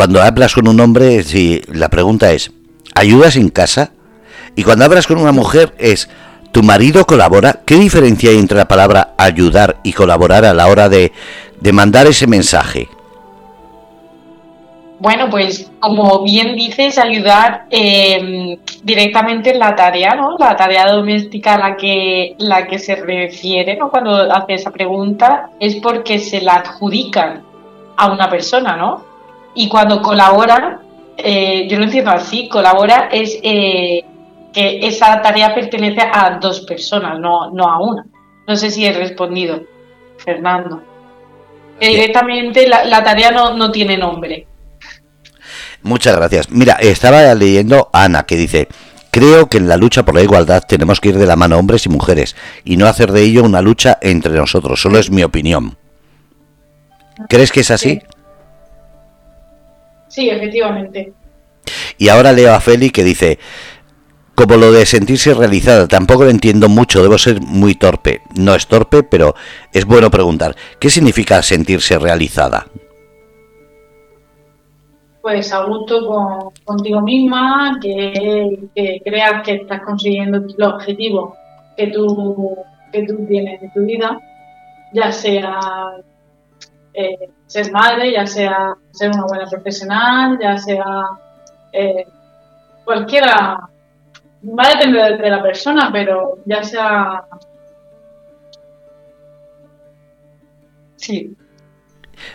cuando 0.00 0.22
hablas 0.22 0.54
con 0.54 0.66
un 0.66 0.80
hombre, 0.80 1.22
si 1.24 1.60
la 1.70 1.90
pregunta 1.90 2.32
es, 2.32 2.52
¿ayudas 2.94 3.36
en 3.36 3.50
casa? 3.50 3.90
Y 4.56 4.62
cuando 4.62 4.86
hablas 4.86 5.06
con 5.06 5.18
una 5.18 5.30
mujer 5.30 5.74
es, 5.76 6.08
¿tu 6.52 6.62
marido 6.62 7.04
colabora? 7.04 7.60
¿Qué 7.66 7.74
diferencia 7.74 8.30
hay 8.30 8.38
entre 8.38 8.56
la 8.56 8.66
palabra 8.66 9.12
ayudar 9.18 9.76
y 9.82 9.92
colaborar 9.92 10.46
a 10.46 10.54
la 10.54 10.68
hora 10.68 10.88
de, 10.88 11.12
mandar 11.70 12.06
ese 12.06 12.26
mensaje? 12.26 12.88
Bueno, 15.00 15.28
pues 15.28 15.70
como 15.80 16.24
bien 16.24 16.56
dices, 16.56 16.96
ayudar 16.96 17.66
em, 17.68 18.56
directamente 18.82 19.50
en 19.50 19.58
la 19.58 19.76
tarea, 19.76 20.14
¿no? 20.14 20.38
La 20.38 20.56
tarea 20.56 20.90
doméstica 20.90 21.56
a 21.56 21.58
la 21.58 21.76
que, 21.76 22.36
la 22.38 22.66
que 22.66 22.78
se 22.78 22.94
refiere, 22.94 23.76
¿no? 23.76 23.90
Cuando 23.90 24.16
hace 24.32 24.54
esa 24.54 24.70
pregunta 24.70 25.50
es 25.60 25.76
porque 25.76 26.18
se 26.18 26.40
la 26.40 26.54
adjudican 26.54 27.42
a 27.98 28.10
una 28.10 28.30
persona, 28.30 28.78
¿no? 28.78 29.09
Y 29.54 29.68
cuando 29.68 30.00
colabora, 30.02 30.80
eh, 31.16 31.66
yo 31.68 31.78
lo 31.78 31.84
entiendo 31.84 32.10
así, 32.10 32.48
colabora 32.48 33.08
es 33.12 33.38
eh, 33.42 34.04
que 34.52 34.86
esa 34.86 35.20
tarea 35.22 35.54
pertenece 35.54 36.00
a 36.00 36.38
dos 36.40 36.60
personas, 36.60 37.18
no, 37.18 37.50
no 37.50 37.64
a 37.64 37.80
una. 37.80 38.06
No 38.46 38.56
sé 38.56 38.70
si 38.70 38.86
he 38.86 38.92
respondido, 38.92 39.62
Fernando 40.18 40.82
directamente 41.88 42.68
la, 42.68 43.02
tarea 43.02 43.30
no, 43.30 43.70
tiene 43.70 43.96
nombre. 43.96 44.46
Muchas 45.82 46.14
gracias. 46.14 46.50
Mira, 46.50 46.74
estaba 46.74 47.34
leyendo 47.34 47.88
Ana 47.92 48.24
que 48.24 48.36
dice, 48.36 48.68
Creo 49.12 49.48
que 49.48 49.58
en 49.58 49.66
la 49.66 49.76
lucha 49.76 50.04
por 50.04 50.14
la 50.14 50.22
igualdad 50.22 50.62
tenemos 50.68 51.00
que 51.00 51.08
ir 51.08 51.18
de 51.18 51.26
la 51.26 51.34
mano 51.34 51.58
hombres 51.58 51.84
y 51.84 51.88
mujeres 51.88 52.36
y 52.64 52.76
no 52.76 52.86
hacer 52.86 53.10
de 53.10 53.22
ello 53.22 53.42
una 53.42 53.60
lucha 53.60 53.98
entre 54.02 54.32
nosotros. 54.32 54.80
Solo 54.80 55.00
es 55.00 55.10
mi 55.10 55.24
opinión. 55.24 55.76
¿Crees 57.28 57.50
que 57.50 57.60
es 57.60 57.72
así? 57.72 58.00
Sí, 60.10 60.28
efectivamente. 60.28 61.12
Y 61.96 62.08
ahora 62.08 62.32
leo 62.32 62.52
a 62.52 62.60
Feli 62.60 62.90
que 62.90 63.04
dice, 63.04 63.38
como 64.34 64.56
lo 64.56 64.72
de 64.72 64.84
sentirse 64.84 65.32
realizada, 65.34 65.86
tampoco 65.86 66.24
lo 66.24 66.30
entiendo 66.30 66.68
mucho, 66.68 67.02
debo 67.02 67.16
ser 67.16 67.40
muy 67.40 67.76
torpe. 67.76 68.22
No 68.34 68.54
es 68.54 68.66
torpe, 68.66 69.04
pero 69.04 69.34
es 69.72 69.84
bueno 69.84 70.10
preguntar, 70.10 70.56
¿qué 70.80 70.90
significa 70.90 71.42
sentirse 71.42 71.98
realizada? 71.98 72.66
Pues 75.22 75.52
a 75.52 75.64
gusto 75.64 76.52
contigo 76.64 77.02
misma, 77.02 77.78
que, 77.80 79.00
creas 79.04 79.42
que 79.44 79.54
estás 79.56 79.82
consiguiendo 79.82 80.38
el 80.38 80.64
objetivo 80.64 81.36
que 81.76 81.86
tú, 81.88 82.56
que 82.90 83.02
tú 83.04 83.26
tienes 83.28 83.62
en 83.62 83.72
tu 83.72 83.80
vida, 83.84 84.18
ya 84.92 85.12
sea 85.12 85.60
eh, 86.94 87.28
ser 87.50 87.72
madre, 87.72 88.12
ya 88.12 88.24
sea 88.28 88.76
ser 88.92 89.10
una 89.10 89.24
buena 89.24 89.46
profesional, 89.46 90.38
ya 90.40 90.56
sea 90.56 90.84
eh, 91.72 92.06
cualquiera, 92.84 93.58
va 94.44 94.62
a 94.64 94.76
depender 94.76 95.20
de 95.20 95.30
la 95.30 95.42
persona, 95.42 95.90
pero 95.92 96.38
ya 96.44 96.62
sea... 96.62 97.24
Sí. 100.94 101.34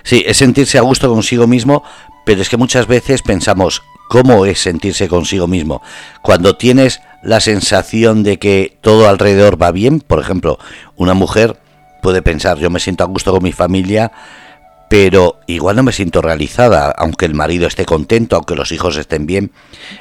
Sí, 0.03 0.21
es 0.27 0.35
sentirse 0.35 0.77
a 0.77 0.81
gusto 0.81 1.07
consigo 1.07 1.47
mismo, 1.47 1.81
pero 2.25 2.41
es 2.41 2.49
que 2.49 2.57
muchas 2.57 2.85
veces 2.85 3.21
pensamos, 3.21 3.83
¿cómo 4.09 4.45
es 4.45 4.59
sentirse 4.59 5.07
consigo 5.07 5.47
mismo? 5.47 5.81
Cuando 6.23 6.57
tienes 6.57 6.99
la 7.23 7.39
sensación 7.39 8.21
de 8.23 8.37
que 8.37 8.77
todo 8.81 9.07
alrededor 9.07 9.61
va 9.61 9.71
bien, 9.71 10.01
por 10.01 10.19
ejemplo, 10.19 10.59
una 10.97 11.13
mujer 11.13 11.55
puede 12.01 12.21
pensar, 12.21 12.57
yo 12.57 12.69
me 12.69 12.81
siento 12.81 13.05
a 13.05 13.07
gusto 13.07 13.31
con 13.31 13.43
mi 13.43 13.53
familia, 13.53 14.11
pero 14.97 15.39
igual 15.45 15.75
no 15.75 15.83
me 15.83 15.91
siento 15.91 16.21
realizada, 16.21 16.89
aunque 16.97 17.25
el 17.25 17.33
marido 17.33 17.67
esté 17.67 17.83
contento, 17.83 18.37
aunque 18.37 18.55
los 18.55 18.71
hijos 18.71 18.95
estén 18.95 19.25
bien. 19.25 19.51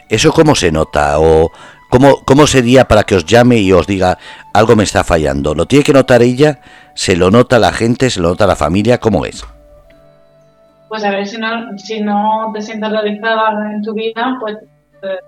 ¿Eso 0.09 0.31
cómo 0.31 0.55
se 0.55 0.71
nota? 0.71 1.19
¿O 1.19 1.51
cómo, 1.91 2.19
cómo 2.25 2.47
sería 2.47 2.85
para 2.85 3.03
que 3.03 3.17
os 3.17 3.27
llame 3.27 3.57
y 3.57 3.73
os 3.73 3.89
diga 3.89 4.19
algo 4.53 4.77
me 4.77 4.85
está 4.85 5.03
fallando? 5.03 5.53
¿Lo 5.53 5.67
tiene 5.67 5.85
que 5.85 5.93
notar 5.93 6.23
ella? 6.23 6.61
¿Se 6.95 7.17
lo 7.17 7.33
nota 7.33 7.59
la 7.59 7.73
gente? 7.73 8.09
¿Se 8.09 8.21
lo 8.21 8.29
nota 8.29 8.47
la 8.47 8.55
familia? 8.55 8.99
¿Cómo 8.99 9.27
es? 9.27 9.45
Pues 10.89 11.03
a 11.03 11.11
ver, 11.11 11.27
si 11.27 11.39
no, 11.39 11.77
si 11.77 12.01
no 12.01 12.53
te 12.55 12.63
sientes 12.63 12.89
realizada 12.89 13.73
en 13.73 13.83
tu 13.83 13.95
vida, 13.95 14.37
pues 14.39 14.59
eh, 15.03 15.19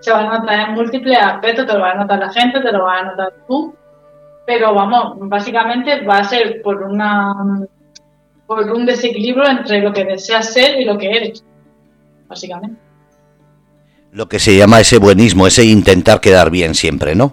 se 0.00 0.10
va 0.10 0.20
a 0.20 0.38
notar 0.38 0.70
en 0.70 0.74
múltiples 0.74 1.18
aspectos, 1.18 1.66
te 1.66 1.74
lo 1.74 1.80
va 1.80 1.90
a 1.90 1.96
notar 1.96 2.18
la 2.18 2.32
gente, 2.32 2.60
te 2.60 2.72
lo 2.72 2.84
va 2.84 3.00
a 3.00 3.04
notar 3.04 3.34
tú. 3.46 3.74
Pero 4.46 4.72
vamos, 4.72 5.16
básicamente 5.28 6.00
va 6.00 6.20
a 6.20 6.24
ser 6.24 6.62
por 6.62 6.82
una 6.84 7.34
por 8.54 8.70
un 8.70 8.84
desequilibrio 8.84 9.48
entre 9.48 9.80
lo 9.80 9.92
que 9.92 10.04
deseas 10.04 10.52
ser 10.52 10.78
y 10.78 10.84
lo 10.84 10.98
que 10.98 11.10
eres, 11.10 11.42
básicamente. 12.28 12.76
Lo 14.12 14.28
que 14.28 14.38
se 14.38 14.54
llama 14.54 14.80
ese 14.80 14.98
buenismo, 14.98 15.46
ese 15.46 15.64
intentar 15.64 16.20
quedar 16.20 16.50
bien 16.50 16.74
siempre, 16.74 17.14
¿no? 17.14 17.32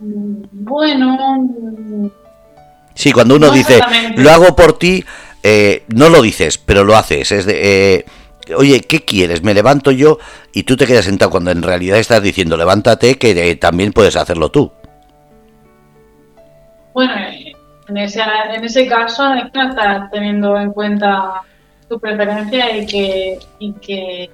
Mm, 0.00 0.42
bueno. 0.50 2.10
Sí, 2.94 3.12
cuando 3.12 3.36
uno 3.36 3.52
dice, 3.52 3.80
lo 4.16 4.30
hago 4.30 4.56
por 4.56 4.78
ti, 4.78 5.04
eh, 5.44 5.84
no 5.94 6.08
lo 6.08 6.20
dices, 6.20 6.58
pero 6.58 6.82
lo 6.82 6.96
haces. 6.96 7.30
Es 7.30 7.46
de, 7.46 7.98
eh, 7.98 8.04
oye, 8.56 8.80
¿qué 8.80 9.04
quieres? 9.04 9.44
Me 9.44 9.54
levanto 9.54 9.92
yo 9.92 10.18
y 10.52 10.64
tú 10.64 10.76
te 10.76 10.88
quedas 10.88 11.04
sentado 11.04 11.30
cuando 11.30 11.52
en 11.52 11.62
realidad 11.62 11.98
estás 11.98 12.20
diciendo, 12.20 12.56
levántate, 12.56 13.16
que 13.16 13.30
eh, 13.30 13.54
también 13.54 13.92
puedes 13.92 14.16
hacerlo 14.16 14.50
tú. 14.50 14.72
Bueno, 16.92 17.12
en 17.88 17.96
ese, 17.96 18.22
en 18.22 18.64
ese 18.64 18.86
caso 18.86 19.32
es 19.34 19.50
que 19.52 19.60
estás 19.60 20.10
teniendo 20.10 20.56
en 20.58 20.72
cuenta 20.72 21.42
tu 21.88 21.98
preferencia 21.98 22.76
y 22.76 22.86
que, 22.86 23.38
y 23.58 23.72
que 23.74 24.30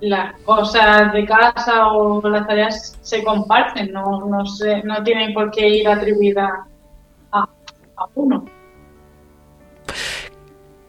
las 0.00 0.38
cosas 0.42 1.12
de 1.12 1.24
casa 1.24 1.88
o 1.88 2.26
las 2.28 2.46
tareas 2.46 2.98
se 3.00 3.24
comparten, 3.24 3.92
no, 3.92 4.26
no, 4.26 4.44
se, 4.46 4.82
no 4.82 5.02
tienen 5.02 5.32
por 5.32 5.50
qué 5.50 5.68
ir 5.68 5.88
atribuidas 5.88 6.50
a, 7.32 7.40
a 7.40 8.06
uno. 8.14 8.44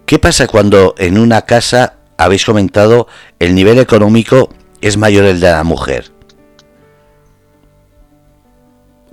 ¿Qué 0.05 0.19
pasa 0.19 0.47
cuando 0.47 0.95
en 0.97 1.17
una 1.17 1.43
casa 1.43 1.95
habéis 2.17 2.45
comentado 2.45 3.07
el 3.39 3.55
nivel 3.55 3.79
económico 3.79 4.49
es 4.81 4.97
mayor 4.97 5.25
el 5.25 5.39
de 5.39 5.49
la 5.49 5.63
mujer? 5.63 6.11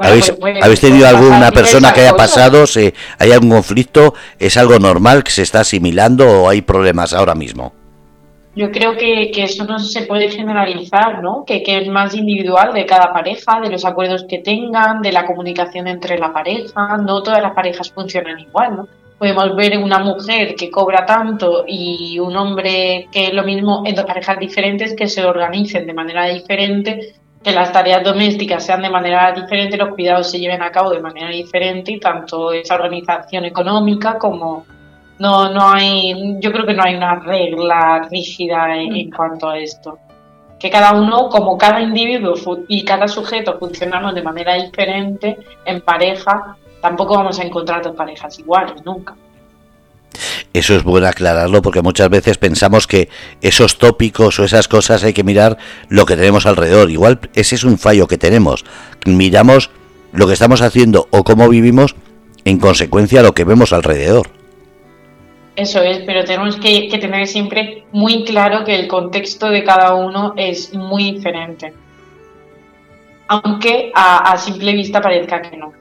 ¿Habéis, 0.03 0.34
¿Habéis, 0.62 0.80
tenido 0.80 1.07
alguna 1.07 1.50
persona 1.53 1.92
que 1.92 2.00
haya 2.00 2.16
pasado? 2.16 2.66
¿se, 2.66 2.92
¿Hay 3.18 3.30
algún 3.30 3.50
conflicto? 3.50 4.14
¿Es 4.38 4.57
algo 4.57 4.78
normal 4.78 5.22
que 5.22 5.30
se 5.30 5.42
está 5.42 5.61
asimilando 5.61 6.28
o 6.28 6.48
hay 6.48 6.62
problemas 6.62 7.12
ahora 7.12 7.34
mismo? 7.34 7.72
Yo 8.55 8.70
creo 8.70 8.96
que, 8.98 9.30
que 9.32 9.44
eso 9.44 9.64
no 9.64 9.78
se 9.78 10.03
puede 10.03 10.28
generalizar, 10.28 11.22
¿no? 11.22 11.44
Que, 11.46 11.62
que, 11.62 11.78
es 11.78 11.88
más 11.88 12.14
individual 12.14 12.74
de 12.74 12.84
cada 12.84 13.12
pareja, 13.12 13.61
de 13.62 13.70
los 13.70 13.84
acuerdos 13.84 14.26
que 14.28 14.40
tengan, 14.40 15.00
de 15.00 15.12
la 15.12 15.24
comunicación 15.24 15.86
entre 15.86 16.18
la 16.18 16.32
pareja. 16.32 16.98
No 16.98 17.22
todas 17.22 17.40
las 17.40 17.55
parejas 17.55 17.90
funcionan 17.90 18.40
igual, 18.40 18.76
¿no? 18.76 18.88
Podemos 19.18 19.55
ver 19.57 19.78
una 19.78 20.00
mujer 20.00 20.57
que 20.57 20.70
cobra 20.70 21.07
tanto 21.07 21.64
y 21.66 22.18
un 22.18 22.36
hombre 22.36 23.07
que 23.12 23.28
es 23.28 23.32
lo 23.32 23.44
mismo 23.44 23.84
en 23.86 23.94
dos 23.94 24.05
parejas 24.05 24.38
diferentes 24.38 24.94
que 24.94 25.07
se 25.07 25.24
organicen 25.24 25.86
de 25.86 25.94
manera 25.94 26.26
diferente 26.26 27.14
que 27.43 27.53
las 27.53 27.72
tareas 27.72 28.05
domésticas 28.05 28.64
sean 28.64 28.82
de 28.82 28.90
manera 28.90 29.32
diferente, 29.32 29.76
los 29.76 29.90
cuidados 29.90 30.30
se 30.30 30.38
lleven 30.38 30.62
a 30.62 30.70
cabo 30.70 30.90
de 30.90 31.01
manera 31.01 31.28
diferente 31.28 31.93
y 31.93 31.99
tanto 32.01 32.53
esa 32.53 32.74
organización 32.74 33.45
económica 33.45 34.16
como 34.18 34.64
no, 35.18 35.51
no 35.51 35.70
hay, 35.70 36.36
yo 36.40 36.53
creo 36.53 36.66
que 36.66 36.74
no 36.74 36.82
hay 36.84 36.97
una 36.97 37.16
regla 37.16 38.09
rígida 38.11 38.76
en, 38.76 39.11
cuanto 39.11 39.49
a 39.49 39.59
esto. 39.59 39.99
Que 40.59 40.70
cada 40.70 40.93
uno, 40.93 41.28
como 41.28 41.59
cada 41.59 41.80
individuo 41.80 42.34
y 42.68 42.84
cada 42.84 43.09
sujeto 43.09 43.59
funcionamos 43.59 44.14
de 44.14 44.22
manera 44.22 44.55
diferente 44.55 45.38
en 45.64 45.80
pareja, 45.80 46.57
tampoco 46.80 47.16
vamos 47.16 47.38
a 47.38 47.45
encontrar 47.45 47.82
dos 47.82 47.95
parejas 47.97 48.38
iguales, 48.38 48.84
nunca. 48.84 49.14
Eso 50.53 50.74
es 50.76 50.82
bueno 50.82 51.07
aclararlo 51.07 51.62
porque 51.62 51.80
muchas 51.80 52.11
veces 52.11 52.36
pensamos 52.36 52.86
que 52.86 53.09
esos 53.40 53.78
tópicos 53.78 54.38
o 54.38 54.44
esas 54.44 54.68
cosas 54.68 55.03
hay 55.03 55.14
que 55.14 55.24
mirar 55.24 55.57
lo 55.88 56.05
que 56.05 56.16
tenemos 56.16 56.44
alrededor. 56.44 56.90
Igual 56.90 57.20
ese 57.34 57.55
es 57.55 57.64
un 57.64 57.78
fallo 57.78 58.07
que 58.07 58.18
tenemos. 58.18 58.64
Miramos 59.07 59.70
lo 60.12 60.26
que 60.26 60.34
estamos 60.34 60.61
haciendo 60.61 61.09
o 61.11 61.24
cómo 61.24 61.48
vivimos 61.48 61.94
en 62.44 62.59
consecuencia 62.59 63.20
a 63.20 63.22
lo 63.22 63.32
que 63.32 63.44
vemos 63.44 63.72
alrededor. 63.72 64.28
Eso 65.57 65.82
es, 65.82 65.98
pero 66.07 66.24
tenemos 66.24 66.57
que, 66.57 66.88
tener 67.00 67.26
siempre 67.26 67.84
muy 67.92 68.24
claro 68.24 68.64
que 68.64 68.74
el 68.74 68.88
contexto 68.88 69.50
de 69.50 69.64
cada 69.64 69.94
uno 69.94 70.34
es 70.36 70.74
muy 70.74 71.12
diferente. 71.12 71.72
Aunque 73.28 73.90
a, 73.94 74.32
a 74.32 74.38
simple 74.38 74.72
vista 74.72 75.00
parezca 75.00 75.40
que 75.42 75.57
no. 75.57 75.72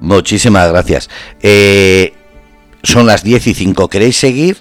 Muchísimas 0.00 0.68
gracias. 0.70 1.08
Eh, 1.40 2.12
son 2.82 3.06
las 3.06 3.22
10 3.22 3.46
y 3.48 3.54
5. 3.54 3.88
¿Queréis 3.88 4.16
seguir? 4.16 4.58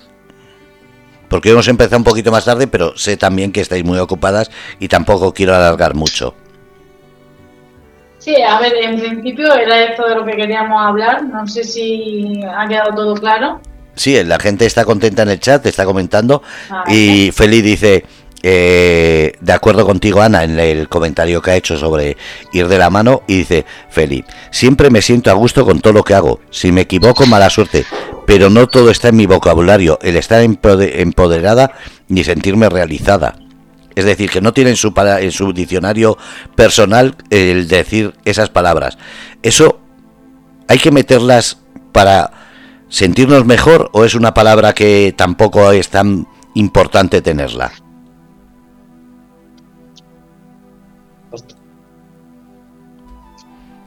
Porque 1.30 1.50
hemos 1.52 1.68
empezado 1.68 1.98
un 1.98 2.04
poquito 2.04 2.32
más 2.32 2.46
tarde, 2.46 2.68
pero 2.68 2.98
sé 2.98 3.16
también 3.16 3.52
que 3.52 3.62
estáis 3.62 3.86
muy 3.86 3.98
ocupadas 4.00 4.52
y 4.80 4.90
tampoco 4.90 5.34
quiero 5.34 5.56
alargar 5.56 5.96
mucho. 5.96 6.36
Sí, 8.20 8.36
a 8.42 8.60
ver, 8.60 8.74
en 8.76 9.00
principio 9.00 9.54
era 9.56 9.84
esto 9.84 10.08
de 10.08 10.16
lo 10.16 10.26
que 10.26 10.34
queríamos 10.34 10.80
hablar. 10.80 11.24
No 11.24 11.48
sé 11.48 11.64
si 11.64 12.40
ha 12.56 12.68
quedado 12.68 12.94
todo 12.94 13.16
claro. 13.16 13.62
Sí, 13.96 14.22
la 14.24 14.40
gente 14.40 14.66
está 14.66 14.86
contenta 14.86 15.24
en 15.24 15.30
el 15.30 15.40
chat, 15.40 15.66
está 15.66 15.86
comentando. 15.86 16.44
Ah, 16.70 16.84
y 16.88 17.32
Feli 17.32 17.62
dice, 17.62 18.06
eh, 18.44 19.34
de 19.40 19.54
acuerdo 19.54 19.86
contigo, 19.86 20.22
Ana, 20.22 20.44
en 20.44 20.60
el 20.60 20.88
comentario 20.88 21.42
que 21.42 21.52
ha 21.52 21.56
hecho 21.56 21.78
sobre 21.78 22.18
ir 22.54 22.68
de 22.68 22.78
la 22.78 22.90
mano, 22.90 23.24
y 23.28 23.38
dice, 23.40 23.66
Feli, 23.90 24.24
siempre 24.52 24.90
me 24.90 25.02
siento 25.02 25.32
a 25.32 25.34
gusto 25.34 25.66
con 25.66 25.82
todo 25.82 25.94
lo 25.94 26.04
que 26.04 26.14
hago. 26.14 26.40
Si 26.50 26.72
me 26.72 26.82
equivoco, 26.82 27.26
mala 27.26 27.50
suerte. 27.50 27.86
Pero 28.26 28.50
no 28.50 28.68
todo 28.68 28.90
está 28.92 29.10
en 29.10 29.18
mi 29.18 29.26
vocabulario, 29.26 30.00
el 30.02 30.16
estar 30.16 30.42
empoderada 30.42 31.72
ni 32.08 32.24
sentirme 32.24 32.70
realizada. 32.70 33.36
Es 33.96 34.06
decir, 34.06 34.30
que 34.30 34.42
no 34.42 34.54
tiene 34.54 34.72
en 34.72 34.76
su, 34.78 34.94
en 34.96 35.32
su 35.32 35.54
diccionario 35.54 36.18
personal 36.56 37.16
el 37.30 37.68
decir 37.68 38.14
esas 38.26 38.50
palabras. 38.50 38.98
Eso 39.44 39.80
hay 40.68 40.80
que 40.80 40.92
meterlas 40.92 41.58
para 41.92 42.32
sentirnos 42.88 43.46
mejor 43.46 43.90
o 43.94 44.06
es 44.06 44.16
una 44.16 44.34
palabra 44.34 44.74
que 44.74 45.14
tampoco 45.18 45.72
es 45.72 45.90
tan 45.90 46.28
importante 46.56 47.22
tenerla. 47.22 47.72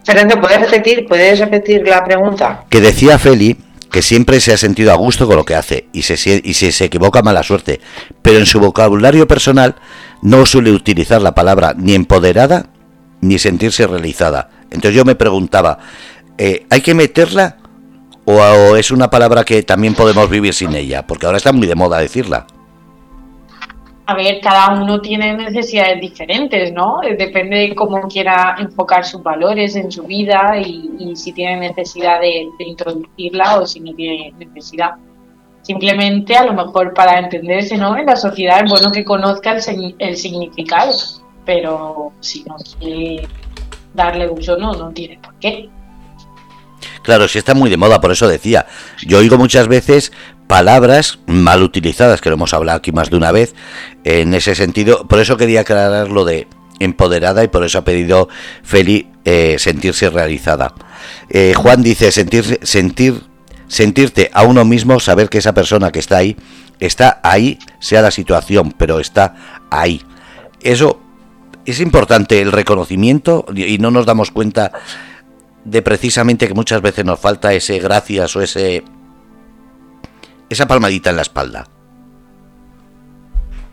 Fernando, 0.04 0.38
¿puedes 0.38 0.60
repetir, 0.60 1.06
¿puedes 1.06 1.38
repetir 1.38 1.88
la 1.88 2.04
pregunta? 2.04 2.64
Que 2.68 2.80
decía 2.80 3.18
Feli 3.18 3.56
que 3.94 4.02
siempre 4.02 4.40
se 4.40 4.52
ha 4.52 4.56
sentido 4.56 4.90
a 4.90 4.96
gusto 4.96 5.28
con 5.28 5.36
lo 5.36 5.44
que 5.44 5.54
hace 5.54 5.86
y 5.92 6.02
se, 6.02 6.42
y 6.42 6.54
si 6.54 6.72
se 6.72 6.86
equivoca 6.86 7.22
mala 7.22 7.44
suerte, 7.44 7.80
pero 8.22 8.40
en 8.40 8.44
su 8.44 8.58
vocabulario 8.58 9.28
personal 9.28 9.76
no 10.20 10.46
suele 10.46 10.72
utilizar 10.72 11.22
la 11.22 11.32
palabra 11.32 11.76
ni 11.78 11.94
empoderada 11.94 12.66
ni 13.20 13.38
sentirse 13.38 13.86
realizada. 13.86 14.50
Entonces 14.72 14.96
yo 14.96 15.04
me 15.04 15.14
preguntaba, 15.14 15.78
eh, 16.38 16.66
¿hay 16.70 16.80
que 16.80 16.92
meterla 16.92 17.58
o 18.24 18.74
es 18.74 18.90
una 18.90 19.10
palabra 19.10 19.44
que 19.44 19.62
también 19.62 19.94
podemos 19.94 20.28
vivir 20.28 20.54
sin 20.54 20.74
ella? 20.74 21.06
Porque 21.06 21.26
ahora 21.26 21.38
está 21.38 21.52
muy 21.52 21.68
de 21.68 21.76
moda 21.76 21.98
decirla 21.98 22.48
a 24.06 24.14
ver, 24.14 24.40
cada 24.42 24.74
uno 24.74 25.00
tiene 25.00 25.34
necesidades 25.34 26.00
diferentes, 26.00 26.72
¿no? 26.72 27.02
Eh, 27.02 27.16
depende 27.16 27.56
de 27.56 27.74
cómo 27.74 28.02
quiera 28.02 28.54
enfocar 28.58 29.04
sus 29.04 29.22
valores 29.22 29.76
en 29.76 29.90
su 29.90 30.02
vida 30.02 30.58
y, 30.58 31.16
si 31.16 31.32
tiene 31.32 31.68
necesidad 31.68 32.20
de, 32.20 32.48
introducirla 32.58 33.60
o 33.60 33.66
si 33.66 33.80
no 33.80 33.94
tiene 33.94 34.32
necesidad. 34.38 34.90
Simplemente, 35.62 36.36
a 36.36 36.44
lo 36.44 36.52
mejor 36.52 36.92
para 36.92 37.18
entenderse, 37.18 37.78
¿no? 37.78 37.96
En 37.96 38.04
la 38.04 38.16
sociedad 38.16 38.62
es 38.62 38.70
bueno 38.70 38.92
que 38.92 39.04
conozca 39.04 39.56
el, 39.56 39.94
el 39.98 40.16
significado, 40.16 40.92
pero 41.46 42.12
si 42.20 42.44
no 42.44 42.56
quiere 42.78 43.26
darle 43.94 44.28
uso, 44.28 44.58
no, 44.58 44.74
no 44.74 44.90
tiene 44.90 45.18
por 45.22 45.34
qué. 45.36 45.70
Claro, 47.02 47.28
sí 47.28 47.38
está 47.38 47.54
muy 47.54 47.70
de 47.70 47.76
moda, 47.76 48.00
por 48.00 48.12
eso 48.12 48.28
decía. 48.28 48.66
Yo 49.06 49.18
oigo 49.18 49.36
muchas 49.36 49.68
veces 49.68 50.12
palabras 50.46 51.18
mal 51.26 51.62
utilizadas, 51.62 52.20
que 52.20 52.28
lo 52.28 52.36
hemos 52.36 52.54
hablado 52.54 52.78
aquí 52.78 52.92
más 52.92 53.10
de 53.10 53.16
una 53.16 53.32
vez, 53.32 53.54
en 54.04 54.34
ese 54.34 54.54
sentido. 54.54 55.06
Por 55.06 55.20
eso 55.20 55.36
quería 55.36 55.60
aclarar 55.60 56.10
lo 56.10 56.24
de 56.24 56.46
empoderada 56.80 57.44
y 57.44 57.48
por 57.48 57.64
eso 57.64 57.78
ha 57.78 57.84
pedido 57.84 58.28
Feli 58.62 59.08
eh, 59.24 59.56
sentirse 59.58 60.10
realizada. 60.10 60.74
Eh, 61.30 61.54
Juan 61.56 61.82
dice 61.82 62.12
sentir, 62.12 62.60
sentir, 62.62 63.22
sentirte 63.68 64.30
a 64.32 64.42
uno 64.42 64.64
mismo, 64.64 65.00
saber 65.00 65.28
que 65.28 65.38
esa 65.38 65.54
persona 65.54 65.90
que 65.90 66.00
está 66.00 66.18
ahí, 66.18 66.36
está 66.80 67.20
ahí, 67.22 67.58
sea 67.78 68.02
la 68.02 68.10
situación, 68.10 68.74
pero 68.76 69.00
está 69.00 69.34
ahí. 69.70 70.02
Eso 70.60 71.00
es 71.64 71.80
importante, 71.80 72.42
el 72.42 72.52
reconocimiento, 72.52 73.46
y 73.54 73.78
no 73.78 73.90
nos 73.90 74.06
damos 74.06 74.30
cuenta 74.30 74.72
de 75.64 75.80
precisamente 75.80 76.46
que 76.46 76.54
muchas 76.54 76.82
veces 76.82 77.04
nos 77.04 77.18
falta 77.18 77.54
ese 77.54 77.78
gracias 77.78 78.36
o 78.36 78.42
ese 78.42 78.84
esa 80.54 80.66
palmadita 80.66 81.10
en 81.10 81.16
la 81.16 81.22
espalda. 81.22 81.66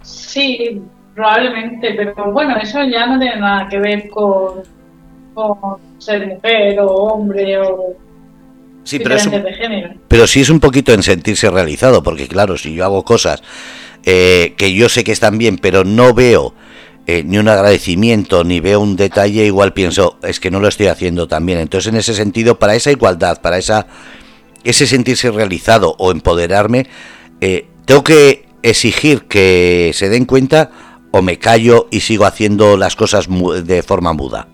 Sí, 0.03 0.81
probablemente, 1.15 1.93
pero 1.93 2.31
bueno, 2.31 2.57
eso 2.57 2.83
ya 2.83 3.05
no 3.05 3.19
tiene 3.19 3.39
nada 3.39 3.67
que 3.69 3.79
ver 3.79 4.09
con, 4.09 4.63
ser 5.97 6.27
mujer 6.27 6.79
o 6.79 6.87
hombre 6.87 7.57
o 7.59 7.95
sí, 8.83 8.99
pero, 8.99 9.15
es 9.15 9.29
de 9.29 9.53
género. 9.53 9.93
pero 10.07 10.27
sí 10.27 10.41
es 10.41 10.49
un 10.49 10.59
poquito 10.59 10.93
en 10.93 11.03
sentirse 11.03 11.49
realizado, 11.49 12.03
porque 12.03 12.27
claro, 12.27 12.57
si 12.57 12.73
yo 12.73 12.83
hago 12.83 13.03
cosas 13.03 13.41
eh, 14.03 14.55
que 14.57 14.73
yo 14.73 14.89
sé 14.89 15.03
que 15.03 15.11
están 15.11 15.37
bien, 15.37 15.57
pero 15.57 15.83
no 15.83 16.13
veo 16.13 16.53
eh, 17.07 17.23
ni 17.23 17.37
un 17.37 17.47
agradecimiento, 17.47 18.43
ni 18.43 18.59
veo 18.59 18.79
un 18.79 18.95
detalle, 18.95 19.45
igual 19.45 19.73
pienso, 19.73 20.17
es 20.23 20.39
que 20.39 20.51
no 20.51 20.59
lo 20.59 20.67
estoy 20.67 20.87
haciendo 20.87 21.27
tan 21.27 21.45
bien. 21.45 21.59
Entonces, 21.59 21.91
en 21.91 21.97
ese 21.97 22.13
sentido, 22.13 22.57
para 22.59 22.75
esa 22.75 22.91
igualdad, 22.91 23.41
para 23.41 23.57
esa 23.57 23.87
ese 24.63 24.87
sentirse 24.87 25.31
realizado 25.31 25.95
o 25.97 26.11
empoderarme, 26.11 26.87
eh, 27.39 27.67
tengo 27.85 28.03
que 28.03 28.45
exigir 28.63 29.23
que 29.27 29.91
se 29.93 30.09
den 30.09 30.25
cuenta 30.25 30.69
o 31.11 31.21
me 31.21 31.37
callo 31.37 31.87
y 31.91 32.01
sigo 32.01 32.25
haciendo 32.25 32.77
las 32.77 32.95
cosas 32.95 33.27
de 33.27 33.83
forma 33.83 34.13
muda. 34.13 34.47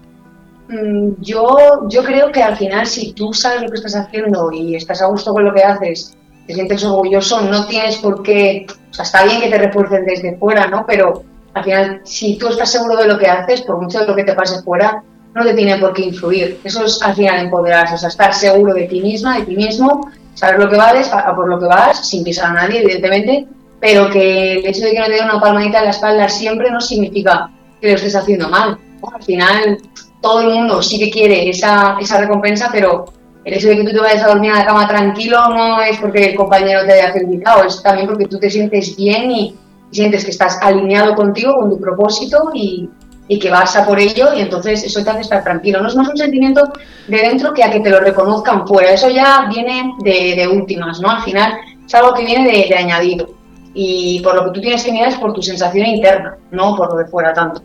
Mm, 0.70 1.22
yo, 1.22 1.56
yo 1.88 2.04
creo 2.04 2.32
que 2.32 2.44
al 2.44 2.58
final 2.58 2.86
si 2.88 3.14
tú 3.14 3.34
sabes 3.34 3.62
lo 3.62 3.70
que 3.70 3.78
estás 3.78 3.96
haciendo 3.96 4.52
y 4.52 4.76
estás 4.76 5.02
a 5.02 5.08
gusto 5.08 5.34
con 5.34 5.46
lo 5.46 5.54
que 5.54 5.64
haces, 5.64 6.18
te 6.46 6.54
sientes 6.54 6.84
orgulloso, 6.84 7.42
no 7.42 7.68
tienes 7.68 7.98
por 7.98 8.24
qué, 8.24 8.66
o 8.90 8.94
sea, 8.94 9.04
está 9.04 9.24
bien 9.26 9.42
que 9.42 9.50
te 9.50 9.58
refuercen 9.58 10.06
desde 10.06 10.38
fuera, 10.38 10.68
¿no? 10.68 10.86
Pero 10.86 11.24
al 11.54 11.64
final, 11.64 12.02
si 12.04 12.38
tú 12.38 12.48
estás 12.48 12.72
seguro 12.72 12.96
de 12.98 13.08
lo 13.08 13.18
que 13.18 13.28
haces, 13.28 13.62
por 13.62 13.82
mucho 13.82 14.00
de 14.00 14.08
lo 14.08 14.16
que 14.16 14.24
te 14.24 14.34
pase 14.34 14.62
fuera, 14.64 15.04
no 15.38 15.46
te 15.46 15.54
tiene 15.54 15.78
por 15.78 15.94
qué 15.94 16.04
influir. 16.04 16.60
Eso 16.64 16.86
es 16.86 17.02
al 17.02 17.16
final 17.16 17.40
empoderarse, 17.40 17.96
o 17.96 17.98
sea, 17.98 18.10
estar 18.10 18.34
seguro 18.34 18.74
de 18.74 18.84
ti 18.84 19.02
misma, 19.02 19.40
de 19.40 19.46
ti 19.46 19.56
mismo, 19.56 20.12
saber 20.34 20.60
lo 20.60 20.70
que 20.70 20.78
vales, 20.78 21.12
a 21.12 21.36
por 21.36 21.48
lo 21.48 21.60
que 21.60 21.66
vas, 21.66 22.08
sin 22.08 22.24
pisar 22.24 22.52
a 22.52 22.54
nadie, 22.54 22.82
evidentemente, 22.82 23.48
pero 23.80 24.10
que 24.10 24.54
el 24.54 24.66
hecho 24.66 24.82
de 24.86 24.92
que 24.92 25.00
no 25.00 25.06
te 25.06 25.14
dé 25.14 25.22
una 25.22 25.40
palmadita 25.40 25.80
en 25.80 25.86
la 25.86 25.92
espalda 25.92 26.28
siempre 26.30 26.72
no 26.72 26.82
significa 26.82 27.50
que 27.80 27.90
lo 27.90 27.96
estés 27.96 28.16
haciendo 28.16 28.50
mal. 28.50 28.78
Al 29.14 29.24
final, 29.24 29.78
todo 30.22 30.42
el 30.42 30.50
mundo 30.50 30.82
sí 30.82 31.00
que 31.00 31.12
quiere 31.12 31.50
esa, 31.50 31.98
esa 32.00 32.20
recompensa, 32.20 32.70
pero 32.72 33.06
el 33.46 33.54
hecho 33.54 33.70
de 33.70 33.78
que 33.78 33.84
tú 33.84 33.92
te 33.92 34.00
vayas 34.00 34.24
a 34.24 34.28
dormir 34.28 34.52
a 34.52 34.60
la 34.60 34.66
cama 34.66 34.88
tranquilo 34.88 35.48
no 35.50 35.82
es 35.82 35.98
porque 36.00 36.26
el 36.26 36.36
compañero 36.36 36.86
te 36.86 36.94
haya 36.94 37.14
felicitado, 37.14 37.64
es 37.64 37.82
también 37.82 38.08
porque 38.08 38.26
tú 38.26 38.40
te 38.40 38.50
sientes 38.50 38.96
bien 38.98 39.32
y 39.32 39.56
sientes 39.92 40.26
que 40.26 40.32
estás 40.32 40.60
alineado 40.62 41.16
contigo, 41.16 41.56
con 41.56 41.70
tu 41.70 41.80
propósito 41.80 42.52
y, 42.54 42.90
y 43.28 43.40
que 43.40 43.50
vas 43.50 43.76
a 43.76 43.86
por 43.86 44.00
ello 44.00 44.34
y 44.34 44.42
entonces 44.42 44.84
eso 44.84 45.04
te 45.04 45.10
hace 45.10 45.22
estar 45.22 45.44
tranquilo. 45.44 45.82
No 45.82 45.88
es 45.88 45.96
más 45.96 46.08
un 46.08 46.18
sentimiento 46.18 46.72
de 47.08 47.18
dentro 47.18 47.54
que 47.54 47.64
a 47.64 47.72
que 47.72 47.80
te 47.80 47.90
lo 47.90 48.00
reconozcan 48.00 48.68
fuera. 48.68 48.92
Eso 48.92 49.10
ya 49.10 49.48
viene 49.50 49.94
de, 50.00 50.48
últimas, 50.48 51.00
¿no? 51.02 51.10
Al 51.10 51.24
final 51.24 51.54
es 51.86 51.96
algo 51.96 52.14
que 52.14 52.26
viene 52.26 52.50
de, 52.50 52.76
añadido. 52.76 53.30
Y 53.74 54.22
por 54.22 54.36
lo 54.36 54.46
que 54.46 54.52
tú 54.52 54.62
tienes 54.62 54.84
que 54.84 54.92
mirar 54.92 55.10
es 55.10 55.18
por 55.18 55.34
tu 55.34 55.42
sensación 55.42 55.86
interna, 55.86 56.38
no 56.52 56.76
por 56.76 56.94
lo 56.94 56.98
de 56.98 57.06
fuera 57.06 57.34
tanto. 57.34 57.62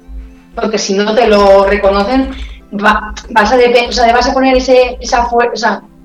Porque 0.55 0.79
si 0.79 0.95
no 0.95 1.15
te 1.15 1.27
lo 1.27 1.65
reconocen, 1.65 2.31
vas, 2.73 3.53
a 3.53 3.57
o 3.89 3.93
sea, 3.93 4.13
vas 4.13 4.29
a 4.29 4.35
poner 4.35 4.57
ese, 4.57 4.99
esa 5.01 5.27
o 5.27 5.39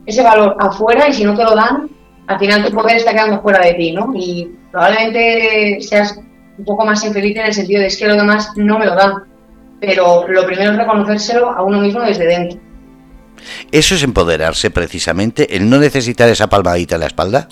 ese 0.05 0.24
valor 0.24 0.55
afuera 0.60 1.10
y 1.10 1.14
si 1.14 1.26
no 1.26 1.36
te 1.36 1.43
lo 1.43 1.53
dan, 1.55 1.89
al 2.28 2.39
final 2.39 2.64
tu 2.64 2.72
poder 2.72 2.97
está 2.97 3.12
quedando 3.12 3.41
fuera 3.41 3.60
de 3.60 3.74
ti, 3.74 3.91
¿no? 3.91 4.14
Y 4.16 4.49
probablemente 4.72 5.80
seas 5.82 6.18
un 6.58 6.66
poco 6.66 6.86
más 6.86 7.03
infeliz 7.03 7.36
en 7.38 7.45
el 7.45 7.53
sentido 7.53 7.82
de 7.82 7.88
es 7.88 7.97
que 7.97 8.08
los 8.08 8.18
demás 8.18 8.51
no 8.55 8.80
me 8.80 8.86
lo 8.86 8.95
dan 8.95 9.24
pero 9.80 10.28
lo 10.28 10.46
primero 10.46 10.72
es 10.72 10.78
reconocérselo 10.78 11.52
a 11.52 11.64
uno 11.64 11.80
mismo 11.80 12.02
desde 12.02 12.26
dentro. 12.26 12.60
¿Eso 13.72 13.96
es 13.96 14.04
empoderarse 14.04 14.72
precisamente, 14.72 15.56
el 15.56 15.70
no 15.70 15.78
necesitar 15.78 16.30
esa 16.30 16.48
palmadita 16.48 16.96
en 16.96 17.02
la 17.02 17.08
espalda? 17.08 17.48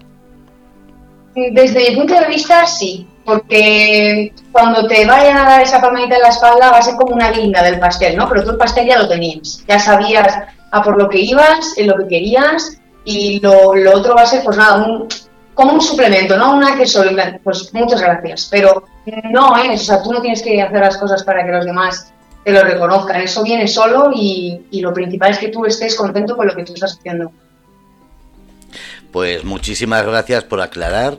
Desde 1.36 1.90
mi 1.90 1.96
punto 1.98 2.20
de 2.20 2.28
vista, 2.28 2.66
sí, 2.66 3.08
porque 3.26 4.34
cuando 4.52 4.88
te 4.88 5.06
vayan 5.06 5.38
a 5.38 5.44
dar 5.44 5.62
esa 5.62 5.82
palmadita 5.82 6.16
en 6.16 6.22
la 6.22 6.30
espalda 6.30 6.72
va 6.72 6.78
a 6.78 6.82
ser 6.82 6.96
como 6.96 7.16
una 7.16 7.32
guinda 7.32 7.62
del 7.62 7.80
pastel, 7.80 8.16
¿no? 8.16 8.30
Pero 8.30 8.44
tú 8.44 8.52
el 8.52 8.58
pastel 8.58 8.88
ya 8.88 9.00
lo 9.00 9.08
tenías, 9.08 9.64
ya 9.68 9.80
sabías 9.80 10.38
a 10.72 10.82
por 10.82 10.98
lo 10.98 11.10
que 11.10 11.20
ibas, 11.20 11.78
en 11.78 11.88
lo 11.88 11.98
que 11.98 12.08
querías, 12.08 12.80
y 13.04 13.40
lo, 13.42 13.72
otro 13.94 14.16
va 14.16 14.24
a 14.24 14.28
ser, 14.28 14.44
pues 14.44 14.58
nada, 14.58 14.86
como 15.54 15.74
un 15.74 15.82
suplemento, 15.82 16.38
¿no? 16.38 16.56
Una 16.56 16.76
que 16.76 16.86
solo, 16.86 17.12
pues 17.44 17.74
muchas 17.74 18.02
gracias, 18.02 18.48
pero 18.50 18.86
no 19.32 19.58
es, 19.58 19.82
o 19.82 19.86
sea, 19.86 20.04
tú 20.04 20.12
no 20.12 20.22
tienes 20.22 20.42
que 20.42 20.62
hacer 20.62 20.80
las 20.80 20.98
cosas 20.98 21.24
para 21.24 21.46
que 21.46 21.52
los 21.52 21.66
demás 21.66 22.14
te 22.46 22.52
lo 22.52 22.64
reconozcan. 22.64 23.22
Eso 23.22 23.44
viene 23.44 23.68
solo 23.68 24.12
y, 24.16 24.62
lo 24.72 24.94
principal 24.94 25.32
es 25.32 25.40
que 25.40 25.48
tú 25.50 25.66
estés 25.66 25.96
contento 25.96 26.38
con 26.38 26.48
lo 26.48 26.56
que 26.56 26.64
tú 26.64 26.74
estás 26.74 26.98
haciendo. 26.98 27.32
Pues 29.12 29.44
muchísimas 29.44 30.06
gracias 30.06 30.44
por 30.44 30.62
aclarar 30.62 31.18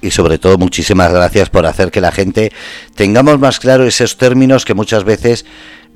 y 0.00 0.10
sobre 0.10 0.38
todo 0.38 0.58
muchísimas 0.58 1.12
gracias 1.12 1.48
por 1.48 1.64
hacer 1.64 1.90
que 1.90 2.00
la 2.00 2.10
gente 2.10 2.52
tengamos 2.96 3.38
más 3.38 3.60
claro 3.60 3.84
esos 3.84 4.18
términos 4.18 4.64
que 4.64 4.74
muchas 4.74 5.04
veces 5.04 5.46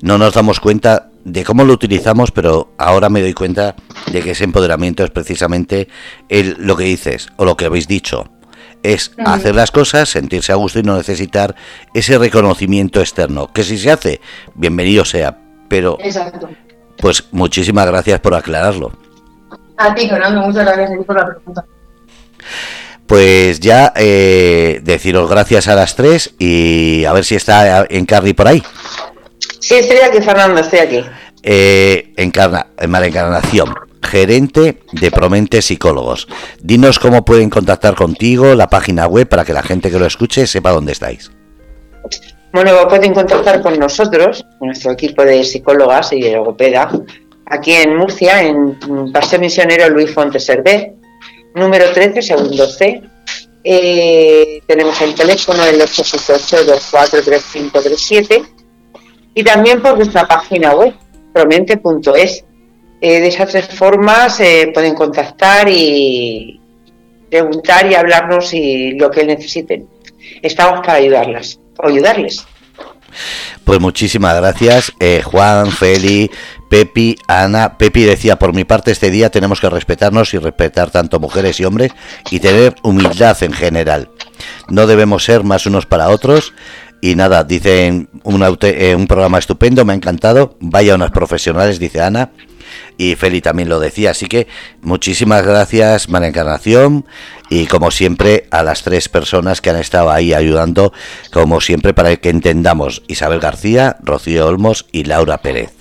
no 0.01 0.17
nos 0.17 0.33
damos 0.33 0.61
cuenta 0.61 1.09
de 1.25 1.43
cómo 1.43 1.65
lo 1.65 1.73
utilizamos, 1.73 2.31
pero 2.31 2.71
ahora 2.77 3.09
me 3.09 3.21
doy 3.21 3.33
cuenta 3.33 3.75
de 4.09 4.21
que 4.21 4.31
ese 4.31 4.45
empoderamiento 4.45 5.03
es 5.03 5.09
precisamente 5.09 5.89
el, 6.29 6.55
lo 6.57 6.77
que 6.77 6.85
dices 6.85 7.27
o 7.35 7.43
lo 7.43 7.57
que 7.57 7.65
habéis 7.65 7.87
dicho 7.87 8.29
es 8.83 9.11
hacer 9.25 9.55
las 9.55 9.71
cosas, 9.71 10.09
sentirse 10.09 10.51
a 10.51 10.55
gusto 10.55 10.79
y 10.79 10.83
no 10.83 10.97
necesitar 10.97 11.55
ese 11.93 12.17
reconocimiento 12.17 12.99
externo. 12.99 13.51
Que 13.51 13.63
si 13.63 13.77
se 13.77 13.91
hace, 13.91 14.21
bienvenido 14.55 15.05
sea. 15.05 15.37
Pero, 15.67 15.97
pues 16.97 17.25
muchísimas 17.31 17.85
gracias 17.85 18.19
por 18.19 18.33
aclararlo. 18.33 18.91
A 19.77 19.93
ti, 19.93 20.09
Fernando, 20.09 20.41
muchas 20.41 20.65
gracias 20.65 21.05
por 21.05 21.15
la 21.15 21.25
pregunta. 21.25 21.65
Pues 23.05 23.59
ya 23.59 23.93
eh, 23.95 24.81
deciros 24.83 25.29
gracias 25.29 25.67
a 25.67 25.75
las 25.75 25.95
tres 25.95 26.35
y 26.37 27.05
a 27.05 27.13
ver 27.13 27.25
si 27.25 27.35
está 27.35 27.85
Encarni 27.89 28.33
por 28.33 28.47
ahí. 28.47 28.63
Sí, 29.59 29.75
estoy 29.75 29.97
aquí, 29.97 30.21
Fernando, 30.21 30.61
estoy 30.61 30.79
aquí. 30.79 31.05
Eh, 31.41 32.13
encarna, 32.17 32.67
en 32.77 32.95
Encarnación 32.95 33.88
gerente 34.01 34.79
de 34.91 35.11
Promente 35.11 35.61
Psicólogos. 35.61 36.27
Dinos 36.61 36.99
cómo 36.99 37.25
pueden 37.25 37.49
contactar 37.49 37.95
contigo, 37.95 38.55
la 38.55 38.69
página 38.69 39.07
web, 39.07 39.27
para 39.27 39.45
que 39.45 39.53
la 39.53 39.63
gente 39.63 39.91
que 39.91 39.99
lo 39.99 40.05
escuche 40.05 40.47
sepa 40.47 40.71
dónde 40.71 40.93
estáis. 40.93 41.31
Bueno, 42.51 42.87
pueden 42.87 43.13
contactar 43.13 43.61
con 43.61 43.77
nosotros, 43.77 44.43
nuestro 44.59 44.91
equipo 44.91 45.23
de 45.23 45.43
psicólogas 45.43 46.11
y 46.13 46.21
de 46.21 46.31
logopeda, 46.31 46.89
aquí 47.45 47.73
en 47.73 47.95
Murcia, 47.95 48.41
en 48.41 48.75
Paseo 49.11 49.39
Misionero 49.39 49.87
Luis 49.89 50.11
Fontes 50.13 50.47
número 51.53 51.91
13, 51.91 52.21
segundo 52.21 52.65
C. 52.67 53.01
Eh, 53.63 54.61
tenemos 54.67 55.01
el 55.01 55.15
teléfono 55.15 55.65
el 55.65 55.81
868-243537 55.81 58.45
y 59.35 59.43
también 59.43 59.81
por 59.81 59.97
nuestra 59.97 60.25
página 60.27 60.73
web, 60.73 60.93
promente.es. 61.33 62.45
Eh, 63.01 63.21
de 63.21 63.27
esas 63.27 63.49
tres 63.49 63.67
formas 63.67 64.39
eh, 64.41 64.71
pueden 64.73 64.93
contactar 64.93 65.69
y, 65.69 66.59
preguntar 67.29 67.89
y 67.89 67.95
hablarnos 67.95 68.53
y 68.53 68.91
lo 68.93 69.09
que 69.09 69.23
necesiten. 69.23 69.87
Estamos 70.41 70.81
para 70.81 70.95
ayudarlas, 70.95 71.59
o 71.77 71.87
ayudarles. 71.87 72.45
Pues 73.63 73.79
muchísimas 73.79 74.35
gracias, 74.35 74.91
eh, 74.99 75.21
Juan, 75.23 75.71
Feli, 75.71 76.29
Pepi, 76.69 77.15
Ana. 77.27 77.77
Pepi 77.77 78.03
decía, 78.03 78.37
por 78.37 78.53
mi 78.53 78.65
parte 78.65 78.91
este 78.91 79.09
día 79.11 79.29
tenemos 79.29 79.61
que 79.61 79.69
respetarnos 79.69 80.33
y 80.33 80.37
respetar 80.37 80.91
tanto 80.91 81.19
mujeres 81.19 81.59
y 81.59 81.65
hombres 81.65 81.91
y 82.29 82.39
tener 82.39 82.75
humildad 82.83 83.41
en 83.43 83.53
general. 83.53 84.09
No 84.67 84.87
debemos 84.87 85.23
ser 85.23 85.43
más 85.43 85.65
unos 85.65 85.85
para 85.85 86.09
otros. 86.09 86.53
Y 87.01 87.15
nada, 87.15 87.45
dicen 87.45 88.09
un, 88.23 88.43
un 88.43 89.07
programa 89.07 89.39
estupendo, 89.39 89.85
me 89.85 89.93
ha 89.93 89.95
encantado. 89.95 90.57
Vaya 90.59 90.95
unas 90.95 91.11
profesionales, 91.11 91.79
dice 91.79 92.01
Ana 92.01 92.31
y 92.97 93.15
Feli 93.15 93.41
también 93.41 93.69
lo 93.69 93.79
decía. 93.79 94.11
Así 94.11 94.27
que 94.27 94.47
muchísimas 94.81 95.45
gracias, 95.45 96.09
María 96.09 96.29
Encarnación, 96.29 97.05
y 97.49 97.67
como 97.67 97.91
siempre 97.91 98.47
a 98.51 98.63
las 98.63 98.83
tres 98.83 99.09
personas 99.09 99.61
que 99.61 99.69
han 99.69 99.77
estado 99.77 100.11
ahí 100.11 100.33
ayudando, 100.33 100.93
como 101.31 101.61
siempre, 101.61 101.93
para 101.93 102.15
que 102.17 102.29
entendamos 102.29 103.03
Isabel 103.07 103.39
García, 103.39 103.97
Rocío 104.01 104.47
Olmos 104.47 104.85
y 104.91 105.05
Laura 105.05 105.39
Pérez. 105.39 105.71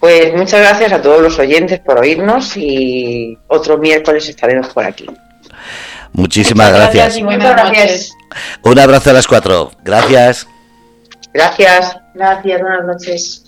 Pues 0.00 0.32
muchas 0.34 0.60
gracias 0.60 0.92
a 0.92 1.02
todos 1.02 1.20
los 1.20 1.38
oyentes 1.38 1.80
por 1.80 1.98
oírnos 1.98 2.56
y 2.56 3.36
otro 3.48 3.78
miércoles 3.78 4.28
estaremos 4.28 4.68
por 4.68 4.84
aquí. 4.84 5.06
Muchísimas 6.12 6.72
gracias. 6.72 7.20
Muchas 7.20 7.38
gracias. 7.38 8.12
Un 8.62 8.78
abrazo 8.78 9.10
a 9.10 9.12
las 9.12 9.26
cuatro. 9.26 9.72
Gracias. 9.82 10.46
Gracias. 11.32 11.96
Gracias, 12.14 12.60
buenas 12.60 12.84
noches. 12.84 13.44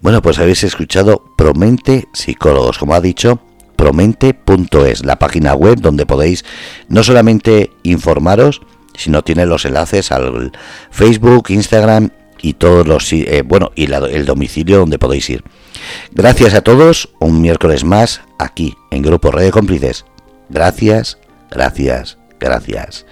Bueno, 0.00 0.22
pues 0.22 0.38
habéis 0.38 0.64
escuchado 0.64 1.24
Promente 1.36 2.08
Psicólogos, 2.12 2.78
como 2.78 2.94
ha 2.94 3.00
dicho, 3.00 3.40
promente.es, 3.76 5.04
la 5.04 5.18
página 5.18 5.54
web 5.54 5.80
donde 5.80 6.06
podéis 6.06 6.44
no 6.88 7.04
solamente 7.04 7.70
informaros, 7.84 8.60
sino 8.96 9.22
tiene 9.22 9.46
los 9.46 9.64
enlaces 9.64 10.10
al 10.10 10.52
Facebook, 10.90 11.46
Instagram 11.50 12.10
y 12.40 12.54
todos 12.54 12.86
los 12.86 13.12
eh, 13.12 13.42
bueno 13.44 13.70
y 13.74 13.92
el 13.92 14.26
domicilio 14.26 14.78
donde 14.78 14.98
podéis 14.98 15.30
ir. 15.30 15.44
Gracias 16.12 16.54
a 16.54 16.62
todos, 16.62 17.08
un 17.20 17.40
miércoles 17.40 17.84
más 17.84 18.20
aquí 18.38 18.74
en 18.90 19.02
Grupo 19.02 19.30
Radio 19.30 19.52
Cómplices. 19.52 20.04
Gracias, 20.48 21.18
gracias, 21.50 22.18
gracias. 22.40 23.06